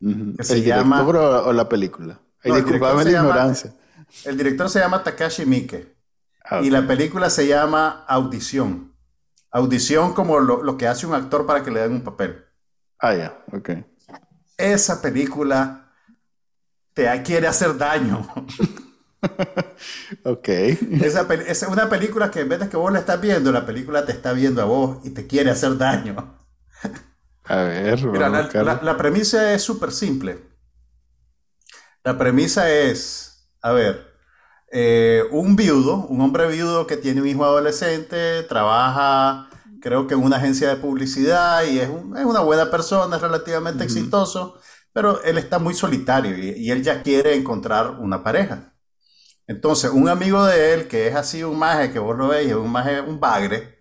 ¿El 0.00 0.62
director 0.62 1.16
o 1.16 1.52
la 1.52 1.68
película? 1.68 2.20
el 2.46 3.08
ignorancia. 3.08 3.74
el 4.24 4.36
director 4.36 4.70
se 4.70 4.78
llama 4.78 5.02
Takashi 5.02 5.46
Miike. 5.46 5.96
Ah, 6.44 6.60
y 6.62 6.70
la 6.70 6.86
película 6.86 7.28
se 7.28 7.46
llama 7.46 8.04
Audición. 8.06 8.92
Audición 9.50 10.12
como 10.12 10.38
lo, 10.38 10.76
que 10.76 10.86
hace 10.86 11.06
un 11.06 11.14
actor 11.14 11.46
para 11.46 11.64
que 11.64 11.70
le 11.70 11.80
den 11.80 11.92
un 11.92 12.02
papel. 12.02 12.44
Ah, 12.98 13.14
ya, 13.14 13.44
ok. 13.52 13.70
Esa 14.56 15.02
película 15.02 15.90
te 16.94 17.22
quiere 17.22 17.46
hacer 17.46 17.76
daño. 17.76 18.26
ok. 20.24 20.48
Esa 20.48 21.26
es 21.46 21.62
una 21.64 21.88
película 21.88 22.30
que 22.30 22.40
en 22.40 22.48
vez 22.48 22.60
de 22.60 22.68
que 22.68 22.76
vos 22.76 22.92
la 22.92 23.00
estás 23.00 23.20
viendo, 23.20 23.52
la 23.52 23.66
película 23.66 24.04
te 24.04 24.12
está 24.12 24.32
viendo 24.32 24.62
a 24.62 24.66
vos 24.66 24.98
y 25.04 25.10
te 25.10 25.26
quiere 25.26 25.50
hacer 25.50 25.76
daño. 25.78 26.38
a 27.44 27.56
ver, 27.56 28.04
Mira, 28.06 28.28
la, 28.28 28.96
premisa 28.96 29.52
es 29.54 29.62
súper 29.62 29.92
simple. 29.92 30.38
La 32.04 32.16
premisa 32.16 32.70
es, 32.70 33.50
a 33.62 33.72
ver, 33.72 34.14
eh, 34.70 35.24
un 35.30 35.56
viudo, 35.56 36.06
un 36.06 36.20
hombre 36.20 36.48
viudo 36.48 36.86
que 36.86 36.96
tiene 36.96 37.20
un 37.20 37.28
hijo 37.28 37.44
adolescente, 37.44 38.42
trabaja, 38.44 39.48
creo 39.80 40.06
que 40.06 40.14
en 40.14 40.22
una 40.22 40.36
agencia 40.36 40.68
de 40.68 40.76
publicidad 40.76 41.64
y 41.64 41.78
es, 41.78 41.88
una 41.88 42.40
buena 42.40 42.70
persona, 42.70 43.16
es 43.16 43.22
relativamente 43.22 43.84
exitoso, 43.84 44.58
pero 44.92 45.22
él 45.22 45.38
está 45.38 45.58
muy 45.58 45.74
solitario 45.74 46.36
y, 46.36 46.70
él 46.70 46.82
ya 46.82 47.02
quiere 47.02 47.34
encontrar 47.34 47.90
una 48.00 48.22
pareja. 48.22 48.75
Entonces, 49.46 49.90
un 49.92 50.08
amigo 50.08 50.44
de 50.44 50.74
él, 50.74 50.88
que 50.88 51.06
es 51.06 51.14
así 51.14 51.44
un 51.44 51.58
maje, 51.58 51.92
que 51.92 51.98
vos 51.98 52.16
lo 52.16 52.28
veis, 52.28 52.52
un 52.52 52.70
maje, 52.70 53.00
un 53.00 53.20
bagre, 53.20 53.78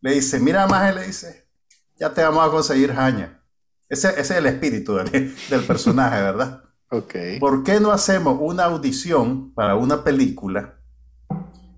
le 0.00 0.14
dice, 0.14 0.38
mira 0.38 0.66
maje, 0.68 0.94
le 0.94 1.06
dice, 1.06 1.48
ya 1.96 2.14
te 2.14 2.22
vamos 2.22 2.46
a 2.46 2.50
conseguir 2.50 2.92
jaña. 2.94 3.42
Ese, 3.88 4.20
es 4.20 4.30
el 4.30 4.46
espíritu 4.46 4.94
del, 4.94 5.34
personaje, 5.66 6.16
¿verdad? 6.22 6.62
ok. 6.90 7.14
¿Por 7.40 7.64
qué 7.64 7.80
no 7.80 7.90
hacemos 7.90 8.38
una 8.40 8.64
audición 8.64 9.52
para 9.52 9.74
una 9.74 10.04
película 10.04 10.80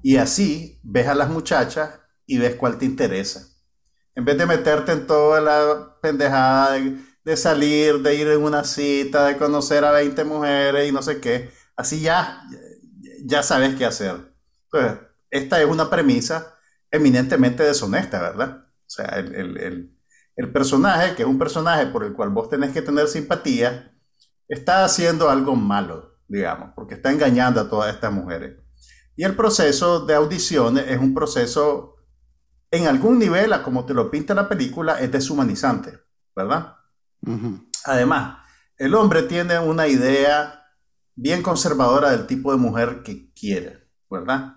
y 0.03 0.16
así 0.16 0.80
ves 0.83 1.07
a 1.07 1.14
las 1.14 1.30
muchachas 1.30 2.01
y 2.26 2.37
ves 2.37 2.57
cuál 2.57 2.76
te 2.76 2.85
interesa? 2.85 3.49
En 4.14 4.26
vez 4.26 4.37
de 4.37 4.45
meterte 4.45 4.93
en 4.93 5.07
toda 5.07 5.41
la 5.41 5.97
pendejada 6.03 6.72
de, 6.72 6.99
de 7.24 7.37
salir, 7.39 8.03
de 8.03 8.14
ir 8.14 8.28
en 8.28 8.43
una 8.43 8.62
cita, 8.62 9.24
de 9.24 9.39
conocer 9.39 9.87
a 9.87 9.93
20 9.93 10.22
mujeres 10.24 10.87
y 10.87 10.93
no 10.93 11.03
sé 11.03 11.18
qué, 11.18 11.51
así 11.76 12.01
ya 12.01 12.43
ya 13.25 13.43
sabes 13.43 13.75
qué 13.77 13.85
hacer. 13.85 14.35
Pues, 14.70 14.93
esta 15.31 15.61
es 15.61 15.66
una 15.66 15.89
premisa 15.89 16.55
eminentemente 16.91 17.62
deshonesta, 17.62 18.20
¿verdad? 18.20 18.66
O 18.66 18.91
sea, 18.91 19.07
el, 19.16 19.97
personaje, 20.53 21.14
que 21.14 21.23
es 21.23 21.29
un 21.29 21.39
personaje 21.39 21.87
por 21.87 22.05
el 22.05 22.12
cual 22.12 22.31
vos 22.31 22.51
tenés 22.51 22.73
que 22.73 22.83
tener 22.83 23.09
simpatía, 23.09 23.95
está 24.49 24.85
haciendo 24.85 25.31
algo 25.31 25.57
malo, 25.57 26.18
digamos, 26.29 26.70
porque 26.75 26.95
está 26.95 27.11
engañando 27.11 27.61
a 27.61 27.70
todas 27.70 27.95
estas 27.95 28.12
mujeres. 28.12 28.59
Y 29.16 29.25
el 29.25 29.35
proceso 29.37 30.05
de 30.05 30.14
audiciones 30.14 30.85
es 30.89 30.99
un 30.99 31.14
proceso, 31.14 31.97
en 32.70 32.87
algún 32.87 33.18
nivel, 33.18 33.53
como 33.62 33.87
te 33.87 33.95
lo 33.95 34.11
pinta 34.11 34.35
la 34.35 34.49
película, 34.49 35.01
es 35.01 35.11
deshumanizante, 35.11 35.99
¿verdad? 36.35 36.77
Además, 37.85 38.39
el 38.77 38.95
hombre 38.95 39.23
tiene 39.23 39.59
una 39.59 39.87
idea 39.87 40.62
bien 41.15 41.43
conservadora 41.43 42.11
del 42.11 42.27
tipo 42.27 42.53
de 42.53 42.59
mujer 42.59 43.03
que 43.03 43.33
quiere, 43.33 43.89
¿verdad? 44.11 44.57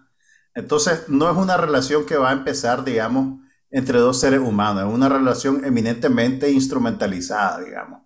Entonces, 0.54 1.10
no 1.10 1.30
es 1.30 1.38
una 1.38 1.58
relación 1.58 2.06
que 2.06 2.18
va 2.18 2.30
a 2.30 2.34
empezar, 2.34 2.84
digamos, 2.86 3.42
entre 3.72 4.00
dos 4.00 4.20
seres 4.20 4.40
humanos, 4.40 4.88
es 4.88 4.94
una 4.94 5.10
relación 5.10 5.66
eminentemente 5.66 6.50
instrumentalizada, 6.50 7.62
digamos. 7.62 8.04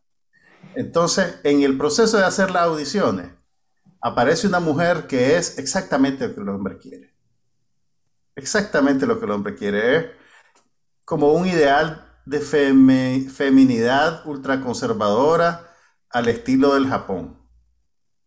Entonces, 0.76 1.40
en 1.44 1.62
el 1.62 1.78
proceso 1.78 2.18
de 2.18 2.26
hacer 2.26 2.50
las 2.52 2.64
audiciones, 2.64 3.32
aparece 4.02 4.48
una 4.48 4.60
mujer 4.60 5.08
que 5.08 5.38
es 5.38 5.60
exactamente 5.60 6.28
lo 6.28 6.36
que 6.36 6.42
el 6.42 6.50
hombre 6.50 6.78
quiere. 6.78 7.14
Exactamente 8.36 9.06
lo 9.06 9.20
que 9.20 9.26
el 9.26 9.32
hombre 9.32 9.56
quiere. 9.56 9.98
Es 9.98 10.06
como 11.04 11.34
un 11.34 11.46
ideal 11.46 12.06
de 12.26 12.40
feminidad 12.40 14.26
ultraconservadora 14.26 15.76
al 16.10 16.30
estilo 16.30 16.74
del 16.76 16.88
Japón. 16.88 17.39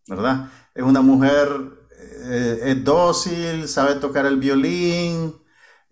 ¿Verdad? 0.09 0.50
Es 0.74 0.82
una 0.82 1.00
mujer 1.00 1.48
eh, 2.24 2.80
dócil, 2.82 3.68
sabe 3.68 3.96
tocar 3.96 4.26
el 4.26 4.36
violín, 4.38 5.34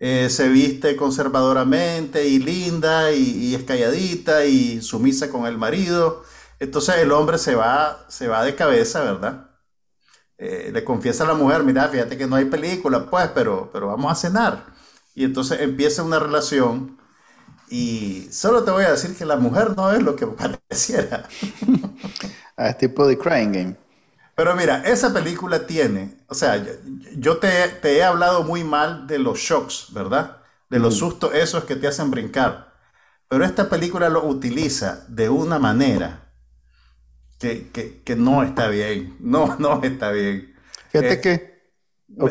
eh, 0.03 0.31
se 0.31 0.49
viste 0.49 0.95
conservadoramente 0.95 2.27
y 2.27 2.39
linda 2.39 3.11
y, 3.11 3.53
es 3.53 3.63
calladita 3.63 4.45
y 4.45 4.81
sumisa 4.81 5.29
con 5.29 5.45
el 5.45 5.59
marido. 5.59 6.23
Entonces 6.59 6.95
el 6.97 7.11
hombre 7.11 7.37
se 7.37 7.53
va, 7.53 8.05
se 8.09 8.27
va 8.27 8.43
de 8.43 8.55
cabeza, 8.55 9.03
¿verdad? 9.03 9.51
Eh, 10.39 10.71
le 10.73 10.83
confiesa 10.83 11.23
a 11.23 11.27
la 11.27 11.35
mujer, 11.35 11.63
mira, 11.63 11.87
fíjate 11.87 12.17
que 12.17 12.25
no 12.25 12.35
hay 12.35 12.45
película, 12.45 13.05
pues, 13.11 13.29
pero, 13.35 13.69
pero 13.71 13.87
vamos 13.87 14.11
a 14.11 14.15
cenar. 14.15 14.65
Y 15.13 15.23
entonces 15.23 15.61
empieza 15.61 16.01
una 16.01 16.17
relación 16.17 16.97
y 17.69 18.27
solo 18.31 18.63
te 18.63 18.71
voy 18.71 18.85
a 18.85 18.91
decir 18.91 19.15
que 19.15 19.25
la 19.25 19.37
mujer 19.37 19.75
no 19.77 19.91
es 19.91 20.01
lo 20.01 20.15
que 20.15 20.27
pareciera. 20.27 21.27
Ah, 22.57 22.69
es 22.69 22.77
tipo 22.77 23.07
de 23.07 23.17
Crying 23.17 23.51
Game. 23.53 23.75
Pero 24.35 24.55
mira, 24.55 24.83
esa 24.85 25.13
película 25.13 25.67
tiene, 25.67 26.17
o 26.27 26.33
sea, 26.33 26.63
yo, 27.15 27.37
te, 27.37 27.79
he 27.83 28.03
hablado 28.03 28.43
muy 28.43 28.63
mal 28.63 29.05
de 29.07 29.19
los 29.19 29.39
shocks, 29.39 29.87
¿verdad? 29.93 30.37
De 30.69 30.79
los 30.79 30.97
sustos 30.97 31.33
esos 31.33 31.65
que 31.65 31.75
te 31.75 31.87
hacen 31.87 32.11
brincar. 32.11 32.73
Pero 33.27 33.45
esta 33.45 33.69
película 33.69 34.09
lo 34.09 34.25
utiliza 34.25 35.05
de 35.07 35.29
una 35.29 35.59
manera 35.59 36.31
que, 37.39 38.15
no 38.17 38.43
está 38.43 38.67
bien. 38.67 39.15
No, 39.19 39.55
no 39.59 39.81
está 39.83 40.11
bien. 40.11 40.55
Fíjate 40.89 41.21
que... 41.21 41.51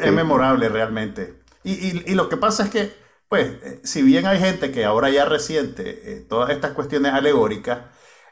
Es 0.01 0.12
memorable 0.12 0.68
realmente. 0.68 1.40
Y, 1.62 2.14
lo 2.14 2.28
que 2.28 2.36
pasa 2.36 2.64
es 2.64 2.70
que, 2.70 2.92
pues, 3.28 3.46
eh, 3.62 3.80
si 3.84 4.03
bien 4.03 4.26
hay 4.26 4.38
gente 4.38 4.72
que 4.72 4.84
ahora 4.84 5.11
ya 5.11 5.24
resiente 5.24 6.12
eh, 6.12 6.26
todas 6.28 6.51
estas 6.51 6.72
cuestiones 6.72 7.12
alegóricas, 7.12 7.80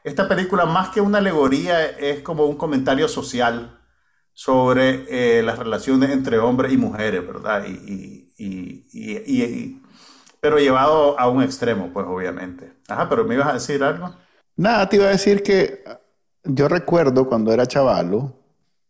esta 0.05 0.28
película, 0.28 0.66
más 0.66 0.90
que 0.90 1.01
una 1.01 1.18
alegoría, 1.18 1.84
es 1.84 2.20
como 2.20 2.46
un 2.46 2.57
comentario 2.57 3.09
social 3.09 3.78
sobre 4.32 5.07
eh, 5.09 5.42
las 5.42 5.59
relaciones 5.59 6.11
entre 6.11 6.38
hombres 6.38 6.72
y 6.72 6.76
mujeres, 6.76 7.26
¿verdad? 7.26 7.64
Y, 7.66 8.24
pero 10.40 10.59
llevado 10.59 11.18
a 11.18 11.28
un 11.28 11.42
extremo, 11.42 11.90
pues 11.92 12.07
obviamente. 12.07 12.72
Ajá, 12.86 13.09
pero 13.09 13.24
me 13.24 13.34
ibas 13.34 13.49
a 13.49 13.55
decir 13.55 13.82
algo. 13.82 14.14
Nada, 14.57 14.88
te 14.88 14.96
iba 14.96 15.07
a 15.07 15.11
decir 15.11 15.42
que 15.42 15.82
yo 16.44 16.68
recuerdo 16.68 17.28
cuando 17.28 17.53
era 17.53 17.66
chavalo, 17.66 18.34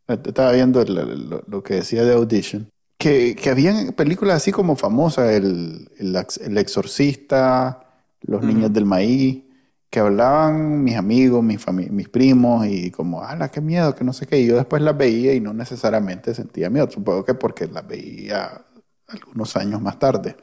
estaba 0.06 0.52
viendo 0.52 0.84
lo, 0.84 1.62
que 1.62 1.74
decía 1.74 2.04
de 2.04 2.14
Audition, 2.14 2.70
que, 2.98 3.34
que 3.34 3.50
habían 3.50 3.92
películas 3.92 4.36
así 4.36 4.52
como 4.52 4.76
famosas, 4.76 5.30
El, 5.30 5.90
el, 5.98 6.58
Exorcista, 6.58 8.02
Los 8.20 8.42
Niños 8.42 8.72
del 8.72 8.84
Maíz, 8.84 9.47
que 9.90 10.00
hablaban 10.00 10.84
mis 10.84 10.96
amigos, 10.96 11.42
mis, 11.42 11.66
mis 11.90 12.08
primos, 12.08 12.66
y 12.66 12.90
como, 12.90 13.22
ala, 13.22 13.50
qué 13.50 13.60
miedo, 13.60 13.94
que 13.94 14.04
no 14.04 14.12
sé 14.12 14.26
qué. 14.26 14.40
Y 14.40 14.46
yo 14.46 14.56
después 14.56 14.82
las 14.82 14.96
veía 14.96 15.34
y 15.34 15.40
no 15.40 15.54
necesariamente 15.54 16.34
sentía 16.34 16.68
miedo. 16.68 16.90
Supongo 16.90 17.24
que 17.24 17.34
porque 17.34 17.66
las 17.66 17.86
veía 17.86 18.64
algunos 19.06 19.56
años 19.56 19.80
más 19.80 19.98
tarde. 19.98 20.36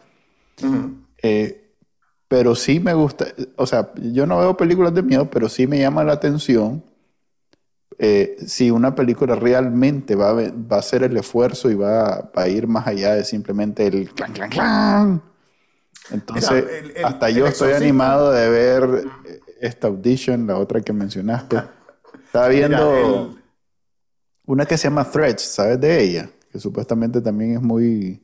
Eh, 1.21 1.73
pero 2.27 2.55
sí 2.55 2.79
me 2.79 2.93
gusta, 2.93 3.27
o 3.55 3.67
sea, 3.67 3.91
yo 3.95 4.25
no 4.25 4.39
veo 4.39 4.57
películas 4.57 4.93
de 4.93 5.03
miedo, 5.03 5.29
pero 5.29 5.47
sí 5.47 5.67
me 5.67 5.77
llama 5.77 6.03
la 6.03 6.13
atención 6.13 6.83
eh, 7.97 8.35
si 8.45 8.71
una 8.71 8.93
película 8.93 9.35
realmente 9.35 10.15
va 10.15 10.31
a, 10.31 10.33
va 10.33 10.75
a 10.75 10.79
hacer 10.79 11.03
el 11.03 11.15
esfuerzo 11.15 11.69
y 11.69 11.75
va, 11.75 12.29
a 12.33 12.47
ir 12.47 12.67
más 12.67 12.87
allá 12.87 13.13
de 13.13 13.23
simplemente 13.23 13.87
el 13.87 14.09
clan, 14.09 14.33
clan, 14.33 14.49
clan. 14.49 15.21
Entonces, 16.11 16.65
hasta 17.03 17.29
yo 17.29 17.47
estoy 17.47 17.73
animado 17.73 18.31
de 18.31 18.49
ver 18.49 19.07
esta 19.59 19.87
audition, 19.87 20.47
la 20.47 20.57
otra 20.57 20.81
que 20.81 20.93
mencionaste. 20.93 21.61
Estaba 22.25 22.47
viendo 22.49 23.35
una 24.45 24.65
que 24.65 24.77
se 24.77 24.87
llama 24.87 25.09
Threads, 25.09 25.41
¿sabes 25.41 25.79
de 25.79 26.03
ella? 26.03 26.29
Que 26.51 26.59
supuestamente 26.59 27.21
también 27.21 27.53
es 27.53 27.61
muy... 27.61 28.21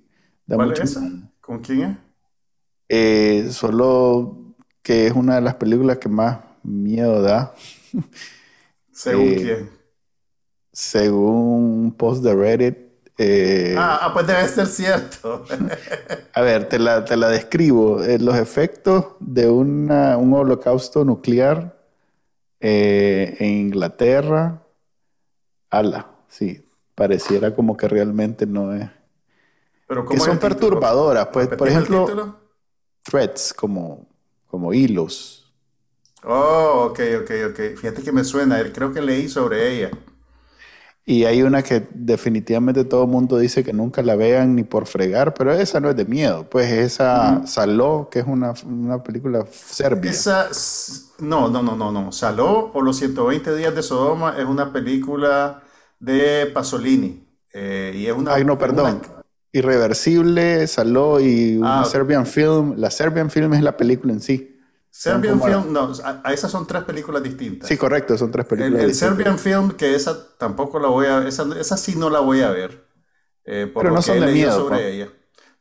¿Cuál 0.47 0.73
es 0.73 0.79
esa? 0.79 1.01
¿Con 1.39 1.59
quién 1.59 1.81
es? 1.81 1.97
Eh, 2.89 3.49
solo 3.51 4.55
que 4.81 5.07
es 5.07 5.13
una 5.13 5.35
de 5.35 5.41
las 5.41 5.55
películas 5.55 5.97
que 5.97 6.09
más 6.09 6.39
miedo 6.63 7.21
da. 7.21 7.53
¿Según 8.91 9.27
eh, 9.27 9.35
quién? 9.35 9.69
Según 10.73 11.85
un 11.85 11.91
post 11.93 12.23
de 12.23 12.35
Reddit, 12.35 12.77
eh, 13.23 13.75
ah, 13.77 13.99
ah, 14.01 14.13
pues 14.13 14.25
debe 14.25 14.47
ser 14.47 14.65
cierto. 14.65 15.45
a 16.33 16.41
ver, 16.41 16.67
te 16.67 16.79
la, 16.79 17.05
te 17.05 17.15
la 17.15 17.29
describo. 17.29 18.01
Eh, 18.03 18.17
los 18.17 18.35
efectos 18.35 19.05
de 19.19 19.47
una, 19.47 20.17
un 20.17 20.33
holocausto 20.33 21.05
nuclear 21.05 21.77
eh, 22.59 23.35
en 23.39 23.49
Inglaterra. 23.49 24.63
Ala, 25.69 26.07
sí, 26.27 26.65
pareciera 26.95 27.53
como 27.53 27.77
que 27.77 27.87
realmente 27.87 28.47
no 28.47 28.73
es. 28.73 28.89
Pero 29.85 30.07
que 30.07 30.19
son 30.19 30.39
perturbadoras. 30.39 31.27
Pues, 31.27 31.47
por 31.49 31.67
ejemplo, 31.67 32.39
threads, 33.03 33.53
como, 33.53 34.07
como 34.47 34.73
hilos. 34.73 35.53
Oh, 36.23 36.87
ok, 36.89 36.99
ok, 37.21 37.31
ok. 37.51 37.77
Fíjate 37.77 38.01
que 38.01 38.11
me 38.11 38.23
suena. 38.23 38.63
Creo 38.73 38.91
que 38.91 39.01
leí 39.01 39.29
sobre 39.29 39.75
ella. 39.75 39.91
Y 41.03 41.25
hay 41.25 41.41
una 41.41 41.63
que 41.63 41.87
definitivamente 41.93 42.85
todo 42.85 43.03
el 43.03 43.09
mundo 43.09 43.39
dice 43.39 43.63
que 43.63 43.73
nunca 43.73 44.03
la 44.03 44.15
vean 44.15 44.55
ni 44.55 44.63
por 44.63 44.85
fregar, 44.85 45.33
pero 45.33 45.51
esa 45.51 45.79
no 45.79 45.89
es 45.89 45.95
de 45.95 46.05
miedo. 46.05 46.47
Pues 46.49 46.71
esa 46.71 47.45
Saló, 47.47 48.07
que 48.11 48.19
es 48.19 48.25
una, 48.27 48.53
película 49.03 49.45
serbia. 49.51 50.11
Esa, 50.11 50.49
no, 51.19 51.49
no, 51.49 51.63
no, 51.63 51.75
no, 51.75 51.91
no. 51.91 52.11
Saló 52.11 52.71
o 52.73 52.81
Los 52.81 52.97
120 52.97 53.55
días 53.55 53.73
de 53.73 53.81
Sodoma 53.81 54.35
es 54.37 54.45
una 54.45 54.71
película 54.71 55.63
de 55.99 56.45
Pasolini. 56.53 57.27
Eh, 57.51 57.93
y 57.95 58.05
es 58.05 58.13
una... 58.13 58.35
Ay, 58.35 58.45
no, 58.45 58.59
perdón. 58.59 59.01
Irreversible, 59.51 60.67
Saló 60.67 61.19
y 61.19 61.57
una 61.57 61.81
ah, 61.81 61.85
Serbian 61.85 62.27
Film. 62.27 62.75
La 62.77 62.91
Serbian 62.91 63.31
Film 63.31 63.53
es 63.55 63.63
la 63.63 63.75
película 63.75 64.13
en 64.13 64.21
sí. 64.21 64.50
Serbian 64.93 65.41
Film, 65.41 65.71
no, 65.71 65.93
a, 66.03 66.33
esas 66.33 66.51
son 66.51 66.67
tres 66.67 66.83
películas 66.83 67.23
distintas. 67.23 67.69
Sí, 67.69 67.77
correcto, 67.77 68.17
son 68.17 68.29
tres 68.29 68.45
películas 68.45 68.83
el, 68.83 68.89
el 68.89 68.93
Serbian 68.95 69.39
Film, 69.39 69.71
que 69.71 69.95
esa 69.95 70.37
tampoco 70.37 70.79
la 70.79 70.89
voy 70.89 71.05
a 71.05 71.25
esa, 71.25 71.47
esa 71.57 71.77
sí 71.77 71.95
no 71.95 72.09
la 72.09 72.19
voy 72.19 72.41
a 72.41 72.51
ver. 72.51 72.85
Eh, 73.45 73.71
Pero 73.73 73.91
no 73.91 74.01
son 74.01 74.19
de 74.19 74.31
miedo. 74.33 74.51
Sobre 74.51 74.93
ella. 74.93 75.07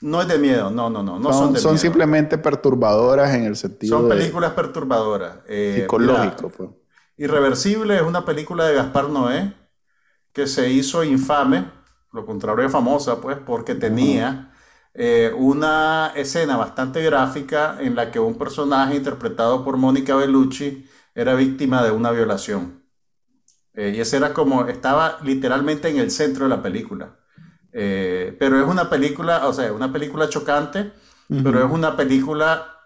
No 0.01 0.21
es 0.21 0.29
de 0.29 0.39
miedo, 0.39 0.71
no, 0.71 0.91
no, 0.91 1.03
no. 1.03 1.19
no 1.21 1.33
son, 1.33 1.57
son, 1.57 1.79
simplemente 1.79 2.39
perturbadoras 2.39 3.33
en 3.35 3.45
el 3.45 3.55
sentido. 3.55 3.99
Son 3.99 4.09
películas 4.09 4.53
perturbadoras. 4.53 5.39
Eh, 5.47 5.81
psicológico, 5.83 6.49
pues. 6.49 6.71
Irreversible 7.17 7.97
es 7.97 8.03
una 8.03 8.25
película 8.25 8.67
de 8.67 8.75
Gaspar 8.75 9.11
Noé 9.11 9.53
que 10.33 10.47
se 10.47 10.71
hizo 10.71 11.05
infame, 11.05 11.71
lo 12.13 12.25
contrario 12.27 12.65
de 12.65 12.71
famosa, 12.71 13.21
pues, 13.21 13.37
porque 13.45 13.75
tenía. 13.75 14.50
Eh, 14.93 15.33
una 15.37 16.13
escena 16.17 16.57
bastante 16.57 17.03
gráfica 17.03 17.77
en 17.81 17.95
la 17.95 18.11
que 18.11 18.19
un 18.19 18.37
personaje 18.37 18.97
interpretado 18.97 19.65
por 19.65 19.77
Mónica 19.77 20.17
Bellucci 20.17 20.89
era 21.15 21.35
víctima 21.35 21.83
de 21.85 21.93
una 21.93 22.11
violación. 22.11 22.83
Eh, 23.75 23.95
y 23.97 24.01
ese 24.01 24.17
era 24.17 24.35
como, 24.35 24.67
estaba 24.67 25.19
literalmente 25.23 25.89
en 25.89 25.99
el 25.99 26.11
centro 26.11 26.45
de 26.45 26.51
la 26.51 26.63
película. 26.63 27.19
Eh, 27.73 28.37
pero 28.39 28.61
es 28.61 28.67
una 28.69 28.91
película, 28.91 29.47
o 29.47 29.53
sea, 29.53 29.73
una 29.73 29.93
película 29.93 30.29
chocante, 30.29 30.93
pero 31.29 31.65
es 31.65 31.71
una 31.71 31.97
película 31.97 32.77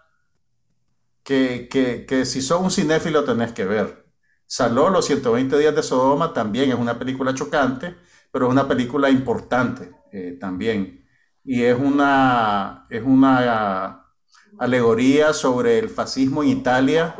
que, 1.23 1.67
que, 1.69 2.05
que, 2.05 2.25
si 2.25 2.41
sos 2.41 2.61
un 2.61 2.69
cinéfilo 2.69 3.23
tenés 3.23 3.51
que 3.53 3.65
ver. 3.65 4.05
Saló 4.45 4.91
los 4.91 5.05
120 5.07 5.57
días 5.57 5.75
de 5.75 5.81
Sodoma 5.81 6.33
también 6.33 6.69
es 6.69 6.75
una 6.75 6.99
película 6.99 7.33
chocante, 7.33 7.95
pero 8.31 8.45
es 8.45 8.51
una 8.51 8.67
película 8.67 9.09
importante 9.09 9.91
también 10.39 11.04
y 11.45 11.63
es 11.63 11.77
una, 11.77 12.87
es 12.89 13.03
una 13.03 14.05
alegoría 14.57 15.31
sobre 15.31 15.77
el 15.79 15.89
fascismo 15.89 16.41
en 16.43 16.49
Italia 16.49 17.15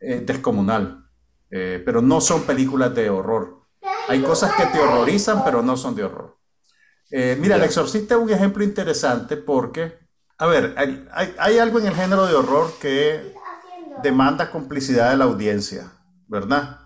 eh, 0.00 0.22
descomunal. 0.24 1.04
eh, 1.50 1.80
pero 1.84 2.02
no 2.02 2.20
son 2.20 2.42
películas 2.42 2.94
de 2.94 3.08
horror. 3.08 3.62
Hay 4.08 4.20
cosas 4.22 4.52
que 4.56 4.66
te 4.66 4.80
horrorizan, 4.80 5.44
pero 5.44 5.62
no 5.62 5.76
son 5.76 5.94
de 5.94 6.04
horror. 6.04 6.36
Eh, 7.10 7.36
mira, 7.40 7.56
El 7.56 7.62
Exorcista 7.62 8.16
es 8.16 8.20
un 8.20 8.30
ejemplo 8.30 8.64
interesante 8.64 9.36
porque, 9.36 9.96
a 10.38 10.46
ver, 10.46 10.74
hay, 10.76 11.06
hay, 11.38 11.58
algo 11.58 11.78
en 11.78 11.86
el 11.86 11.94
género 11.94 12.26
de 12.26 12.34
horror 12.34 12.72
que 12.80 13.32
demanda 14.02 14.50
complicidad 14.50 15.10
de 15.10 15.16
la 15.16 15.24
audiencia, 15.26 15.92
¿verdad? 16.26 16.80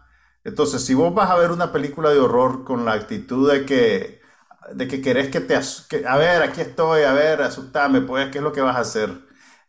Entonces, 0.44 0.84
si 0.84 0.92
vos 0.94 1.14
vas 1.14 1.30
a 1.30 1.36
ver 1.36 1.52
una 1.52 1.72
película 1.72 2.10
de 2.10 2.18
horror 2.18 2.64
con 2.64 2.84
la 2.84 2.92
actitud 2.92 3.50
de 3.50 3.64
que, 3.64 4.19
de 4.74 4.88
que 4.88 5.00
querés 5.00 5.28
que 5.30 5.40
te... 5.40 5.56
a 6.06 6.16
ver, 6.16 6.42
aquí 6.42 6.60
estoy, 6.60 7.02
a 7.02 7.12
ver, 7.12 7.42
asustame, 7.42 8.00
pues, 8.02 8.30
¿qué 8.30 8.38
es 8.38 8.44
lo 8.44 8.52
que 8.52 8.60
vas 8.60 8.76
a 8.76 8.80
hacer? 8.80 9.10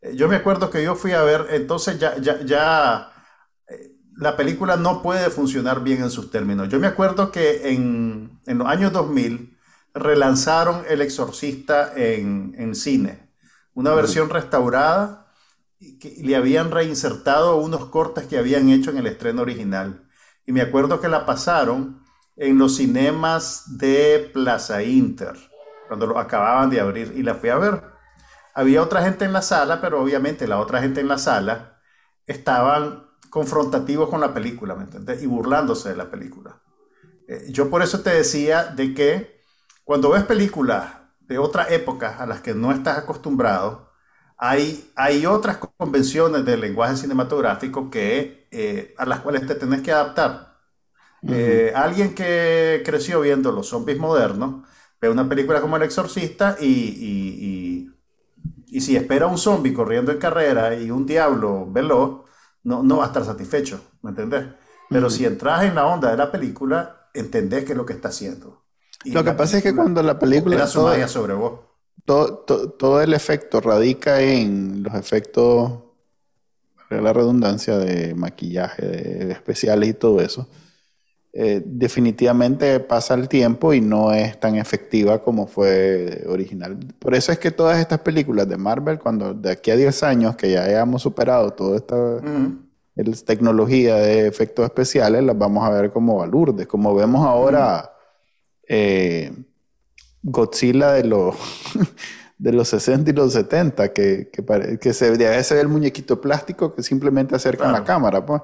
Eh, 0.01 0.15
yo 0.15 0.27
me 0.27 0.35
acuerdo 0.35 0.69
que 0.69 0.83
yo 0.83 0.95
fui 0.95 1.13
a 1.13 1.23
ver, 1.23 1.47
entonces 1.51 1.99
ya, 1.99 2.17
ya, 2.17 2.41
ya 2.43 3.11
eh, 3.67 3.93
la 4.17 4.35
película 4.37 4.77
no 4.77 5.01
puede 5.01 5.29
funcionar 5.29 5.83
bien 5.83 6.01
en 6.03 6.11
sus 6.11 6.31
términos. 6.31 6.69
Yo 6.69 6.79
me 6.79 6.87
acuerdo 6.87 7.31
que 7.31 7.71
en, 7.71 8.39
en 8.45 8.57
los 8.57 8.67
años 8.67 8.91
2000 8.93 9.57
relanzaron 9.93 10.83
El 10.89 11.01
Exorcista 11.01 11.93
en, 11.95 12.55
en 12.57 12.75
cine, 12.75 13.29
una 13.73 13.93
versión 13.93 14.29
restaurada 14.29 15.27
y 15.79 16.23
le 16.23 16.35
habían 16.35 16.71
reinsertado 16.71 17.57
unos 17.57 17.85
cortes 17.87 18.27
que 18.27 18.37
habían 18.37 18.69
hecho 18.69 18.91
en 18.91 18.97
el 18.97 19.07
estreno 19.07 19.41
original. 19.41 20.07
Y 20.45 20.51
me 20.51 20.61
acuerdo 20.61 21.01
que 21.01 21.07
la 21.09 21.25
pasaron 21.25 22.00
en 22.35 22.57
los 22.57 22.75
cinemas 22.77 23.77
de 23.77 24.29
Plaza 24.33 24.83
Inter, 24.83 25.35
cuando 25.87 26.07
lo 26.07 26.17
acababan 26.17 26.69
de 26.69 26.79
abrir, 26.79 27.13
y 27.15 27.23
la 27.23 27.35
fui 27.35 27.49
a 27.49 27.57
ver. 27.57 27.83
Había 28.53 28.81
otra 28.81 29.03
gente 29.03 29.25
en 29.25 29.33
la 29.33 29.41
sala, 29.41 29.81
pero 29.81 30.01
obviamente 30.01 30.47
la 30.47 30.59
otra 30.59 30.81
gente 30.81 31.01
en 31.01 31.07
la 31.07 31.17
sala 31.17 31.79
estaban 32.25 33.07
confrontativos 33.29 34.09
con 34.09 34.21
la 34.21 34.33
película, 34.33 34.75
¿me 34.75 34.83
entiendes? 34.83 35.23
Y 35.23 35.25
burlándose 35.25 35.89
de 35.89 35.95
la 35.95 36.11
película. 36.11 36.61
Eh, 37.27 37.45
yo 37.49 37.69
por 37.69 37.81
eso 37.81 38.01
te 38.01 38.09
decía 38.09 38.65
de 38.65 38.93
que 38.93 39.41
cuando 39.83 40.09
ves 40.09 40.23
películas 40.23 40.85
de 41.21 41.37
otra 41.37 41.69
época 41.69 42.17
a 42.17 42.25
las 42.25 42.41
que 42.41 42.53
no 42.53 42.71
estás 42.71 42.97
acostumbrado, 42.97 43.89
hay, 44.37 44.91
hay 44.95 45.25
otras 45.25 45.57
convenciones 45.77 46.43
del 46.43 46.61
lenguaje 46.61 46.97
cinematográfico 46.97 47.89
que, 47.89 48.47
eh, 48.51 48.93
a 48.97 49.05
las 49.05 49.21
cuales 49.21 49.45
te 49.47 49.55
tenés 49.55 49.81
que 49.81 49.91
adaptar. 49.91 50.50
Eh, 51.27 51.71
alguien 51.75 52.15
que 52.15 52.81
creció 52.83 53.21
viendo 53.21 53.51
los 53.51 53.67
zombies 53.67 53.99
modernos 53.99 54.65
ve 54.99 55.09
una 55.09 55.27
película 55.27 55.61
como 55.61 55.77
El 55.77 55.83
Exorcista 55.83 56.57
y, 56.59 56.65
y, 56.65 57.91
y, 58.71 58.81
si 58.81 58.95
espera 58.95 59.27
un 59.27 59.37
zombie 59.37 59.73
corriendo 59.73 60.11
en 60.11 60.17
carrera 60.17 60.75
y 60.75 60.89
un 60.89 61.05
diablo 61.05 61.67
veloz, 61.69 62.21
no, 62.63 62.83
no 62.83 62.97
va 62.97 63.05
a 63.05 63.07
estar 63.07 63.25
satisfecho, 63.25 63.81
¿me 64.01 64.11
entendés? 64.11 64.45
Pero 64.89 65.09
si 65.09 65.25
entras 65.25 65.63
en 65.63 65.75
la 65.75 65.87
onda 65.87 66.11
de 66.11 66.17
la 66.17 66.31
película, 66.31 67.07
entendés 67.13 67.65
qué 67.65 67.71
es 67.71 67.77
lo 67.77 67.85
que 67.85 67.93
está 67.93 68.09
haciendo. 68.09 68.63
lo 69.05 69.23
que 69.23 69.31
pasa 69.31 69.57
es 69.57 69.63
que 69.63 69.75
cuando 69.75 70.03
la 70.03 70.17
película... 70.19 70.67
Todo, 70.67 71.07
sobre 71.07 71.33
vos. 71.33 71.59
Todo, 72.05 72.39
todo, 72.39 73.01
el 73.01 73.13
efecto 73.13 73.61
radica 73.61 74.21
en 74.21 74.83
los 74.83 74.93
efectos, 74.95 75.71
la 76.89 77.13
redundancia, 77.13 77.77
de 77.77 78.15
maquillaje, 78.15 78.85
de 78.85 79.31
especiales 79.31 79.89
y 79.89 79.93
todo 79.93 80.19
eso. 80.19 80.47
Eh, 81.33 81.61
definitivamente 81.65 82.81
pasa 82.81 83.13
el 83.13 83.29
tiempo 83.29 83.73
y 83.73 83.79
no 83.79 84.11
es 84.11 84.37
tan 84.37 84.57
efectiva 84.57 85.23
como 85.23 85.47
fue 85.47 86.25
original. 86.27 86.77
Por 86.99 87.15
eso 87.15 87.31
es 87.31 87.39
que 87.39 87.51
todas 87.51 87.79
estas 87.79 87.99
películas 87.99 88.49
de 88.49 88.57
Marvel, 88.57 88.99
cuando 88.99 89.33
de 89.33 89.51
aquí 89.51 89.71
a 89.71 89.77
10 89.77 90.03
años 90.03 90.35
que 90.35 90.51
ya 90.51 90.63
hayamos 90.63 91.01
superado 91.01 91.51
toda 91.51 91.77
esta 91.77 92.19
tecnología 93.25 93.95
de 93.95 94.27
efectos 94.27 94.65
especiales, 94.65 95.23
las 95.23 95.37
vamos 95.37 95.63
a 95.63 95.69
ver 95.69 95.91
como 95.91 96.17
balurdes, 96.17 96.67
como 96.67 96.93
vemos 96.93 97.25
ahora 97.25 97.93
eh, 98.67 99.31
Godzilla 100.21 100.91
de 100.91 101.05
los, 101.05 101.35
de 102.37 102.51
los 102.51 102.67
60 102.67 103.09
y 103.09 103.13
los 103.13 103.31
70, 103.31 103.93
que, 103.93 104.29
que, 104.33 104.77
que 104.79 104.93
se, 104.93 105.11
ve 105.11 105.61
el 105.61 105.67
muñequito 105.69 106.19
plástico 106.19 106.75
que 106.75 106.83
simplemente 106.83 107.35
acerca 107.35 107.71
la 107.71 107.85
cámara. 107.85 108.25
Pues. 108.25 108.41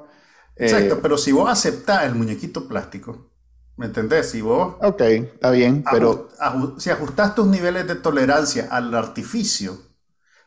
Exacto, 0.60 0.96
eh, 0.96 1.00
pero 1.02 1.18
si 1.18 1.32
vos 1.32 1.50
aceptás 1.50 2.06
el 2.06 2.16
muñequito 2.16 2.68
plástico, 2.68 3.30
¿me 3.76 3.86
entendés? 3.86 4.32
Si 4.32 4.42
vos... 4.42 4.76
Ok, 4.82 5.02
está 5.02 5.52
bien, 5.52 5.84
pero... 5.92 6.30
si 6.78 6.90
ajustás 6.90 7.36
tus 7.36 7.48
niveles 7.48 7.88
de 7.88 7.96
tolerancia 7.96 8.68
al 8.72 8.94
artificio, 8.96 9.78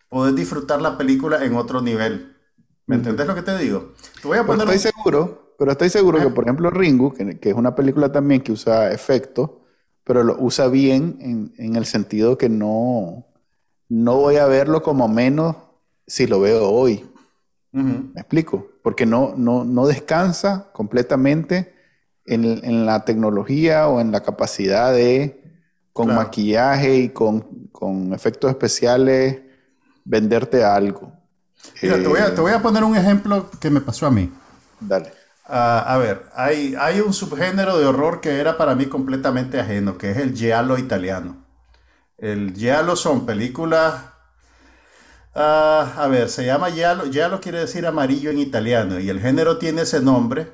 podés 0.08 0.34
disfrutar 0.34 0.82
la 0.82 0.98
película 0.98 1.44
en 1.44 1.54
otro 1.54 1.80
nivel. 1.80 2.36
¿Me 2.86 2.96
entendés 2.96 3.26
lo 3.26 3.36
que 3.36 3.42
te 3.42 3.56
digo? 3.56 3.92
Te 4.20 4.26
voy 4.26 4.38
a 4.38 4.44
poner 4.44 4.68
estoy 4.68 4.92
seguro, 4.92 5.54
pero 5.56 5.70
estoy 5.70 5.90
seguro 5.90 6.18
que, 6.18 6.28
por 6.30 6.44
ejemplo, 6.44 6.70
Ringu, 6.70 7.14
que, 7.14 7.38
es 7.40 7.54
una 7.54 7.76
película 7.76 8.11
también 8.11 8.40
que 8.40 8.50
usa 8.50 8.90
efectos, 8.90 9.50
pero 10.02 10.24
lo 10.24 10.36
usa 10.40 10.66
bien 10.66 11.52
en, 11.56 11.76
el 11.76 11.86
sentido 11.86 12.36
que 12.36 12.48
no, 12.48 13.26
no 13.88 14.16
voy 14.16 14.36
a 14.36 14.46
verlo 14.46 14.82
como 14.82 15.06
menos 15.06 15.54
si 16.04 16.26
lo 16.26 16.40
veo 16.40 16.68
hoy. 16.68 17.08
¿Me 17.70 18.20
explico? 18.20 18.69
Porque 18.82 19.06
no, 19.06 19.34
no, 19.36 19.64
no 19.64 19.86
descansa 19.86 20.70
completamente 20.72 21.74
en, 22.24 22.86
la 22.86 23.04
tecnología 23.04 23.88
o 23.88 24.00
en 24.00 24.12
la 24.12 24.22
capacidad 24.22 24.92
de, 24.92 25.42
con 25.92 26.14
maquillaje 26.14 26.96
y 26.96 27.08
con, 27.10 27.68
efectos 28.14 28.50
especiales, 28.50 29.40
venderte 30.04 30.64
algo. 30.64 31.12
Mira, 31.82 31.96
te, 31.96 32.08
voy 32.08 32.20
a, 32.20 32.34
te, 32.34 32.40
voy 32.40 32.52
a, 32.52 32.62
poner 32.62 32.84
un 32.84 32.96
ejemplo 32.96 33.50
que 33.60 33.70
me 33.70 33.80
pasó 33.80 34.06
a 34.06 34.10
mí. 34.10 34.32
Dale. 34.80 35.12
Ah, 35.46 35.84
a 35.86 35.98
ver, 35.98 36.26
hay, 36.34 36.74
hay 36.78 37.00
un 37.00 37.12
subgénero 37.12 37.78
de 37.78 37.86
horror 37.86 38.20
que 38.20 38.38
era 38.38 38.56
para 38.56 38.74
mí 38.74 38.86
completamente 38.86 39.58
ajeno, 39.58 39.98
que 39.98 40.12
es 40.12 40.16
el 40.18 40.34
giallo 40.34 40.78
italiano. 40.78 41.44
El 42.16 42.54
giallo 42.54 42.96
son 42.96 43.26
películas 43.26 44.09
Ah, 45.34 45.94
a 45.96 46.08
ver, 46.08 46.28
se 46.28 46.44
llama 46.44 46.70
Giallo. 46.70 47.10
Giallo 47.10 47.40
quiere 47.40 47.60
decir 47.60 47.86
amarillo 47.86 48.30
en 48.30 48.38
italiano 48.38 48.98
y 48.98 49.08
el 49.10 49.20
género 49.20 49.58
tiene 49.58 49.82
ese 49.82 50.00
nombre 50.00 50.52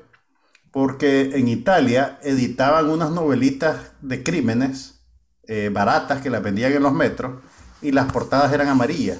porque 0.71 1.31
en 1.35 1.47
Italia 1.47 2.19
editaban 2.21 2.89
unas 2.89 3.11
novelitas 3.11 3.91
de 4.01 4.21
crímenes 4.23 5.01
eh, 5.47 5.69
baratas 5.73 6.21
que 6.21 6.29
las 6.29 6.43
vendían 6.43 6.73
en 6.73 6.83
los 6.83 6.93
metros 6.93 7.41
y 7.81 7.91
las 7.91 8.11
portadas 8.11 8.53
eran 8.53 8.67
amarillas. 8.67 9.19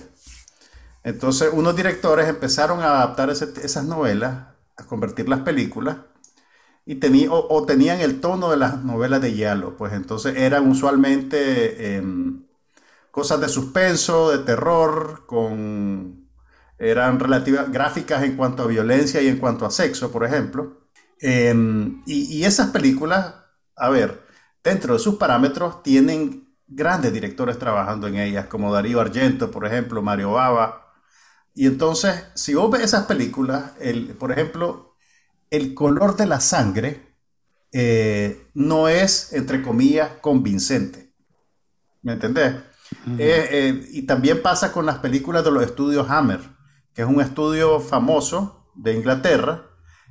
Entonces 1.03 1.49
unos 1.53 1.75
directores 1.75 2.27
empezaron 2.27 2.81
a 2.81 2.97
adaptar 2.97 3.29
esas 3.29 3.85
novelas, 3.85 4.49
a 4.75 4.83
convertirlas 4.85 5.39
en 5.39 5.45
películas 5.45 5.97
y 6.85 7.27
o, 7.29 7.65
tenían 7.65 7.99
el 7.99 8.21
tono 8.21 8.51
de 8.51 8.57
las 8.57 8.83
novelas 8.83 9.21
de 9.21 9.33
Giallo. 9.33 9.75
Pues 9.77 9.93
entonces 9.93 10.37
eran 10.37 10.69
usualmente... 10.69 11.95
Em, 11.97 12.46
cosas 13.11 13.39
de 13.41 13.49
suspenso, 13.49 14.31
de 14.31 14.39
terror, 14.39 15.25
con 15.25 16.27
eran 16.79 17.19
relativas 17.19 17.71
gráficas 17.71 18.23
en 18.23 18.35
cuanto 18.35 18.63
a 18.63 18.67
violencia 18.67 19.21
y 19.21 19.27
en 19.27 19.37
cuanto 19.37 19.65
a 19.65 19.71
sexo, 19.71 20.11
por 20.11 20.23
ejemplo. 20.23 20.87
Em, 21.19 22.03
y, 22.05 22.43
esas 22.43 22.69
películas, 22.69 23.33
a 23.75 23.89
ver, 23.89 24.21
dentro 24.63 24.93
de 24.93 24.99
sus 24.99 25.15
parámetros 25.15 25.81
tienen 25.83 26.47
grandes 26.67 27.13
directores 27.13 27.57
trabajando 27.57 28.07
en 28.07 28.17
ellas, 28.17 28.47
como 28.47 28.73
Darío 28.73 29.01
Argento, 29.01 29.49
por 29.51 29.65
ejemplo, 29.65 30.01
Mario 30.01 30.33
Bava. 30.33 30.93
Y 31.55 31.65
entonces, 31.67 32.25
si 32.35 32.53
vos 32.53 32.69
ves 32.71 32.83
esas 32.83 33.05
películas, 33.07 33.73
el, 33.79 34.09
por 34.15 34.31
ejemplo, 34.31 34.95
el 35.49 35.73
color 35.73 36.15
de 36.17 36.27
la 36.27 36.39
sangre 36.39 37.15
eh, 37.71 38.49
no 38.53 38.87
es, 38.89 39.33
entre 39.33 39.61
comillas, 39.63 40.11
convincente. 40.21 41.13
¿Me 42.03 42.13
entendés? 42.13 42.55
Eh, 43.17 43.47
eh, 43.51 43.87
y 43.91 44.05
también 44.05 44.41
pasa 44.41 44.71
con 44.71 44.85
las 44.85 44.99
películas 44.99 45.43
de 45.43 45.51
los 45.51 45.63
estudios 45.63 46.09
Hammer, 46.09 46.41
que 46.93 47.01
es 47.01 47.07
un 47.07 47.21
estudio 47.21 47.79
famoso 47.79 48.71
de 48.75 48.93
Inglaterra, 48.93 49.65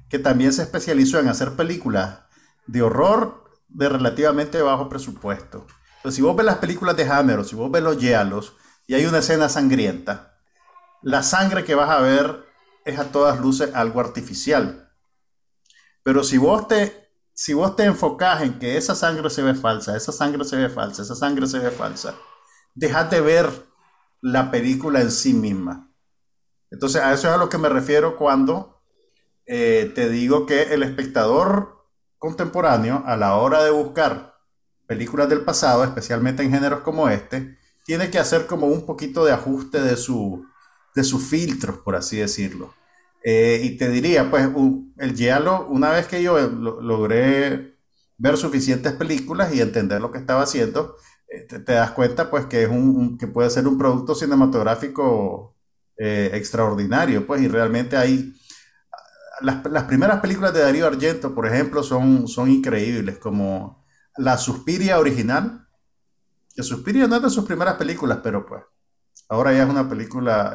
que 0.08 0.18
también 0.18 0.52
se 0.52 0.62
especializó 0.62 1.18
en 1.18 1.28
hacer 1.28 1.56
películas 1.56 2.20
de 2.66 2.82
horror 2.82 3.44
de 3.68 3.88
relativamente 3.88 4.62
bajo 4.62 4.88
presupuesto. 4.88 5.66
Entonces, 5.96 6.16
si 6.16 6.22
vos 6.22 6.36
ves 6.36 6.46
las 6.46 6.58
películas 6.58 6.96
de 6.96 7.08
Hammer 7.08 7.40
o 7.40 7.44
si 7.44 7.56
vos 7.56 7.70
ves 7.70 7.82
los 7.82 7.98
Giallos 7.98 8.54
y 8.86 8.94
hay 8.94 9.06
una 9.06 9.18
escena 9.18 9.48
sangrienta, 9.48 10.38
la 11.02 11.22
sangre 11.22 11.64
que 11.64 11.74
vas 11.74 11.90
a 11.90 12.00
ver 12.00 12.46
es 12.84 12.98
a 12.98 13.10
todas 13.10 13.40
luces 13.40 13.74
algo 13.74 14.00
artificial. 14.00 14.92
Pero 16.02 16.22
si 16.22 16.38
vos 16.38 16.68
te, 16.68 17.10
si 17.34 17.52
vos 17.52 17.74
te 17.74 17.84
enfocás 17.84 18.42
en 18.42 18.58
que 18.58 18.76
esa 18.76 18.94
sangre 18.94 19.28
se 19.28 19.42
ve 19.42 19.54
falsa, 19.54 19.96
esa 19.96 20.12
sangre 20.12 20.44
se 20.44 20.56
ve 20.56 20.68
falsa, 20.68 21.02
esa 21.02 21.16
sangre 21.16 21.46
se 21.48 21.58
ve 21.58 21.70
falsa, 21.70 22.14
dejas 22.76 23.10
de 23.10 23.20
ver 23.20 23.50
la 24.20 24.50
película 24.50 25.00
en 25.00 25.10
sí 25.10 25.34
misma. 25.34 25.90
Entonces, 26.70 27.02
a 27.02 27.12
eso 27.12 27.28
es 27.28 27.34
a 27.34 27.38
lo 27.38 27.48
que 27.48 27.58
me 27.58 27.68
refiero 27.68 28.16
cuando 28.16 28.80
eh, 29.46 29.90
te 29.94 30.08
digo 30.08 30.46
que 30.46 30.74
el 30.74 30.82
espectador 30.82 31.84
contemporáneo, 32.18 33.02
a 33.06 33.16
la 33.16 33.36
hora 33.36 33.64
de 33.64 33.70
buscar 33.70 34.34
películas 34.86 35.28
del 35.28 35.42
pasado, 35.42 35.84
especialmente 35.84 36.42
en 36.42 36.50
géneros 36.50 36.80
como 36.80 37.08
este, 37.08 37.58
tiene 37.84 38.10
que 38.10 38.18
hacer 38.18 38.46
como 38.46 38.66
un 38.66 38.84
poquito 38.84 39.24
de 39.24 39.32
ajuste 39.32 39.80
de, 39.80 39.96
su, 39.96 40.44
de 40.94 41.04
sus 41.04 41.24
filtros, 41.24 41.78
por 41.78 41.96
así 41.96 42.16
decirlo. 42.16 42.74
Eh, 43.22 43.60
y 43.62 43.76
te 43.76 43.88
diría, 43.88 44.30
pues, 44.30 44.48
el 44.98 45.14
Giallo, 45.14 45.66
una 45.66 45.90
vez 45.90 46.06
que 46.06 46.22
yo 46.22 46.38
logré 46.38 47.76
ver 48.18 48.36
suficientes 48.36 48.92
películas 48.92 49.54
y 49.54 49.60
entender 49.60 50.00
lo 50.00 50.10
que 50.10 50.18
estaba 50.18 50.42
haciendo, 50.42 50.96
eh, 51.28 51.40
te, 51.42 51.72
das 51.72 51.90
cuenta, 51.92 52.30
pues, 52.30 52.46
que, 52.46 52.64
es 52.64 52.68
un, 52.68 53.18
que 53.18 53.26
puede 53.26 53.50
ser 53.50 53.66
un 53.66 53.78
producto 53.78 54.14
cinematográfico 54.14 55.56
eh, 55.96 56.30
extraordinario, 56.34 57.26
pues, 57.26 57.42
y 57.42 57.48
realmente 57.48 57.96
hay... 57.96 58.34
Las, 59.42 59.64
las, 59.66 59.84
primeras 59.84 60.20
películas 60.20 60.54
de 60.54 60.60
Darío 60.60 60.86
Argento, 60.86 61.34
por 61.34 61.46
ejemplo, 61.46 61.82
son, 61.82 62.26
son 62.26 62.50
increíbles, 62.50 63.18
como 63.18 63.84
La 64.16 64.38
Suspiria 64.38 64.98
original. 64.98 65.68
Que 66.54 66.62
Suspiria 66.62 67.06
no 67.06 67.16
es 67.16 67.22
de 67.22 67.30
sus 67.30 67.44
primeras 67.44 67.74
películas, 67.74 68.20
pero 68.22 68.46
pues 68.46 68.62
ahora 69.28 69.52
ya 69.52 69.64
es 69.64 69.68
una 69.68 69.86
película 69.86 70.54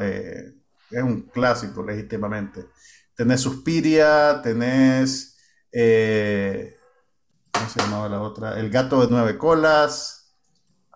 es 0.91 1.03
un 1.03 1.21
clásico 1.23 1.83
legítimamente. 1.83 2.67
Tenés 3.15 3.41
Suspiria, 3.41 4.41
tenés, 4.41 5.37
eh, 5.71 6.75
¿cómo 7.51 7.69
se 7.69 7.79
llamaba 7.79 8.09
la 8.09 8.21
otra? 8.21 8.59
El 8.59 8.69
gato 8.69 9.01
de 9.01 9.07
nueve 9.09 9.37
colas. 9.37 10.20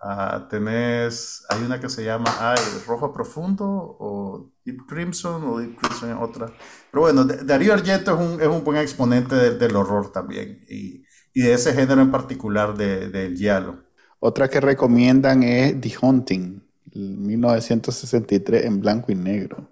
Uh, 0.02 0.46
tenés, 0.50 1.44
hay 1.48 1.62
una 1.62 1.80
que 1.80 1.88
se 1.88 2.04
llama 2.04 2.30
ay, 2.38 2.58
Rojo 2.86 3.14
Profundo 3.14 3.64
o 3.66 4.52
Deep 4.62 4.86
Crimson 4.86 5.42
o 5.44 5.58
Deep 5.58 5.76
Crimson 5.76 6.12
otra. 6.20 6.52
Pero 6.90 7.00
bueno, 7.00 7.24
Darío 7.24 7.72
Argento 7.72 8.12
es 8.12 8.20
un, 8.20 8.40
es 8.40 8.46
un 8.46 8.62
buen 8.62 8.76
exponente 8.76 9.34
del 9.54 9.74
horror 9.74 10.12
también 10.12 10.64
y, 10.68 11.02
y, 11.32 11.42
de 11.42 11.54
ese 11.54 11.72
género 11.72 12.02
en 12.02 12.10
particular 12.10 12.76
del 12.76 13.10
de, 13.10 13.34
giallo. 13.34 13.84
Otra 14.20 14.48
que 14.48 14.60
recomiendan 14.60 15.42
es 15.42 15.80
The 15.80 15.94
Haunting, 16.02 16.62
1963 16.94 18.66
en 18.66 18.80
blanco 18.80 19.12
y 19.12 19.14
negro. 19.14 19.70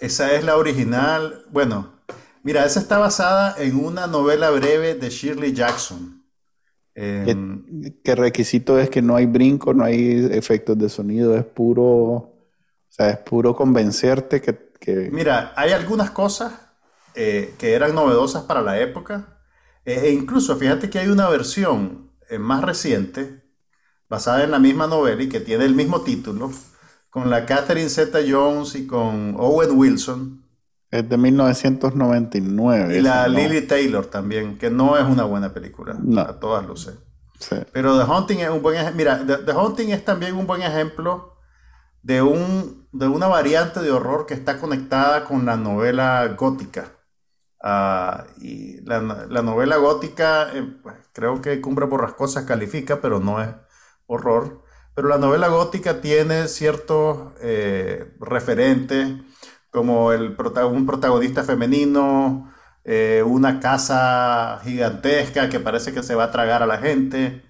Esa 0.00 0.32
es 0.32 0.44
la 0.44 0.56
original. 0.56 1.44
Bueno, 1.50 1.92
mira, 2.42 2.64
esa 2.64 2.80
está 2.80 2.98
basada 2.98 3.54
en 3.58 3.76
una 3.76 4.06
novela 4.06 4.48
breve 4.50 4.94
de 4.94 5.10
Shirley 5.10 5.52
Jackson. 5.52 6.17
¿Qué, 6.98 8.14
requisito 8.16 8.78
es 8.78 8.90
que 8.90 9.02
no 9.02 9.14
hay 9.14 9.26
brinco, 9.26 9.72
no 9.72 9.84
hay 9.84 10.28
efectos 10.32 10.76
de 10.76 10.88
sonido, 10.88 11.36
es 11.36 11.44
puro, 11.44 11.84
o 11.84 12.34
sea, 12.88 13.10
es 13.10 13.18
puro 13.18 13.54
convencerte 13.54 14.40
que... 14.40 15.10
Mira, 15.12 15.52
hay 15.54 15.72
algunas 15.72 16.10
cosas 16.10 16.52
eh, 17.14 17.54
que 17.58 17.74
eran 17.74 17.94
novedosas 17.94 18.44
para 18.44 18.62
la 18.62 18.80
época, 18.80 19.40
e 19.84 20.10
incluso 20.10 20.56
fíjate 20.56 20.88
que 20.88 20.98
hay 20.98 21.08
una 21.08 21.28
versión 21.28 22.10
eh, 22.28 22.38
más 22.38 22.62
reciente, 22.62 23.42
basada 24.08 24.44
en 24.44 24.50
la 24.50 24.58
misma 24.58 24.86
novela 24.86 25.22
y 25.22 25.28
que 25.28 25.40
tiene 25.40 25.64
el 25.64 25.74
mismo 25.74 26.02
título, 26.02 26.50
con 27.10 27.30
la 27.30 27.46
Catherine 27.46 27.90
Zeta 27.90 28.20
Jones 28.28 28.74
y 28.74 28.86
con 28.86 29.34
Owen 29.38 29.76
Wilson. 29.76 30.47
Es 30.90 31.08
de 31.08 31.18
1999. 31.18 32.96
Y 32.96 33.02
la 33.02 33.28
Lily 33.28 33.62
Taylor 33.66 34.06
también, 34.06 34.56
que 34.56 34.70
no 34.70 34.96
es 34.96 35.04
una 35.04 35.24
buena 35.24 35.52
película. 35.52 35.96
No. 36.00 36.20
A 36.22 36.40
todas 36.40 36.66
lo 36.66 36.76
sé. 36.76 36.92
Pero 37.72 37.98
The 37.98 38.04
Haunting 38.10 38.40
es 38.40 38.50
un 38.50 38.62
buen 38.62 38.76
ejemplo. 38.76 38.96
Mira, 38.96 39.24
The, 39.24 39.52
Haunting 39.52 39.90
es 39.90 40.04
también 40.04 40.34
un 40.34 40.46
buen 40.46 40.62
ejemplo 40.62 41.36
de, 42.02 42.22
un, 42.22 42.88
de 42.92 43.06
una 43.06 43.26
variante 43.26 43.80
de 43.80 43.90
horror 43.90 44.26
que 44.26 44.34
está 44.34 44.58
conectada 44.58 45.24
con 45.24 45.46
la 45.46 45.56
novela 45.56 46.26
gótica. 46.38 46.92
Ah, 47.60 48.24
y 48.40 48.80
la, 48.82 49.00
novela 49.00 49.76
gótica, 49.76 50.50
eh, 50.54 50.62
pues, 50.82 50.96
creo 51.12 51.42
que 51.42 51.60
Cumbre 51.60 51.86
Borrascosas 51.86 52.44
califica, 52.44 53.00
pero 53.00 53.20
no 53.20 53.42
es 53.42 53.50
horror. 54.06 54.62
Pero 54.94 55.08
la 55.08 55.18
novela 55.18 55.48
gótica 55.48 56.00
tiene 56.00 56.48
ciertos 56.48 57.32
eh, 57.40 58.16
referentes, 58.20 59.12
como 59.70 60.12
el, 60.12 60.36
un 60.70 60.86
protagonista 60.86 61.44
femenino, 61.44 62.52
eh, 62.84 63.22
una 63.26 63.60
casa 63.60 64.60
gigantesca 64.64 65.48
que 65.48 65.60
parece 65.60 65.92
que 65.92 66.02
se 66.02 66.14
va 66.14 66.24
a 66.24 66.30
tragar 66.30 66.62
a 66.62 66.66
la 66.66 66.78
gente, 66.78 67.44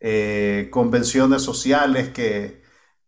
eh, 0.00 0.68
convenciones 0.70 1.42
sociales 1.42 2.10
que, 2.10 2.62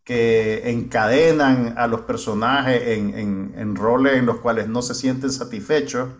que, 0.04 0.70
encadenan 0.70 1.74
a 1.78 1.86
los 1.86 2.02
personajes 2.02 2.82
en, 2.86 3.76
roles 3.76 4.14
en 4.18 4.26
los 4.26 4.38
cuales 4.38 4.68
no 4.68 4.82
se 4.82 4.94
sienten 4.94 5.32
satisfechos. 5.32 6.10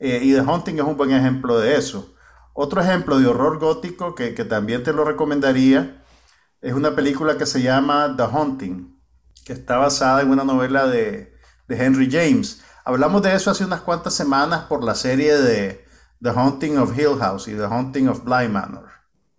y 0.00 0.32
The 0.34 0.40
Hunting 0.40 0.76
es 0.78 0.84
un 0.84 0.96
buen 0.96 1.12
ejemplo 1.12 1.58
de 1.58 1.76
eso. 1.76 2.14
Otro 2.54 2.80
ejemplo 2.82 3.18
de 3.18 3.26
horror 3.26 3.58
gótico 3.58 4.14
que, 4.14 4.34
que 4.34 4.44
también 4.44 4.82
te 4.84 4.92
lo 4.92 5.04
recomendaría 5.04 6.04
es 6.64 6.72
una 6.72 6.94
película 6.96 7.36
que 7.38 7.46
se 7.46 7.62
llama 7.62 8.14
The 8.16 8.24
Haunting, 8.24 8.98
que 9.44 9.52
está 9.52 9.76
basada 9.78 10.22
en 10.22 10.30
una 10.30 10.44
novela 10.44 10.86
de, 10.86 11.33
Henry 11.68 12.08
James. 12.10 12.62
Hablamos 12.84 13.22
de 13.22 13.34
eso 13.34 13.50
hace 13.50 13.64
unas 13.64 13.80
cuantas 13.80 14.14
semanas 14.14 14.64
por 14.64 14.84
la 14.84 14.94
serie 14.94 15.36
de 15.36 15.84
The 16.22 16.30
Haunting 16.30 16.78
of 16.78 16.98
Hill 16.98 17.18
House 17.18 17.48
y 17.48 17.52
The 17.52 17.64
Haunting 17.64 18.08
of 18.08 18.24
Bly 18.24 18.48
Manor. 18.48 18.88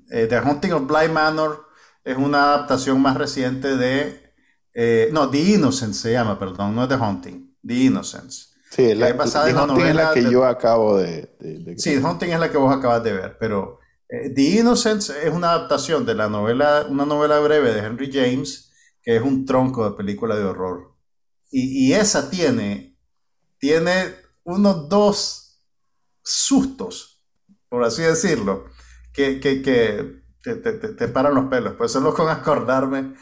Eh, 0.10 0.28
The 0.28 0.38
Haunting 0.38 0.74
of 0.74 0.88
Bly 0.88 1.10
Manor 1.10 1.66
es 2.04 2.18
una 2.18 2.54
adaptación 2.54 3.02
más 3.02 3.18
reciente 3.18 3.76
de... 3.76 4.34
Eh, 4.74 5.10
no, 5.14 5.30
The 5.30 5.40
Innocence 5.40 6.00
se 6.00 6.12
llama, 6.12 6.38
perdón, 6.38 6.76
no 6.76 6.84
es 6.84 6.90
The 6.90 6.96
Haunting, 6.96 7.56
The 7.66 7.74
Innocence. 7.74 8.56
Sí, 8.70 8.94
la, 8.94 9.16
The 9.16 9.54
Haunting 9.54 9.86
es 9.86 9.96
la 9.96 10.14
que 10.14 10.30
yo 10.30 10.44
acabo 10.46 10.98
de, 10.98 11.30
Sí, 11.78 11.96
The 11.96 12.02
Haunting 12.02 12.32
es 12.32 12.40
la 12.40 12.52
que 12.52 12.58
vos 12.58 12.76
acabas 12.76 13.04
de 13.04 13.14
ver, 13.14 13.38
pero 13.40 13.80
eh, 14.10 14.32
The 14.36 14.42
Innocents 14.42 15.10
es 15.12 15.34
una 15.34 15.52
adaptación 15.52 16.06
de 16.06 16.16
la 16.16 16.28
novela, 16.30 16.86
una 16.90 17.06
novela 17.06 17.40
breve 17.40 17.74
de 17.74 17.80
Henry 17.80 18.12
James, 18.12 18.72
que 19.02 19.16
es 19.16 19.22
un 19.22 19.46
tronco 19.46 19.90
de 19.90 19.96
película 19.96 20.36
de 20.36 20.44
horror. 20.44 20.95
Y, 21.58 21.94
esa 21.94 22.30
tiene, 22.30 22.98
tiene 23.58 24.14
unos 24.44 24.90
dos 24.90 25.62
sustos, 26.22 27.24
por 27.70 27.86
así 27.86 28.02
decirlo, 28.02 28.66
que, 29.14 29.40
que, 29.40 29.62
que 29.62 30.22
te, 30.42 30.56
te, 30.56 30.74
te, 30.74 31.08
paran 31.08 31.34
los 31.34 31.46
pelos. 31.46 31.76
Pues 31.78 31.94
solo 31.94 32.14
con 32.14 32.28
acordarme. 32.28 33.14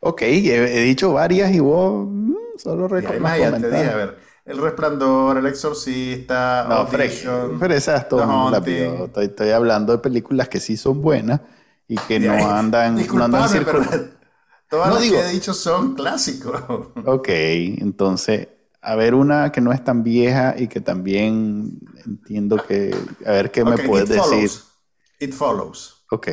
ok, 0.00 0.22
he, 0.22 0.80
dicho 0.80 1.12
varias 1.12 1.52
y 1.52 1.60
vos 1.60 2.08
mm, 2.08 2.34
solo 2.58 2.88
recuerdas. 2.88 3.38
Ya 3.38 3.52
te 3.52 3.70
dije, 3.70 3.90
a 3.90 3.96
ver. 3.96 4.18
El 4.46 4.58
Resplandor, 4.58 5.38
El 5.38 5.46
Exorcista, 5.46 6.66
no, 6.68 6.74
Audition, 6.74 7.60
pero 7.60 7.72
esas 7.72 8.08
todo 8.08 8.52
estoy, 8.56 9.26
estoy, 9.26 9.50
hablando 9.50 9.92
de 9.92 9.98
películas 9.98 10.48
que 10.48 10.58
sí 10.58 10.76
son 10.76 11.02
buenas 11.02 11.40
y 11.86 11.96
que 11.96 12.18
no 12.18 12.32
andan, 12.50 12.96
no 12.96 13.24
andan 13.24 13.48
Todas 14.70 14.94
las 14.94 15.02
que 15.02 15.20
he 15.20 15.32
dicho 15.32 15.52
son 15.52 15.94
clásicos. 15.94 16.62
Ok, 17.04 17.28
entonces, 17.28 18.48
a 18.80 18.94
ver 18.94 19.14
una 19.14 19.52
que 19.52 19.60
no 19.60 19.72
es 19.72 19.84
tan 19.84 20.02
vieja 20.02 20.54
y 20.56 20.68
que 20.68 20.80
también 20.80 21.80
entiendo 22.06 22.56
que... 22.66 22.96
A 23.26 23.32
ver 23.32 23.50
qué 23.50 23.64
me 23.64 23.76
puedes 23.76 24.08
decir. 24.08 24.50
It 25.18 25.34
Follows. 25.34 26.04
Ok. 26.10 26.28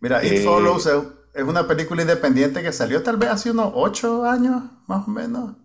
Mira, 0.00 0.24
It 0.24 0.32
eh, 0.32 0.42
Follows 0.44 0.88
es 1.34 1.42
una 1.42 1.66
película 1.66 2.02
independiente 2.02 2.62
que 2.62 2.72
salió 2.72 3.02
tal 3.02 3.16
vez 3.16 3.30
hace 3.30 3.50
unos 3.50 3.72
ocho 3.74 4.24
años, 4.24 4.62
más 4.86 5.06
o 5.08 5.10
menos. 5.10 5.56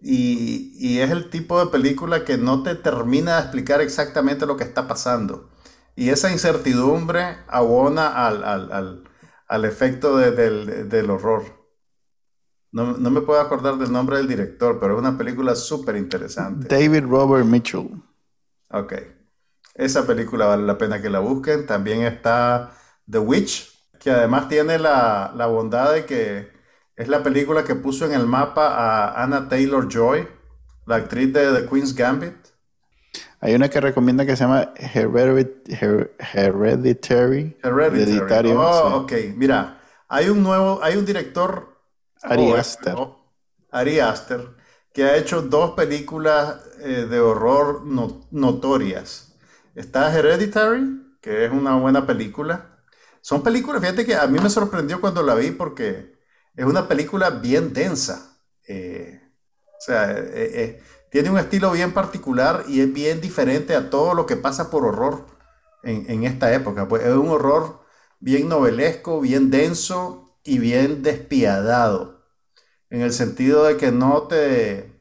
Y, 0.00 0.98
es 1.00 1.10
el 1.10 1.30
tipo 1.30 1.58
de 1.58 1.70
película 1.70 2.24
que 2.24 2.36
no 2.36 2.62
te 2.62 2.74
termina 2.74 3.36
de 3.36 3.42
explicar 3.42 3.80
exactamente 3.80 4.46
lo 4.46 4.56
que 4.56 4.64
está 4.64 4.86
pasando. 4.86 5.50
Y 5.96 6.10
esa 6.10 6.30
incertidumbre 6.30 7.38
abona 7.48 8.26
al, 8.26 9.04
efecto 9.64 10.16
del, 10.16 11.10
horror. 11.10 11.44
No, 12.72 12.94
me 12.96 13.20
puedo 13.20 13.40
acordar 13.40 13.78
del 13.78 13.92
nombre 13.92 14.16
del 14.16 14.26
director, 14.26 14.80
pero 14.80 14.94
es 14.94 14.98
una 14.98 15.16
película 15.16 15.54
súper 15.54 15.96
interesante. 15.96 16.66
David 16.66 17.04
Robert 17.04 17.46
Mitchell. 17.46 17.90
Ok. 18.70 18.94
Esa 19.74 20.06
película 20.06 20.46
vale 20.46 20.64
la 20.64 20.78
pena 20.78 21.00
que 21.00 21.10
la 21.10 21.20
busquen. 21.20 21.66
También 21.66 22.02
está 22.02 22.72
The 23.08 23.18
Witch, 23.18 23.72
que 24.00 24.10
además 24.10 24.48
tiene 24.48 24.78
la, 24.78 25.32
la 25.36 25.46
bondad 25.46 25.92
de 25.92 26.04
que 26.06 26.50
es 26.96 27.08
la 27.08 27.22
película 27.22 27.64
que 27.64 27.74
puso 27.74 28.06
en 28.06 28.12
el 28.12 28.26
mapa 28.26 28.68
a 28.68 29.22
Anna 29.22 29.48
Taylor 29.48 29.88
Joy, 29.88 30.28
la 30.86 30.96
actriz 30.96 31.32
de 31.32 31.52
The 31.52 31.68
Queen's 31.68 31.94
Gambit. 31.94 32.43
Hay 33.44 33.54
una 33.54 33.68
que 33.68 33.78
recomienda 33.78 34.24
que 34.24 34.36
se 34.36 34.44
llama 34.44 34.72
Hereditary. 34.74 36.16
Hereditary. 37.62 38.52
Oh, 38.52 39.02
ok. 39.02 39.12
Mira, 39.36 39.82
hay 40.08 40.30
un 40.30 40.42
nuevo, 40.42 40.80
hay 40.82 40.96
un 40.96 41.04
director. 41.04 41.78
Ari 42.22 42.52
Aster. 42.52 42.96
Ari 43.70 44.00
Aster, 44.00 44.48
que 44.94 45.04
ha 45.04 45.18
hecho 45.18 45.42
dos 45.42 45.72
películas 45.72 46.56
eh, 46.80 47.06
de 47.06 47.20
horror 47.20 47.82
notorias. 47.84 49.36
Está 49.74 50.10
Hereditary, 50.16 51.18
que 51.20 51.44
es 51.44 51.52
una 51.52 51.76
buena 51.76 52.06
película. 52.06 52.78
Son 53.20 53.42
películas, 53.42 53.82
fíjate 53.82 54.06
que 54.06 54.14
a 54.16 54.26
mí 54.26 54.38
me 54.38 54.48
sorprendió 54.48 55.02
cuando 55.02 55.22
la 55.22 55.34
vi 55.34 55.50
porque 55.50 56.18
es 56.56 56.64
una 56.64 56.88
película 56.88 57.28
bien 57.28 57.74
densa. 57.74 58.38
Eh, 58.66 59.20
o 59.66 59.80
sea, 59.80 60.12
eh, 60.12 60.22
eh, 60.32 60.82
tiene 61.14 61.30
un 61.30 61.38
estilo 61.38 61.70
bien 61.70 61.94
particular 61.94 62.64
y 62.66 62.80
es 62.80 62.92
bien 62.92 63.20
diferente 63.20 63.76
a 63.76 63.88
todo 63.88 64.14
lo 64.14 64.26
que 64.26 64.34
pasa 64.34 64.68
por 64.68 64.84
horror 64.84 65.26
en, 65.84 66.24
esta 66.24 66.52
época. 66.52 66.88
Pues 66.88 67.04
es 67.04 67.12
un 67.12 67.28
horror 67.28 67.84
bien 68.18 68.48
novelesco, 68.48 69.20
bien 69.20 69.48
denso 69.48 70.36
y 70.42 70.58
bien 70.58 71.04
despiadado. 71.04 72.24
en 72.90 73.02
el 73.02 73.12
sentido 73.12 73.62
de 73.62 73.76
que 73.76 73.92
no 73.92 74.22
te, 74.22 74.92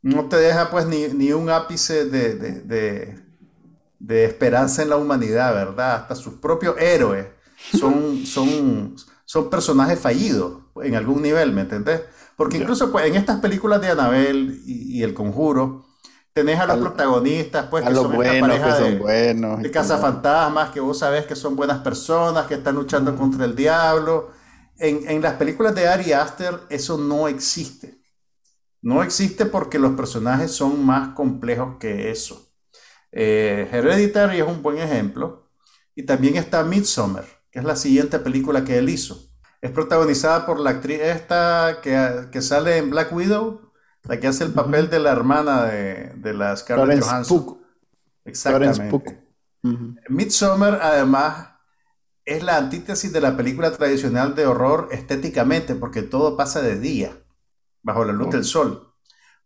no 0.00 0.30
te 0.30 0.36
deja 0.36 0.70
pues 0.70 0.86
ni, 0.86 1.32
un 1.34 1.50
ápice 1.50 2.06
de, 2.06 2.36
de, 3.98 4.24
esperanza 4.24 4.82
en 4.82 4.88
la 4.88 4.96
humanidad, 4.96 5.52
¿verdad? 5.52 5.96
Hasta 5.96 6.14
sus 6.14 6.36
propios 6.36 6.76
héroes 6.78 7.26
son, 7.78 8.24
son, 8.24 8.96
son 9.26 9.50
personajes 9.50 10.00
fallidos 10.00 10.62
en 10.82 10.94
algún 10.94 11.20
nivel, 11.20 11.52
¿me 11.52 11.60
entendés? 11.60 12.00
Porque 12.40 12.56
incluso 12.56 12.90
pues, 12.90 13.04
en 13.04 13.16
estas 13.16 13.38
películas 13.38 13.82
de 13.82 13.90
Anabel 13.90 14.62
y, 14.64 15.02
El 15.02 15.12
Conjuro, 15.12 15.84
tenés 16.32 16.58
a 16.58 16.64
los 16.64 16.78
protagonistas, 16.78 17.66
pues, 17.66 17.84
que 17.84 17.94
son 17.94 18.14
esta 18.24 18.40
pareja 18.40 18.78
de, 18.78 18.96
buenos, 18.96 19.62
de 19.62 19.70
cazafantasmas, 19.70 20.70
que 20.70 20.80
vos 20.80 20.98
sabés 20.98 21.26
que 21.26 21.36
son 21.36 21.54
buenas 21.54 21.80
personas, 21.80 22.46
que 22.46 22.54
están 22.54 22.76
luchando 22.76 23.14
contra 23.14 23.44
el 23.44 23.54
diablo. 23.54 24.30
En, 24.78 25.06
en, 25.06 25.20
las 25.20 25.34
películas 25.34 25.74
de 25.74 25.86
Ari 25.86 26.14
Aster 26.14 26.60
eso 26.70 26.96
no 26.96 27.28
existe. 27.28 28.00
No 28.80 29.02
existe 29.02 29.44
porque 29.44 29.78
los 29.78 29.92
personajes 29.92 30.50
son 30.50 30.82
más 30.82 31.14
complejos 31.14 31.76
que 31.78 32.10
eso. 32.10 32.54
Eh, 33.12 33.68
Hereditary 33.70 34.40
es 34.40 34.48
un 34.48 34.62
buen 34.62 34.78
ejemplo. 34.78 35.50
Y 35.94 36.04
también 36.04 36.38
está 36.38 36.64
Midsommar, 36.64 37.26
que 37.50 37.58
es 37.58 37.66
la 37.66 37.76
siguiente 37.76 38.18
película 38.18 38.64
que 38.64 38.78
él 38.78 38.88
hizo. 38.88 39.29
Es 39.60 39.70
protagonizada 39.70 40.46
por 40.46 40.58
la 40.58 40.70
actriz 40.70 41.00
esta 41.00 41.80
que, 41.82 42.28
que 42.32 42.40
sale 42.40 42.78
en 42.78 42.90
Black 42.90 43.12
Widow, 43.12 43.72
la 44.04 44.18
que 44.18 44.26
hace 44.26 44.44
el 44.44 44.52
papel 44.52 44.88
de 44.88 44.98
la 44.98 45.12
hermana 45.12 45.64
de, 45.64 46.12
de 46.16 46.34
la 46.34 46.56
Scarlett 46.56 47.02
Johansson. 47.02 47.58
Exactamente. 48.24 49.22
Midsommar, 50.08 50.80
además, 50.82 51.48
es 52.24 52.42
la 52.42 52.56
antítesis 52.56 53.12
de 53.12 53.20
la 53.20 53.36
película 53.36 53.70
tradicional 53.72 54.34
de 54.34 54.46
horror 54.46 54.88
estéticamente, 54.92 55.74
porque 55.74 56.02
todo 56.02 56.36
pasa 56.36 56.62
de 56.62 56.78
día, 56.78 57.12
bajo 57.82 58.04
la 58.04 58.12
luz 58.12 58.30
del 58.30 58.44
sol. 58.44 58.94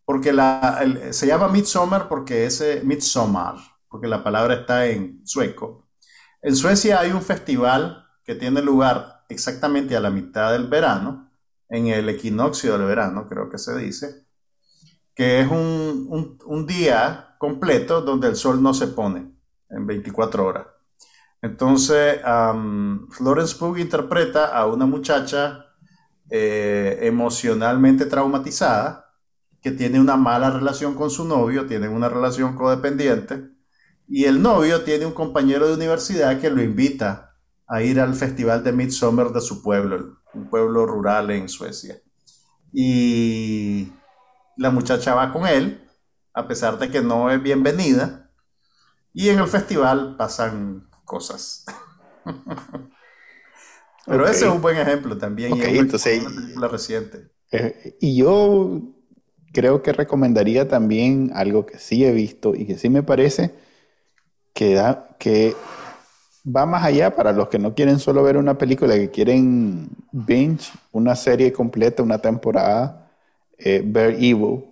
Porque 0.05 0.33
la, 0.33 0.85
se 1.11 1.27
llama 1.27 1.49
Midsommar 1.49 2.09
porque 2.09 2.47
es 2.47 2.63
Midsommar, 2.85 3.57
porque 3.89 4.07
la 4.07 4.23
palabra 4.23 4.55
está 4.55 4.87
en 4.87 5.27
sueco. 5.27 5.89
En 6.43 6.55
Suecia 6.55 7.01
hay 7.01 7.11
un 7.11 7.23
festival 7.23 8.07
que 8.23 8.35
tiene 8.35 8.61
lugar 8.61 9.14
exactamente 9.29 9.97
a 9.97 10.01
la 10.01 10.11
mitad 10.11 10.53
del 10.53 10.67
verano, 10.67 11.31
en 11.69 11.89
el 11.89 12.09
equinoccio 12.09 12.77
del 12.77 12.87
verano, 12.87 13.27
creo 13.29 13.49
que 13.49 13.59
se 13.59 13.77
dice, 13.77 14.27
que 15.15 15.41
es 15.41 15.51
un, 15.51 16.67
día 16.67 17.37
completo 17.39 18.01
donde 18.01 18.29
el 18.29 18.37
sol 18.37 18.63
no 18.63 18.75
se 18.75 18.89
pone 18.89 19.33
en 19.71 19.87
24 19.87 20.47
horas. 20.47 20.67
Entonces, 21.43 22.21
Florence 23.11 23.57
Pugh 23.57 23.79
interpreta 23.79 24.47
a 24.47 24.67
una 24.67 24.87
muchacha 24.87 25.67
eh, 26.31 27.01
emocionalmente 27.03 28.07
traumatizada 28.07 29.13
que 29.61 29.71
tiene 29.71 30.01
una 30.01 30.17
mala 30.17 30.51
relación 30.51 30.95
con 30.95 31.11
su 31.11 31.25
novio, 31.25 31.67
tiene 31.67 31.89
una 31.89 32.09
relación 32.09 32.55
codependiente, 32.55 33.51
y 34.09 34.25
el 34.25 34.43
novio 34.43 34.83
tiene 34.83 35.07
un 35.07 35.13
compañero 35.13 35.67
de 35.67 35.75
universidad 35.75 36.41
que 36.41 36.51
lo 36.51 36.63
invita 36.63 37.34
a 37.67 37.83
ir 37.83 38.01
al 38.01 38.15
festival 38.15 38.63
de 38.63 38.73
Midsummer 38.73 39.29
de 39.29 39.41
su 39.41 39.63
pueblo, 39.63 40.19
un 40.35 40.49
pueblo 40.49 40.87
rural 40.87 41.31
en 41.31 41.49
Suecia. 41.49 42.01
Y 42.73 43.93
la 44.57 44.71
muchacha 44.71 45.15
va 45.15 45.33
con 45.33 45.47
él, 45.47 45.81
a 46.33 46.47
pesar 46.47 46.79
de 46.79 46.91
que 46.91 47.01
no 47.01 47.31
es 47.31 47.43
bienvenida, 47.43 48.31
y 49.13 49.29
en 49.29 49.39
el 49.39 49.47
festival 49.47 50.17
pasan 50.17 50.89
cosas. 51.05 51.65
Pero 54.07 54.27
ese 54.27 54.47
es 54.47 54.53
un 54.53 54.61
buen 54.61 54.77
ejemplo 54.77 55.17
también. 55.17 55.57
y 55.57 55.79
entonces, 55.79 56.21
una 56.21 56.35
película 56.35 56.69
reciente. 56.69 57.31
Eh, 57.53 57.97
y 58.01 58.17
yo 58.17 58.83
creo 59.53 59.83
que 59.83 59.93
recomendaría 59.93 60.69
también 60.69 61.31
algo 61.35 61.65
que 61.65 61.79
sí 61.79 62.05
he 62.05 62.13
visto 62.13 62.55
y 62.55 62.67
que 62.67 62.77
sí 62.77 62.91
me 62.91 63.03
parece 63.03 63.55
que, 64.53 64.75
da, 64.75 65.17
que 65.19 65.55
va 66.45 66.67
más 66.67 66.85
allá 66.85 67.15
para 67.15 67.33
los 67.33 67.49
que 67.49 67.59
no 67.59 67.75
quieren 67.75 67.99
solo 67.99 68.23
ver 68.23 68.37
una 68.37 68.59
película, 68.59 68.95
que 68.95 69.11
quieren 69.11 69.89
binge 70.13 70.73
una 70.93 71.17
serie 71.17 71.53
completa, 71.53 72.03
una 72.03 72.19
temporada, 72.19 73.11
eh, 73.59 73.83
Bear 73.85 74.11
Evil. 74.11 74.65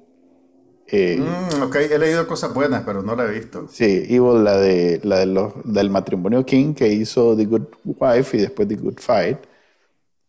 Eh, 0.86 1.18
mm, 1.18 1.62
ok, 1.62 1.76
he 1.76 1.98
leído 1.98 2.26
cosas 2.26 2.52
buenas, 2.52 2.82
pero 2.84 3.02
no 3.02 3.16
la 3.16 3.24
he 3.24 3.30
visto. 3.32 3.66
Sí, 3.70 4.04
Evil, 4.08 4.44
la, 4.44 4.58
de, 4.58 5.00
la 5.02 5.20
de 5.20 5.26
los, 5.26 5.54
del 5.64 5.88
matrimonio 5.88 6.44
King, 6.44 6.74
que 6.74 6.88
hizo 6.88 7.34
The 7.34 7.46
Good 7.46 7.66
Wife 7.84 8.36
y 8.36 8.40
después 8.42 8.68
The 8.68 8.76
Good 8.76 8.98
Fight. 8.98 9.38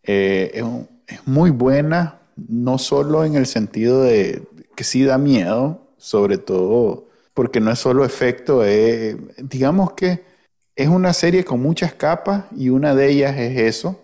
Eh, 0.04 0.52
es, 0.54 0.64
es 1.08 1.28
muy 1.28 1.50
buena, 1.50 2.20
no 2.36 2.78
solo 2.78 3.26
en 3.26 3.36
el 3.36 3.46
sentido 3.46 4.04
de 4.04 4.44
que 4.76 4.84
sí 4.86 5.04
da 5.04 5.18
miedo, 5.18 5.82
sobre 5.98 6.38
todo 6.38 7.08
porque 7.34 7.60
no 7.60 7.72
es 7.72 7.80
solo 7.80 8.06
efecto, 8.06 8.62
digamos 9.41 9.94
que 9.94 10.24
es 10.76 10.88
una 10.88 11.14
serie 11.14 11.46
con 11.46 11.62
muchas 11.62 11.94
capas 11.94 12.46
y 12.56 12.70
una 12.70 12.96
de 12.96 13.10
ellas 13.10 13.38
es 13.38 13.60
eso. 13.60 14.00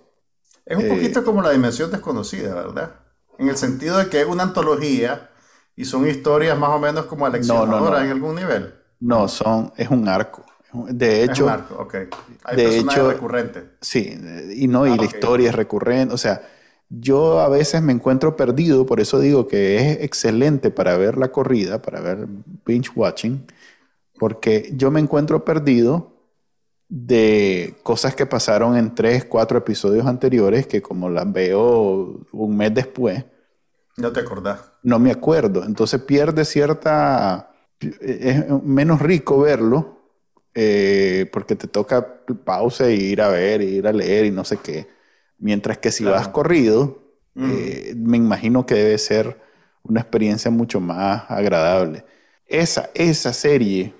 Es 0.65 0.77
un 0.77 0.87
poquito 0.87 1.19
eh, 1.19 1.23
como 1.23 1.41
la 1.41 1.51
dimensión 1.51 1.89
desconocida, 1.89 2.53
¿verdad? 2.53 2.95
En 3.37 3.49
el 3.49 3.57
sentido 3.57 3.97
de 3.97 4.07
que 4.09 4.21
es 4.21 4.27
una 4.27 4.43
antología 4.43 5.31
y 5.75 5.85
son 5.85 6.07
historias 6.07 6.57
más 6.57 6.69
o 6.69 6.79
menos 6.79 7.05
como 7.05 7.25
aleccionadoras 7.25 8.03
en 8.03 8.11
algún 8.11 8.35
nivel. 8.35 8.73
No, 8.99 9.27
son, 9.27 9.73
es 9.77 9.89
un 9.89 10.07
arco. 10.07 10.45
De 10.71 11.23
hecho, 11.23 11.31
es 11.31 11.39
un 11.41 11.49
arco, 11.49 11.75
ok. 11.79 11.95
Hay 12.43 12.55
de 12.57 12.77
hecho, 12.77 13.11
recurrentes. 13.11 13.63
Sí, 13.81 14.15
y 14.55 14.67
no, 14.67 14.85
y 14.85 14.91
ah, 14.91 14.97
la 14.97 15.05
historia 15.05 15.49
es 15.49 15.55
recurrente. 15.55 16.13
O 16.13 16.17
sea, 16.17 16.43
yo 16.89 17.39
a 17.39 17.49
veces 17.49 17.81
me 17.81 17.93
encuentro 17.93 18.35
perdido, 18.35 18.85
por 18.85 18.99
eso 18.99 19.19
digo 19.19 19.47
que 19.47 19.77
es 19.77 20.03
excelente 20.03 20.69
para 20.69 20.97
ver 20.97 21.17
la 21.17 21.31
corrida, 21.31 21.81
para 21.81 22.01
ver 22.01 22.27
binge 22.65 22.91
watching, 22.95 23.47
porque 24.19 24.69
yo 24.73 24.91
me 24.91 24.99
encuentro 24.99 25.45
perdido 25.45 26.18
de 26.89 27.75
cosas 27.83 28.15
que 28.15 28.25
pasaron 28.25 28.75
en 28.75 28.95
tres, 28.95 29.23
cuatro 29.23 29.59
episodios 29.59 30.07
anteriores 30.07 30.65
que 30.65 30.81
como 30.81 31.09
las 31.09 31.31
veo 31.31 32.25
un 32.31 32.57
mes 32.57 32.73
después. 32.73 33.23
No 33.95 34.11
te 34.11 34.19
acordás. 34.19 34.71
No 34.81 34.97
me 34.97 35.11
acuerdo. 35.11 35.63
Entonces 35.63 36.01
pierde 36.01 36.43
cierta... 36.45 37.45
Es 38.01 38.45
menos 38.63 39.01
rico 39.01 39.39
verlo 39.39 39.99
eh, 40.53 41.29
porque 41.31 41.55
te 41.55 41.67
toca 41.67 42.21
pausa 42.43 42.91
y 42.91 42.95
ir 42.95 43.21
a 43.21 43.29
ver, 43.29 43.61
y 43.61 43.77
ir 43.77 43.87
a 43.87 43.93
leer 43.93 44.25
y 44.25 44.31
no 44.31 44.43
sé 44.43 44.57
qué. 44.57 44.87
Mientras 45.37 45.77
que 45.77 45.91
si 45.91 46.03
vas 46.03 46.27
corrido, 46.27 47.01
mm. 47.35 47.51
eh, 47.51 47.93
me 47.95 48.17
imagino 48.17 48.65
que 48.65 48.75
debe 48.75 48.97
ser 48.97 49.39
una 49.83 50.01
experiencia 50.01 50.51
mucho 50.51 50.81
más 50.81 51.23
agradable. 51.29 52.03
Esa, 52.47 52.89
esa 52.95 53.31
serie 53.31 53.93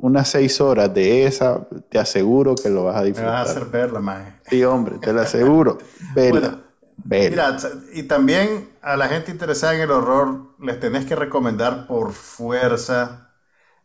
unas 0.00 0.28
seis 0.28 0.60
horas 0.60 0.92
de 0.92 1.26
esa, 1.26 1.66
te 1.88 1.98
aseguro 1.98 2.54
que 2.54 2.68
lo 2.68 2.84
vas 2.84 2.96
a 2.96 3.02
disfrutar. 3.02 3.32
Me 3.32 3.38
vas 3.40 3.48
a 3.48 3.50
hacer 3.52 3.64
verla, 3.66 4.00
maje. 4.00 4.34
Sí, 4.48 4.62
hombre, 4.64 4.98
te 4.98 5.12
lo 5.12 5.20
aseguro. 5.20 5.78
Verla. 6.14 6.62
Mira, 7.04 7.56
y 7.92 8.02
también 8.04 8.70
a 8.82 8.96
la 8.96 9.08
gente 9.08 9.30
interesada 9.30 9.74
en 9.74 9.82
el 9.82 9.90
horror, 9.90 10.54
les 10.60 10.80
tenés 10.80 11.04
que 11.06 11.14
recomendar 11.14 11.86
por 11.86 12.12
fuerza 12.12 13.34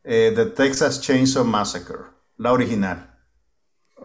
eh, 0.04 0.32
The 0.36 0.48
Texas 0.48 1.02
Chainsaw 1.02 1.44
Massacre, 1.46 2.00
la 2.38 2.52
original. 2.52 3.16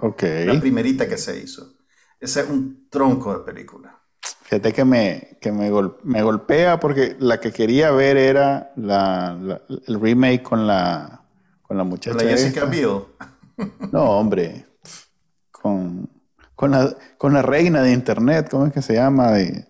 Ok. 0.03 0.23
La 0.45 0.61
primerita 0.61 1.09
que 1.09 1.17
se 1.17 1.39
hizo. 1.39 1.75
Ese 2.21 2.41
es 2.41 2.49
un 2.49 2.89
tronco 2.91 3.37
de 3.37 3.45
película. 3.45 3.99
Fíjate 4.43 4.73
que 4.73 4.85
me, 4.85 5.39
que 5.41 5.51
me, 5.51 5.71
me 6.05 6.23
golpea 6.23 6.79
porque 6.79 7.17
la 7.19 7.41
que 7.41 7.53
quería 7.53 7.91
ver 7.91 8.17
era 8.17 8.73
la, 8.77 9.37
el 9.87 10.01
remake 10.01 10.43
con 10.43 10.67
la 10.67 11.16
con 11.67 11.77
la 11.77 11.85
muchacha. 11.85 12.17
¿Con 12.17 12.27
la 12.27 12.33
Jessica 12.33 12.65
Biel? 12.65 13.01
No, 13.93 14.03
hombre. 14.11 14.67
Con, 15.51 16.09
con, 16.55 16.71
la, 16.71 16.95
con 17.19 17.33
la 17.33 17.43
reina 17.43 17.83
de 17.83 17.93
internet, 17.93 18.49
¿cómo 18.51 18.67
es 18.67 18.73
que 18.73 18.83
se 18.83 18.95
llama? 18.95 19.33
De, 19.33 19.67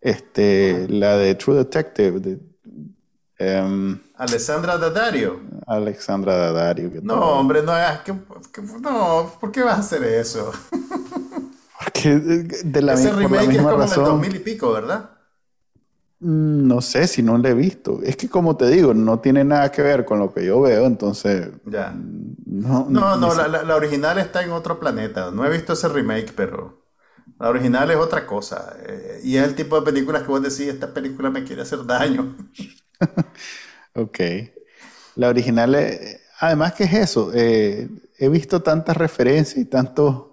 este, 0.00 0.86
la 0.88 1.16
de 1.16 1.34
True 1.34 1.56
Detective. 1.56 2.20
De, 2.20 3.60
um, 3.62 3.98
Alessandra 4.16 4.76
Daddario. 4.76 5.40
Alexandra 5.66 6.36
Daddario. 6.36 6.90
No, 7.02 7.38
hombre, 7.38 7.62
no, 7.62 7.72
que, 8.04 8.12
no, 8.80 9.32
¿por 9.40 9.52
qué 9.52 9.62
vas 9.62 9.76
a 9.76 9.80
hacer 9.80 10.02
eso? 10.04 10.52
Porque 11.78 12.14
de 12.16 12.82
la, 12.82 12.94
Ese 12.94 13.12
remake 13.12 13.52
es 13.52 13.58
como 13.58 13.76
razón. 13.76 14.04
del 14.04 14.12
2000 14.12 14.36
y 14.36 14.38
pico, 14.40 14.72
¿verdad? 14.72 15.10
Mm, 16.22 16.68
no 16.68 16.80
sé 16.80 17.08
si 17.08 17.20
no 17.20 17.36
lo 17.36 17.48
he 17.48 17.54
visto. 17.54 18.00
Es 18.04 18.16
que 18.16 18.28
como 18.28 18.56
te 18.56 18.68
digo, 18.68 18.94
no 18.94 19.18
tiene 19.18 19.42
nada 19.42 19.72
que 19.72 19.82
ver 19.82 20.04
con 20.04 20.20
lo 20.20 20.32
que 20.32 20.44
yo 20.46 20.60
veo, 20.60 20.86
entonces... 20.86 21.50
Ya. 21.64 21.90
Mm, 21.90 22.36
no, 22.46 22.86
no, 22.88 23.16
no 23.16 23.34
la, 23.34 23.74
original 23.74 24.18
está 24.18 24.44
en 24.44 24.52
otro 24.52 24.78
planeta. 24.78 25.32
No 25.32 25.44
he 25.44 25.50
visto 25.50 25.72
ese 25.72 25.88
remake, 25.88 26.32
pero 26.36 26.84
la 27.40 27.48
original 27.48 27.90
es 27.90 27.96
otra 27.96 28.24
cosa. 28.24 28.76
Eh, 28.86 29.20
y 29.24 29.36
es 29.36 29.44
el 29.44 29.56
tipo 29.56 29.74
de 29.80 29.84
películas 29.84 30.22
que 30.22 30.28
vos 30.28 30.42
decís, 30.42 30.72
esta 30.72 30.94
película 30.94 31.28
me 31.28 31.42
quiere 31.42 31.62
hacer 31.62 31.84
daño. 31.84 32.36
ok. 33.96 34.18
La 35.16 35.28
original, 35.28 35.74
es, 35.74 36.20
además 36.38 36.74
que 36.74 36.84
es 36.84 36.92
eso, 36.94 37.32
eh, 37.34 37.88
he 38.16 38.28
visto 38.28 38.62
tantas 38.62 38.96
referencias 38.96 39.58
y 39.58 39.64
tanto... 39.64 40.28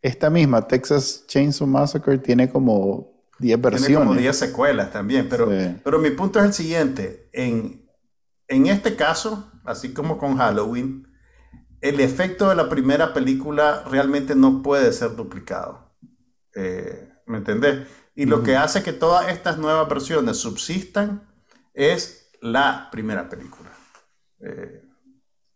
Esta 0.00 0.30
misma 0.30 0.68
Texas 0.68 1.24
Chainsaw 1.26 1.66
Massacre 1.66 2.18
tiene 2.18 2.48
como 2.48 3.17
10 3.38 3.60
versiones. 3.60 3.86
Tiene 3.86 4.04
como 4.04 4.14
10 4.14 4.36
secuelas 4.36 4.90
también, 4.90 5.28
pero, 5.28 5.48
pero 5.84 5.98
mi 5.98 6.10
punto 6.10 6.38
es 6.38 6.46
el 6.46 6.52
siguiente. 6.52 7.28
En, 7.32 7.88
en 8.48 8.66
este 8.66 8.96
caso, 8.96 9.50
así 9.64 9.92
como 9.92 10.18
con 10.18 10.36
Halloween, 10.36 11.06
el 11.80 12.00
efecto 12.00 12.48
de 12.48 12.56
la 12.56 12.68
primera 12.68 13.14
película 13.14 13.84
realmente 13.88 14.34
no 14.34 14.62
puede 14.62 14.92
ser 14.92 15.14
duplicado. 15.14 15.94
Eh, 16.54 17.08
¿Me 17.26 17.38
entendés? 17.38 17.86
Y 18.14 18.26
lo 18.26 18.42
que 18.42 18.56
hace 18.56 18.82
que 18.82 18.92
todas 18.92 19.28
estas 19.28 19.58
nuevas 19.58 19.88
versiones 19.88 20.38
subsistan 20.38 21.28
es 21.72 22.30
la 22.40 22.88
primera 22.90 23.28
película. 23.28 23.70
Eh, 24.40 24.82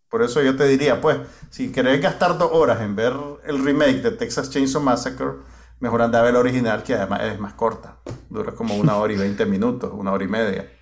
por 0.09 0.22
eso 0.22 0.43
yo 0.43 0.55
te 0.57 0.68
diría, 0.68 1.01
pues, 1.01 1.18
si 1.51 1.72
querés 1.72 2.01
gastar 2.01 2.39
dos 2.39 2.51
horas 2.53 2.83
en 2.83 2.95
ver 2.95 3.14
el 3.45 3.64
remake 3.64 4.03
de 4.03 4.11
Texas 4.12 4.51
Chainsaw 4.51 4.83
Massacre, 4.83 5.39
mejor 5.83 6.01
anda 6.01 6.20
a 6.20 6.22
ver 6.22 6.30
el 6.30 6.37
original, 6.37 6.85
que 6.85 6.95
además 6.95 7.22
es 7.24 7.41
más 7.41 7.55
corta. 7.55 7.99
Dura 8.30 8.53
como 8.53 8.76
una 8.76 8.97
hora 8.97 9.12
y 9.12 9.16
veinte 9.16 9.45
minutos, 9.45 9.91
una 9.93 10.12
hora 10.12 10.24
y 10.24 10.28
media. 10.28 10.72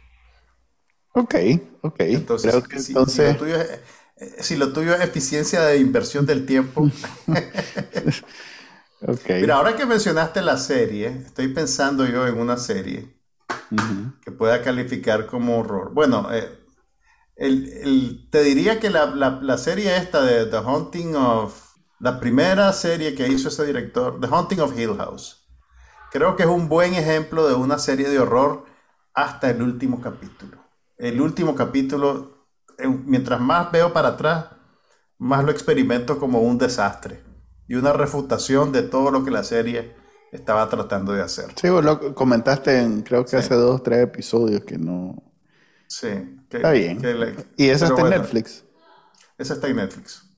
Ok, 1.13 1.35
ok. 1.81 2.01
Entonces, 2.01 2.55
si, 2.77 2.93
lo 2.93 3.07
tuyo 3.07 3.57
es, 3.57 3.71
eh, 4.17 4.37
si, 4.41 4.57
lo 4.57 4.73
tuyo 4.75 4.95
es, 4.95 5.01
eficiencia 5.01 5.63
de 5.63 5.79
inversión 5.79 6.27
del 6.27 6.45
tiempo. 6.45 6.83
okay. 9.01 9.41
Mira, 9.41 9.57
ahora 9.57 9.75
que 9.75 9.87
mencionaste 9.87 10.43
la 10.43 10.59
serie, 10.59 11.07
estoy 11.25 11.49
pensando 11.49 12.05
yo 12.05 12.27
en 12.27 12.39
una 12.39 12.59
serie 12.59 13.17
que 14.23 14.33
pueda 14.33 14.63
calificar 14.63 15.27
como 15.27 15.61
horror. 15.61 15.95
Bueno, 15.95 16.29
eh, 16.31 16.47
el, 17.37 18.29
te 18.31 18.43
diría 18.43 18.79
que 18.79 18.91
la, 18.91 19.07
la, 19.07 19.41
la, 19.41 19.57
serie 19.57 19.97
esta 19.97 20.23
de 20.23 20.45
The 20.45 20.59
Haunting 20.59 21.17
of... 21.17 21.70
La 22.01 22.19
primera 22.19 22.73
serie 22.73 23.15
que 23.15 23.29
hizo 23.29 23.49
ese 23.49 23.67
director, 23.67 24.21
The 24.21 24.27
Haunting 24.27 24.61
of 24.61 24.79
Hill 24.79 24.97
House, 24.97 25.47
creo 26.11 26.35
que 26.35 26.43
es 26.43 26.49
un 26.49 26.69
buen 26.69 26.95
ejemplo 26.95 27.47
de 27.47 27.55
una 27.55 27.79
serie 27.79 28.09
de 28.09 28.19
horror 28.19 28.65
hasta 29.15 29.51
el 29.51 29.63
último 29.63 30.01
capítulo 30.01 30.61
el 31.01 31.21
último 31.21 31.55
capítulo, 31.55 32.47
eh, 32.79 32.87
mientras 32.87 33.41
más 33.41 33.73
veo 33.73 33.93
para 33.93 34.09
atrás, 34.09 34.47
más 35.19 35.45
lo 35.45 35.51
experimento 35.51 36.19
como 36.19 36.41
un 36.41 36.59
desastre 36.59 37.23
y 37.67 37.75
una 37.75 37.93
refutación 37.93 38.71
de 38.73 38.83
todo 38.83 39.11
lo 39.11 39.25
que 39.25 39.31
la 39.31 39.43
serie 39.43 39.97
estaba 40.31 40.69
tratando 40.69 41.13
de 41.13 41.23
hacer. 41.23 41.47
Sí, 41.57 41.69
vos 41.69 41.85
lo 41.85 42.15
comentaste 42.15 42.81
en 42.81 43.03
creo 43.03 43.25
que 43.25 43.37
hace 43.37 43.55
dos, 43.55 43.83
tres 43.83 44.05
episodios 44.05 44.65
que 44.65 44.79
no... 44.79 45.17
Sí. 45.87 46.09
está 46.51 46.71
bien. 46.71 47.01
¿Y 47.57 47.69
esa 47.69 47.87
está 47.87 48.03
en 48.03 48.11
Netflix? 48.11 48.65
Esa 49.39 49.55
está 49.55 49.69
en 49.69 49.77
Netflix. 49.77 50.30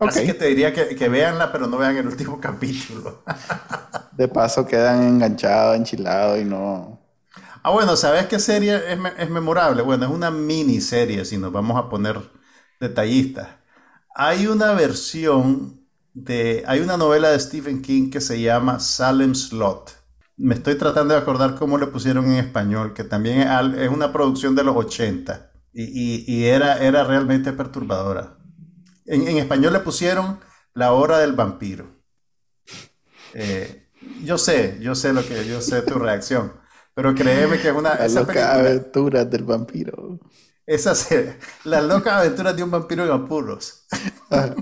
Así 0.00 0.24
que 0.24 0.34
te 0.34 0.46
diría 0.46 0.72
que, 0.72 0.94
que 0.94 1.08
veanla, 1.08 1.50
pero 1.50 1.66
no 1.66 1.76
vean 1.78 1.96
el 1.96 2.06
último 2.06 2.40
capítulo. 2.40 3.22
de 4.12 4.28
paso 4.28 4.66
quedan 4.66 5.02
enganchados, 5.02 5.76
enchilados 5.76 6.38
y 6.38 6.44
no... 6.44 6.98
Ah, 7.62 7.70
bueno, 7.70 7.96
¿sabes 7.96 8.26
qué 8.26 8.38
serie 8.38 8.80
es, 9.18 9.30
memorable? 9.30 9.82
Bueno, 9.82 10.06
es 10.06 10.10
una 10.10 10.30
miniserie, 10.30 11.24
si 11.24 11.36
nos 11.36 11.52
vamos 11.52 11.76
a 11.76 11.88
poner 11.88 12.18
detallistas. 12.80 13.48
Hay 14.14 14.46
una 14.46 14.72
versión 14.72 15.86
de. 16.14 16.64
Hay 16.66 16.80
una 16.80 16.96
novela 16.96 17.30
de 17.30 17.38
Stephen 17.38 17.82
King 17.82 18.10
que 18.10 18.20
se 18.20 18.40
llama 18.40 18.80
Salem 18.80 19.34
Slot. 19.34 19.96
Me 20.36 20.54
estoy 20.54 20.76
tratando 20.76 21.14
de 21.14 21.20
acordar 21.20 21.56
cómo 21.56 21.78
le 21.78 21.88
pusieron 21.88 22.26
en 22.26 22.38
español, 22.38 22.94
que 22.94 23.04
también 23.04 23.40
es 23.76 23.90
una 23.90 24.12
producción 24.12 24.54
de 24.54 24.64
los 24.64 24.76
80 24.76 25.50
y, 25.72 26.44
era, 26.44 26.78
era 26.78 27.04
realmente 27.04 27.52
perturbadora. 27.52 28.37
En, 29.08 29.38
español 29.38 29.72
le 29.72 29.80
pusieron 29.80 30.38
La 30.74 30.92
Hora 30.92 31.18
del 31.18 31.32
Vampiro. 31.32 31.86
Eh, 33.34 33.88
yo 34.22 34.38
sé, 34.38 34.78
yo 34.80 34.94
sé 34.94 35.12
lo 35.12 35.26
que, 35.26 35.46
yo 35.46 35.60
sé 35.60 35.82
tu 35.82 35.98
reacción. 35.98 36.52
Pero 36.98 37.14
créeme 37.14 37.60
que 37.60 37.68
es 37.68 37.74
una. 37.74 37.94
Las 37.94 38.12
locas 38.12 38.36
aventuras 38.36 39.30
del 39.30 39.44
vampiro. 39.44 40.18
Esa 40.66 40.96
serie. 40.96 41.36
Las 41.62 41.84
locas 41.84 42.14
aventuras 42.14 42.56
de 42.56 42.64
un 42.64 42.72
vampiro 42.72 43.04
en 43.04 43.12
apuros. 43.12 43.86
Ah. 44.30 44.52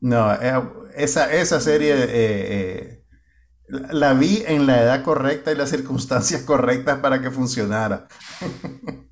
no, 0.00 0.32
eh, 0.32 0.62
esa, 0.96 1.32
esa 1.34 1.60
serie 1.60 1.92
eh, 1.92 2.06
eh, 2.08 3.04
la 3.90 4.14
vi 4.14 4.42
en 4.46 4.66
la 4.66 4.82
edad 4.82 5.04
correcta 5.04 5.52
y 5.52 5.54
las 5.54 5.68
circunstancias 5.68 6.42
correctas 6.42 6.98
para 7.00 7.20
que 7.20 7.30
funcionara. 7.30 8.08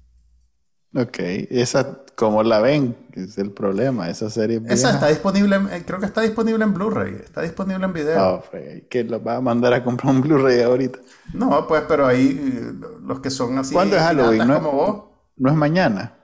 ok, 0.97 1.19
esa, 1.51 1.99
¿cómo 2.15 2.43
la 2.43 2.61
ven? 2.61 2.97
Es 3.13 3.39
el 3.39 3.53
problema, 3.53 4.09
esa 4.11 4.31
serie. 4.31 4.61
Esa 4.69 4.93
está 4.93 5.09
disponible, 5.09 5.59
creo 5.87 6.01
que 6.01 6.07
está 6.07 6.23
disponible 6.23 6.65
en 6.65 6.75
Blu-ray, 6.75 7.15
está 7.15 7.43
disponible 7.43 7.85
en 7.85 7.93
video. 7.93 8.35
Oh, 8.35 8.45
que 8.89 9.05
lo 9.05 9.23
va 9.23 9.37
a 9.37 9.41
mandar 9.41 9.73
a 9.73 9.85
comprar 9.85 10.15
un 10.15 10.21
Blu-ray 10.21 10.63
ahorita. 10.63 10.99
No, 11.33 11.67
pues, 11.67 11.83
pero 11.89 12.07
ahí 12.07 12.79
los 13.03 13.21
que 13.21 13.31
son 13.31 13.59
así. 13.59 13.75
¿Cuándo 13.75 13.97
es 13.97 14.03
Halloween? 14.03 14.47
¿No, 14.47 14.63
como 14.63 14.73
vos. 14.73 15.05
¿No 15.37 15.51
es 15.51 15.57
mañana? 15.57 16.15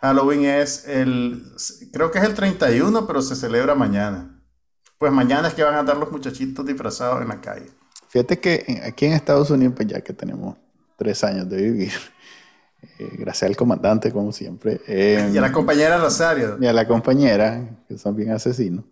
Halloween 0.00 0.44
es 0.44 0.86
el. 0.88 1.44
Creo 1.92 2.10
que 2.10 2.18
es 2.18 2.24
el 2.24 2.34
31, 2.34 3.06
pero 3.06 3.22
se 3.22 3.36
celebra 3.36 3.74
mañana. 3.74 4.42
Pues 4.98 5.12
mañana 5.12 5.48
es 5.48 5.54
que 5.54 5.62
van 5.62 5.74
a 5.74 5.80
andar 5.80 5.96
los 5.96 6.10
muchachitos 6.10 6.64
disfrazados 6.66 7.22
en 7.22 7.28
la 7.28 7.40
calle. 7.40 7.70
Fíjate 8.08 8.38
que 8.38 8.82
aquí 8.84 9.06
en 9.06 9.14
Estados 9.14 9.50
Unidos, 9.50 9.74
pues 9.76 9.88
ya 9.88 10.00
que 10.00 10.12
tenemos 10.12 10.56
tres 10.96 11.24
años 11.24 11.48
de 11.48 11.56
vivir, 11.56 11.92
eh, 12.98 13.10
gracias 13.18 13.48
al 13.48 13.56
comandante, 13.56 14.10
como 14.12 14.32
siempre. 14.32 14.80
y 14.88 15.36
a 15.36 15.40
la 15.40 15.46
em, 15.46 15.52
compañera 15.52 15.98
Rosario. 15.98 16.58
Y 16.60 16.66
a 16.66 16.72
la 16.72 16.86
compañera, 16.86 17.84
que 17.88 17.98
son 17.98 18.16
bien 18.16 18.30
asesinos. 18.30 18.84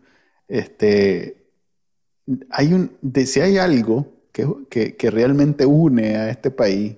Este. 0.48 1.36
Hay 2.50 2.72
un. 2.72 2.96
De, 3.00 3.26
si 3.26 3.40
hay 3.40 3.58
algo 3.58 4.20
que, 4.32 4.96
que, 4.96 5.10
realmente 5.10 5.66
une 5.66 6.16
a 6.16 6.30
este 6.30 6.50
país 6.50 6.96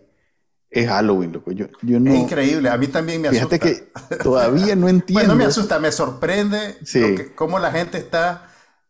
es 0.70 0.88
Halloween, 0.88 1.32
loco. 1.32 1.52
Yo, 1.52 1.66
yo 1.82 2.00
no, 2.00 2.12
es 2.12 2.20
increíble, 2.20 2.68
a 2.68 2.76
mí 2.76 2.86
también 2.86 3.20
me 3.20 3.28
asusta. 3.28 3.58
Fíjate 3.58 3.90
que 4.08 4.16
todavía 4.22 4.74
no 4.76 4.88
entiendo. 4.90 5.20
bueno, 5.20 5.36
me 5.36 5.44
asusta, 5.44 5.78
me 5.78 5.92
sorprende 5.92 6.76
cómo 7.34 7.58
la 7.58 7.70
gente 7.70 7.98
está 7.98 8.48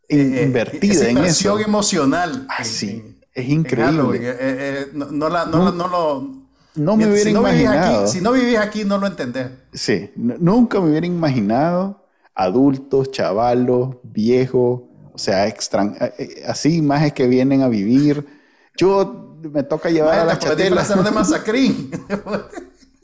eh, 0.09 0.43
invertida 0.45 1.09
en 1.09 1.19
eso. 1.19 1.59
emocional. 1.59 2.47
Ah, 2.49 2.65
sí, 2.65 3.19
es 3.33 3.49
increíble. 3.49 4.19
Eh, 4.19 4.37
eh, 4.41 4.87
no, 4.93 5.29
la, 5.29 5.47
no, 5.47 5.73
no, 5.73 5.89
lo... 5.89 6.42
No 6.75 6.97
me 6.97 7.07
hubiera 7.07 7.31
imaginado. 7.31 8.07
si 8.07 8.21
no 8.21 8.33
vivís 8.33 8.59
aquí, 8.59 8.85
no 8.85 8.99
lo 8.99 9.07
entendés. 9.07 9.49
Sí, 9.73 10.11
nunca 10.17 10.81
me 10.81 10.91
hubiera 10.91 11.07
imaginado 11.07 12.07
adultos, 12.35 13.11
chavalos, 13.11 13.97
viejos, 14.03 14.83
o 15.13 15.19
sea, 15.19 15.47
extran 15.47 15.97
así 16.47 16.77
imágenes 16.77 17.13
que 17.13 17.27
vienen 17.27 17.63
a 17.63 17.69
vivir 17.69 18.27
yo 18.77 19.39
me 19.43 19.63
toca 19.63 19.91
llevar 19.91 20.19
a 20.19 20.25
la 20.25 20.39
chatela. 20.39 20.83
de 20.83 21.11
masacrín. 21.11 21.91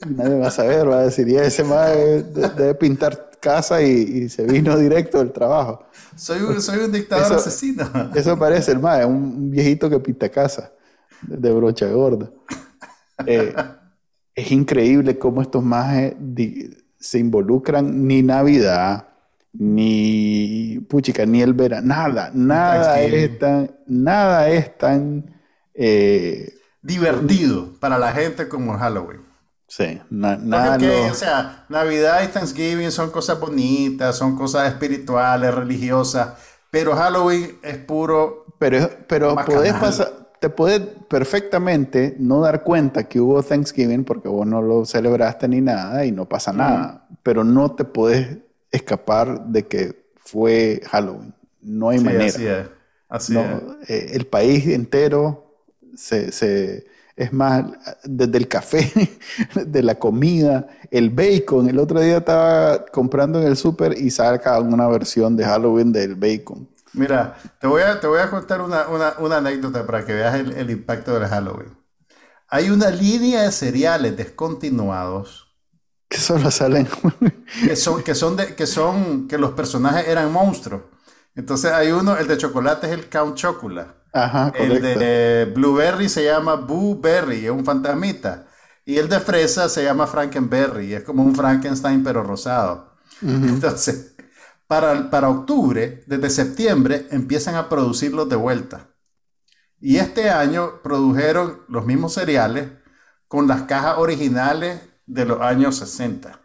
Nadie 0.07 0.39
va 0.39 0.47
a 0.47 0.51
saber, 0.51 0.89
va 0.89 0.99
a 0.99 1.03
decir, 1.03 1.27
ya 1.27 1.43
ese 1.43 1.63
más 1.63 1.91
debe 1.93 2.73
pintar 2.75 3.29
casa 3.39 3.81
y, 3.81 4.29
se 4.29 4.45
vino 4.45 4.77
directo 4.77 5.19
del 5.19 5.31
trabajo. 5.31 5.85
Soy 6.15 6.41
un, 6.41 6.61
soy 6.61 6.79
un 6.79 6.91
dictador 6.91 7.37
asesino. 7.37 7.89
Eso 8.15 8.37
parece 8.37 8.71
el 8.71 8.79
más, 8.79 9.05
un 9.05 9.51
viejito 9.51 9.89
que 9.89 9.99
pinta 9.99 10.29
casa 10.29 10.71
de 11.21 11.51
brocha 11.51 11.87
gorda. 11.87 12.29
Eh, 13.25 13.53
es 14.35 14.51
increíble 14.51 15.17
cómo 15.17 15.41
estos 15.41 15.63
más 15.63 16.13
se 16.99 17.19
involucran 17.19 18.07
ni 18.07 18.21
Navidad, 18.21 19.07
ni 19.53 20.79
puchica, 20.89 21.25
ni 21.25 21.41
el 21.41 21.53
verano, 21.53 21.87
nada, 21.87 22.31
nada 22.33 23.01
es 23.01 23.39
tan, 23.39 23.71
nada 23.87 24.49
es 24.49 24.77
tan 24.77 25.33
eh, 25.73 26.53
divertido 26.81 27.73
para 27.79 27.97
la 27.97 28.11
gente 28.11 28.47
como 28.47 28.77
Halloween. 28.77 29.21
Sí, 29.67 30.01
nada. 30.09 30.77
O 31.11 31.13
sea, 31.13 31.65
Navidad 31.69 32.23
y 32.23 32.27
Thanksgiving 32.27 32.91
son 32.91 33.11
cosas 33.11 33.39
bonitas, 33.39 34.17
son 34.17 34.35
cosas 34.35 34.67
espirituales, 34.67 35.53
religiosas, 35.53 36.33
pero 36.71 36.95
Halloween 36.95 37.59
es 37.61 37.77
puro. 37.77 38.45
Pero, 38.57 38.89
pero 39.07 39.35
podés 39.45 39.73
pasar, 39.73 40.18
te 40.39 40.49
puedes 40.49 40.81
perfectamente 41.07 42.15
no 42.19 42.41
dar 42.41 42.63
cuenta 42.63 43.07
que 43.07 43.19
hubo 43.19 43.43
Thanksgiving 43.43 44.05
porque 44.05 44.29
vos 44.29 44.47
no 44.47 44.61
lo 44.61 44.85
celebraste 44.85 45.47
ni 45.47 45.61
nada 45.61 46.05
y 46.05 46.11
no 46.11 46.27
pasa 46.27 46.53
nada, 46.53 47.07
pero 47.23 47.43
no 47.43 47.75
te 47.75 47.83
puedes 47.83 48.37
escapar 48.71 49.45
de 49.45 49.67
que 49.67 50.13
fue 50.17 50.81
Halloween. 50.89 51.33
No 51.61 51.89
hay 51.89 51.99
manera. 51.99 52.25
Así 52.25 52.47
es. 52.47 52.67
Así 53.09 53.37
es. 53.37 53.89
Eh, 53.89 54.11
el 54.13 54.27
país 54.27 54.65
entero 54.67 55.49
se, 55.95 56.85
es 57.15 57.33
más, 57.33 57.65
desde 58.05 58.37
el 58.37 58.47
café, 58.47 58.89
de 59.65 59.83
la 59.83 59.95
comida, 59.95 60.67
el 60.89 61.09
bacon. 61.09 61.69
El 61.69 61.79
otro 61.79 61.99
día 61.99 62.17
estaba 62.17 62.85
comprando 62.85 63.41
en 63.41 63.47
el 63.47 63.57
súper 63.57 63.97
y 63.97 64.09
saca 64.09 64.59
una 64.61 64.87
versión 64.87 65.35
de 65.35 65.43
Halloween 65.43 65.91
del 65.91 66.15
bacon. 66.15 66.67
Mira, 66.93 67.37
te 67.59 67.67
voy 67.67 67.81
a, 67.81 67.99
te 67.99 68.07
voy 68.07 68.19
a 68.19 68.29
contar 68.29 68.61
una, 68.61 69.37
anécdota 69.37 69.85
para 69.85 70.05
que 70.05 70.13
veas 70.13 70.35
el, 70.35 70.69
impacto 70.69 71.19
del 71.19 71.29
Halloween. 71.29 71.77
Hay 72.47 72.69
una 72.69 72.89
línea 72.89 73.43
de 73.43 73.51
cereales 73.51 74.17
descontinuados. 74.17 75.55
Que 76.07 76.17
solo 76.17 76.49
salen. 76.49 76.87
que 77.63 77.75
son, 77.75 78.01
que 78.01 78.15
son, 78.15 78.35
de, 78.35 78.55
que 78.55 78.65
son, 78.65 79.27
que 79.27 79.37
los 79.37 79.51
personajes 79.51 80.07
eran 80.07 80.31
monstruos. 80.31 80.81
Entonces 81.35 81.71
hay 81.71 81.91
uno, 81.91 82.17
el 82.17 82.27
de 82.27 82.37
chocolate 82.37 82.87
es 82.87 82.93
el 82.93 83.07
Count 83.07 83.35
Chocolate 83.35 83.99
Ajá, 84.11 84.51
El 84.55 84.81
de 84.81 85.51
Blueberry 85.53 86.09
se 86.09 86.23
llama 86.25 86.55
Boo 86.55 86.99
Berry, 86.99 87.45
es 87.45 87.51
un 87.51 87.63
fantasmita. 87.63 88.47
Y 88.85 88.97
el 88.97 89.07
de 89.07 89.19
fresa 89.19 89.69
se 89.69 89.83
llama 89.83 90.07
Frankenberry, 90.07 90.95
es 90.95 91.03
como 91.03 91.23
un 91.23 91.35
Frankenstein 91.35 92.03
pero 92.03 92.23
rosado. 92.23 92.95
Entonces, 93.21 94.15
para, 94.69 95.09
para 95.09 95.29
octubre, 95.29 96.03
desde 96.05 96.29
septiembre, 96.29 97.07
empiezan 97.09 97.55
a 97.55 97.67
producirlos 97.69 98.29
de 98.29 98.35
vuelta. 98.35 98.93
Y 99.79 99.97
este 99.97 100.29
año 100.29 100.83
produjeron 100.83 101.63
los 101.67 101.87
mismos 101.87 102.13
cereales 102.13 102.69
con 103.27 103.47
las 103.47 103.63
cajas 103.63 103.97
originales 103.97 104.79
de 105.07 105.25
los 105.25 105.41
años 105.41 105.75
60 105.77 106.39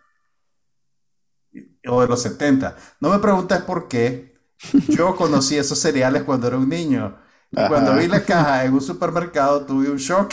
o 1.86 2.00
de 2.00 2.08
los 2.08 2.22
70. 2.22 2.74
No 2.98 3.10
me 3.10 3.18
preguntes 3.18 3.60
por 3.60 3.88
qué. 3.88 4.40
Yo 4.88 5.14
conocí 5.18 5.58
esos 5.58 5.78
cereales 5.78 6.22
cuando 6.22 6.46
era 6.46 6.56
un 6.56 6.70
niño. 6.70 7.18
Y 7.50 7.56
cuando 7.68 7.94
vi 7.94 8.06
la 8.06 8.24
caja 8.24 8.64
en 8.64 8.72
un 8.72 8.80
supermercado 8.80 9.66
tuve 9.66 9.90
un 9.90 9.98
shock. 9.98 10.32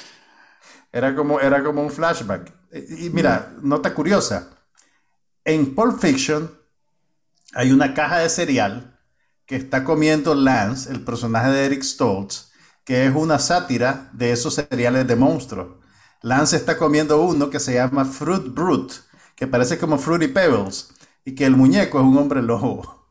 era, 0.92 1.14
como, 1.14 1.40
era 1.40 1.62
como 1.62 1.82
un 1.82 1.90
flashback. 1.90 2.54
Y, 2.72 3.10
mira, 3.10 3.52
nota 3.60 3.92
curiosa. 3.92 4.48
En 5.44 5.74
Pulp 5.74 6.00
Fiction 6.00 6.64
hay 7.56 7.72
una 7.72 7.94
caja 7.94 8.18
de 8.18 8.28
cereal 8.28 9.00
que 9.46 9.56
está 9.56 9.82
comiendo 9.82 10.34
Lance, 10.34 10.90
el 10.92 11.02
personaje 11.02 11.48
de 11.50 11.64
Eric 11.64 11.82
Stoltz, 11.82 12.52
que 12.84 13.06
es 13.06 13.14
una 13.14 13.38
sátira 13.38 14.10
de 14.12 14.30
esos 14.32 14.54
cereales 14.54 15.06
de 15.06 15.16
monstruos. 15.16 15.76
Lance 16.20 16.56
está 16.56 16.76
comiendo 16.76 17.22
uno 17.22 17.48
que 17.48 17.58
se 17.58 17.74
llama 17.74 18.04
Fruit 18.04 18.52
Brute, 18.52 18.94
que 19.34 19.46
parece 19.46 19.78
como 19.78 19.96
Fruity 19.96 20.28
Pebbles, 20.28 20.90
y 21.24 21.34
que 21.34 21.46
el 21.46 21.56
muñeco 21.56 21.98
es 21.98 22.04
un 22.04 22.18
hombre 22.18 22.42
lobo. 22.42 23.08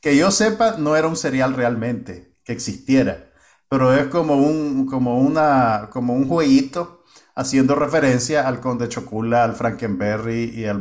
Que 0.00 0.16
yo 0.16 0.30
sepa, 0.30 0.76
no 0.78 0.96
era 0.96 1.08
un 1.08 1.16
cereal 1.16 1.52
realmente, 1.52 2.38
que 2.44 2.52
existiera, 2.54 3.30
pero 3.68 3.94
es 3.94 4.06
como 4.06 4.36
un, 4.36 4.86
como 4.86 5.20
una, 5.20 5.90
como 5.92 6.14
un 6.14 6.28
jueguito 6.28 7.04
haciendo 7.34 7.74
referencia 7.74 8.48
al 8.48 8.60
Conde 8.60 8.88
Chocula, 8.88 9.44
al 9.44 9.54
Frankenberry 9.54 10.44
y 10.44 10.64
al 10.64 10.78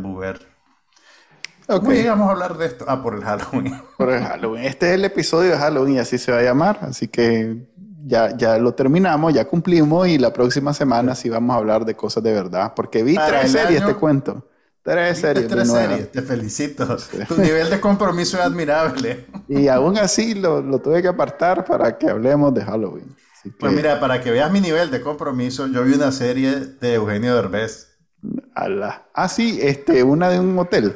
Buber. 1.67 1.81
¿Cómo 1.81 1.91
llegamos 1.91 2.27
a 2.27 2.31
hablar 2.31 2.57
de 2.57 2.65
esto? 2.65 2.85
Ah, 2.87 3.01
por 3.01 3.15
el 3.15 3.23
Halloween. 3.23 3.81
Por 3.97 4.11
el 4.11 4.23
Halloween. 4.23 4.65
Este 4.65 4.89
es 4.89 4.95
el 4.95 5.05
episodio 5.05 5.51
de 5.51 5.57
Halloween 5.57 5.95
y 5.95 5.99
así 5.99 6.17
se 6.17 6.31
va 6.31 6.39
a 6.39 6.43
llamar. 6.43 6.79
Así 6.81 7.07
que 7.07 7.67
ya, 8.05 8.35
ya 8.35 8.57
lo 8.57 8.73
terminamos, 8.73 9.33
ya 9.33 9.45
cumplimos 9.45 10.07
y 10.07 10.17
la 10.17 10.33
próxima 10.33 10.73
semana 10.73 11.15
sí 11.15 11.29
vamos 11.29 11.55
a 11.55 11.59
hablar 11.59 11.85
de 11.85 11.95
cosas 11.95 12.23
de 12.23 12.33
verdad. 12.33 12.73
Porque 12.75 13.03
vi 13.03 13.15
tres 13.15 13.51
series, 13.51 13.85
te 13.85 13.95
cuento. 13.95 14.47
Tres 14.83 15.19
series. 15.19 15.47
Tres 15.47 15.69
series, 15.69 16.11
te 16.11 16.21
felicito. 16.23 16.97
Tu 17.27 17.37
nivel 17.37 17.69
de 17.69 17.79
compromiso 17.79 18.37
es 18.37 18.43
admirable. 18.43 19.27
Y 19.47 19.67
aún 19.67 19.97
así 19.97 20.33
lo, 20.33 20.61
lo, 20.61 20.79
tuve 20.79 21.01
que 21.01 21.09
apartar 21.09 21.65
para 21.65 21.97
que 21.97 22.09
hablemos 22.09 22.53
de 22.53 22.63
Halloween. 22.63 23.13
Pues 23.59 23.73
mira, 23.73 23.99
para 23.99 24.21
que 24.21 24.31
veas 24.31 24.49
mi 24.49 24.61
nivel 24.61 24.91
de 24.91 25.01
compromiso, 25.01 25.67
yo 25.67 25.83
vi 25.83 25.93
una 25.93 26.13
serie 26.13 26.51
de 26.79 26.93
Eugenio 26.93 27.35
Derbez. 27.35 27.97
Ah, 28.55 29.27
sí, 29.27 29.59
este, 29.61 30.03
una 30.03 30.29
de 30.29 30.39
un 30.39 30.57
hotel. 30.57 30.95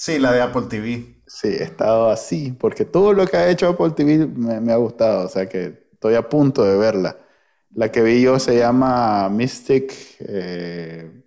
Sí, 0.00 0.18
la 0.18 0.32
de 0.32 0.40
Apple 0.40 0.62
TV. 0.62 1.14
Sí, 1.26 1.48
he 1.48 1.62
estado 1.62 2.08
así, 2.08 2.56
porque 2.58 2.86
todo 2.86 3.12
lo 3.12 3.26
que 3.26 3.36
ha 3.36 3.50
hecho 3.50 3.68
Apple 3.68 3.90
TV 3.90 4.26
me, 4.26 4.72
ha 4.72 4.76
gustado, 4.76 5.26
o 5.26 5.28
sea 5.28 5.46
que 5.46 5.88
estoy 5.92 6.14
a 6.14 6.26
punto 6.26 6.64
de 6.64 6.78
verla. 6.78 7.18
La 7.74 7.92
que 7.92 8.00
vi 8.00 8.22
yo 8.22 8.38
se 8.38 8.56
llama 8.56 9.28
Mystic. 9.28 9.92
Eh, 10.20 11.22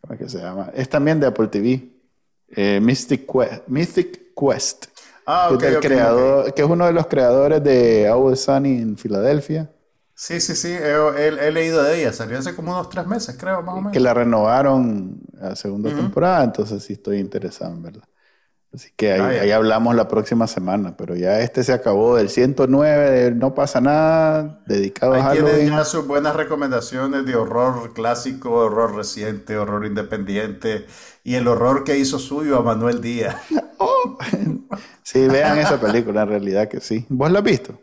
¿Cómo 0.00 0.14
es 0.14 0.18
que 0.18 0.28
se 0.28 0.38
llama? 0.38 0.72
Es 0.74 0.88
también 0.88 1.20
de 1.20 1.28
Apple 1.28 1.46
TV. 1.46 1.88
Eh, 2.48 2.80
Mystic, 2.82 3.30
Quest, 3.32 3.68
Mystic 3.68 4.34
Quest. 4.34 4.86
Ah, 5.24 5.50
ok. 5.52 5.60
que, 5.60 5.68
es 5.68 5.78
creador, 5.78 6.52
que 6.52 6.62
es 6.62 6.68
uno 6.68 6.84
de 6.84 6.92
los 6.94 7.06
creadores 7.06 7.62
de 7.62 8.08
Always 8.08 8.40
Sunny 8.40 8.82
en 8.82 8.98
Filadelfia. 8.98 9.70
Sí, 10.18 10.40
sí, 10.40 10.56
sí. 10.56 10.72
He, 10.72 11.52
leído 11.52 11.82
de 11.82 12.00
ella. 12.00 12.12
Salió 12.12 12.38
hace 12.38 12.56
como 12.56 12.72
unos 12.72 12.88
tres 12.88 13.06
meses, 13.06 13.36
creo, 13.38 13.62
más 13.62 13.74
o 13.74 13.78
menos. 13.78 13.92
Que 13.92 14.00
la 14.00 14.14
renovaron 14.14 15.20
a 15.40 15.54
segunda 15.54 15.94
temporada, 15.94 16.42
entonces 16.42 16.82
sí 16.82 16.94
estoy 16.94 17.18
interesado 17.18 17.74
en 17.74 17.82
verla. 17.82 18.08
Así 18.74 18.90
que 18.96 19.12
ahí, 19.12 19.50
hablamos 19.50 19.94
la 19.94 20.08
próxima 20.08 20.46
semana, 20.46 20.96
pero 20.96 21.14
ya 21.16 21.40
este 21.40 21.64
se 21.64 21.72
acabó 21.72 22.16
del 22.16 22.28
109 22.28 23.32
No 23.34 23.54
pasa 23.54 23.80
nada, 23.80 24.62
dedicado 24.66 25.14
a 25.14 25.22
Halloween. 25.22 25.54
Tiene 25.54 25.70
ya 25.70 25.84
sus 25.84 26.06
buenas 26.06 26.34
recomendaciones 26.34 27.24
de 27.24 27.36
horror 27.36 27.92
clásico, 27.94 28.52
horror 28.52 28.94
reciente, 28.94 29.56
horror 29.56 29.86
independiente 29.86 30.86
y 31.24 31.36
el 31.36 31.46
horror 31.46 31.84
que 31.84 31.96
hizo 31.98 32.18
suyo 32.18 32.58
a 32.58 32.62
Manuel 32.62 33.00
Díaz. 33.00 33.36
Oh. 33.78 34.16
sí, 35.02 35.28
vean 35.28 35.58
esa 35.58 35.78
película, 35.78 36.22
en 36.22 36.28
realidad 36.30 36.66
que 36.66 36.80
sí. 36.80 37.04
¿Vos 37.10 37.30
la 37.30 37.40
has 37.40 37.44
visto? 37.44 37.78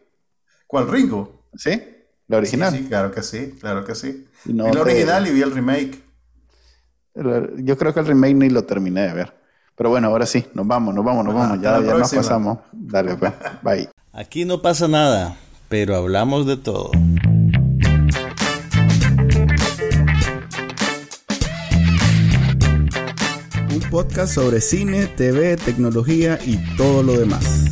¿Cuál 0.65 0.88
Ringo? 0.89 1.45
¿Sí? 1.53 1.92
¿La 2.34 2.39
original? 2.39 2.73
Sí, 2.73 2.86
claro 2.86 3.11
que 3.11 3.21
sí, 3.21 3.53
claro 3.61 3.86
que 3.86 3.93
sí. 3.93 4.27
vi 4.45 4.53
la 4.53 4.81
original 4.81 5.27
y 5.27 5.31
vi 5.34 5.43
el 5.43 5.51
remake. 5.51 6.03
Yo 7.57 7.77
creo 7.77 7.93
que 7.93 7.99
el 7.99 8.07
remake 8.07 8.34
ni 8.34 8.49
lo 8.49 8.63
terminé 8.63 9.01
de 9.01 9.13
ver. 9.13 9.34
Pero 9.75 9.91
bueno, 9.91 10.07
ahora 10.07 10.25
sí, 10.25 10.43
nos 10.55 10.65
vamos, 10.65 10.95
nos 10.95 11.05
vamos, 11.05 11.25
nos 11.25 11.36
vamos. 11.36 11.61
Ya, 11.61 11.79
ya 11.79 11.93
nos 11.93 12.11
pasamos. 12.11 12.57
Dale, 12.71 13.17
pues. 13.17 13.34
Bye. 13.61 13.88
Aquí 14.13 14.45
no 14.45 14.63
pasa 14.63 14.88
nada, 14.88 15.38
pero 15.69 15.95
hablamos 15.95 16.47
de 16.47 16.57
todo. 16.57 16.89
Un 23.69 23.89
podcast 23.91 24.34
sobre 24.34 24.59
cine, 24.59 25.05
TV, 25.05 25.55
tecnología 25.57 26.39
y 26.43 26.57
todo 26.77 27.03
lo 27.03 27.15
demás. 27.15 27.62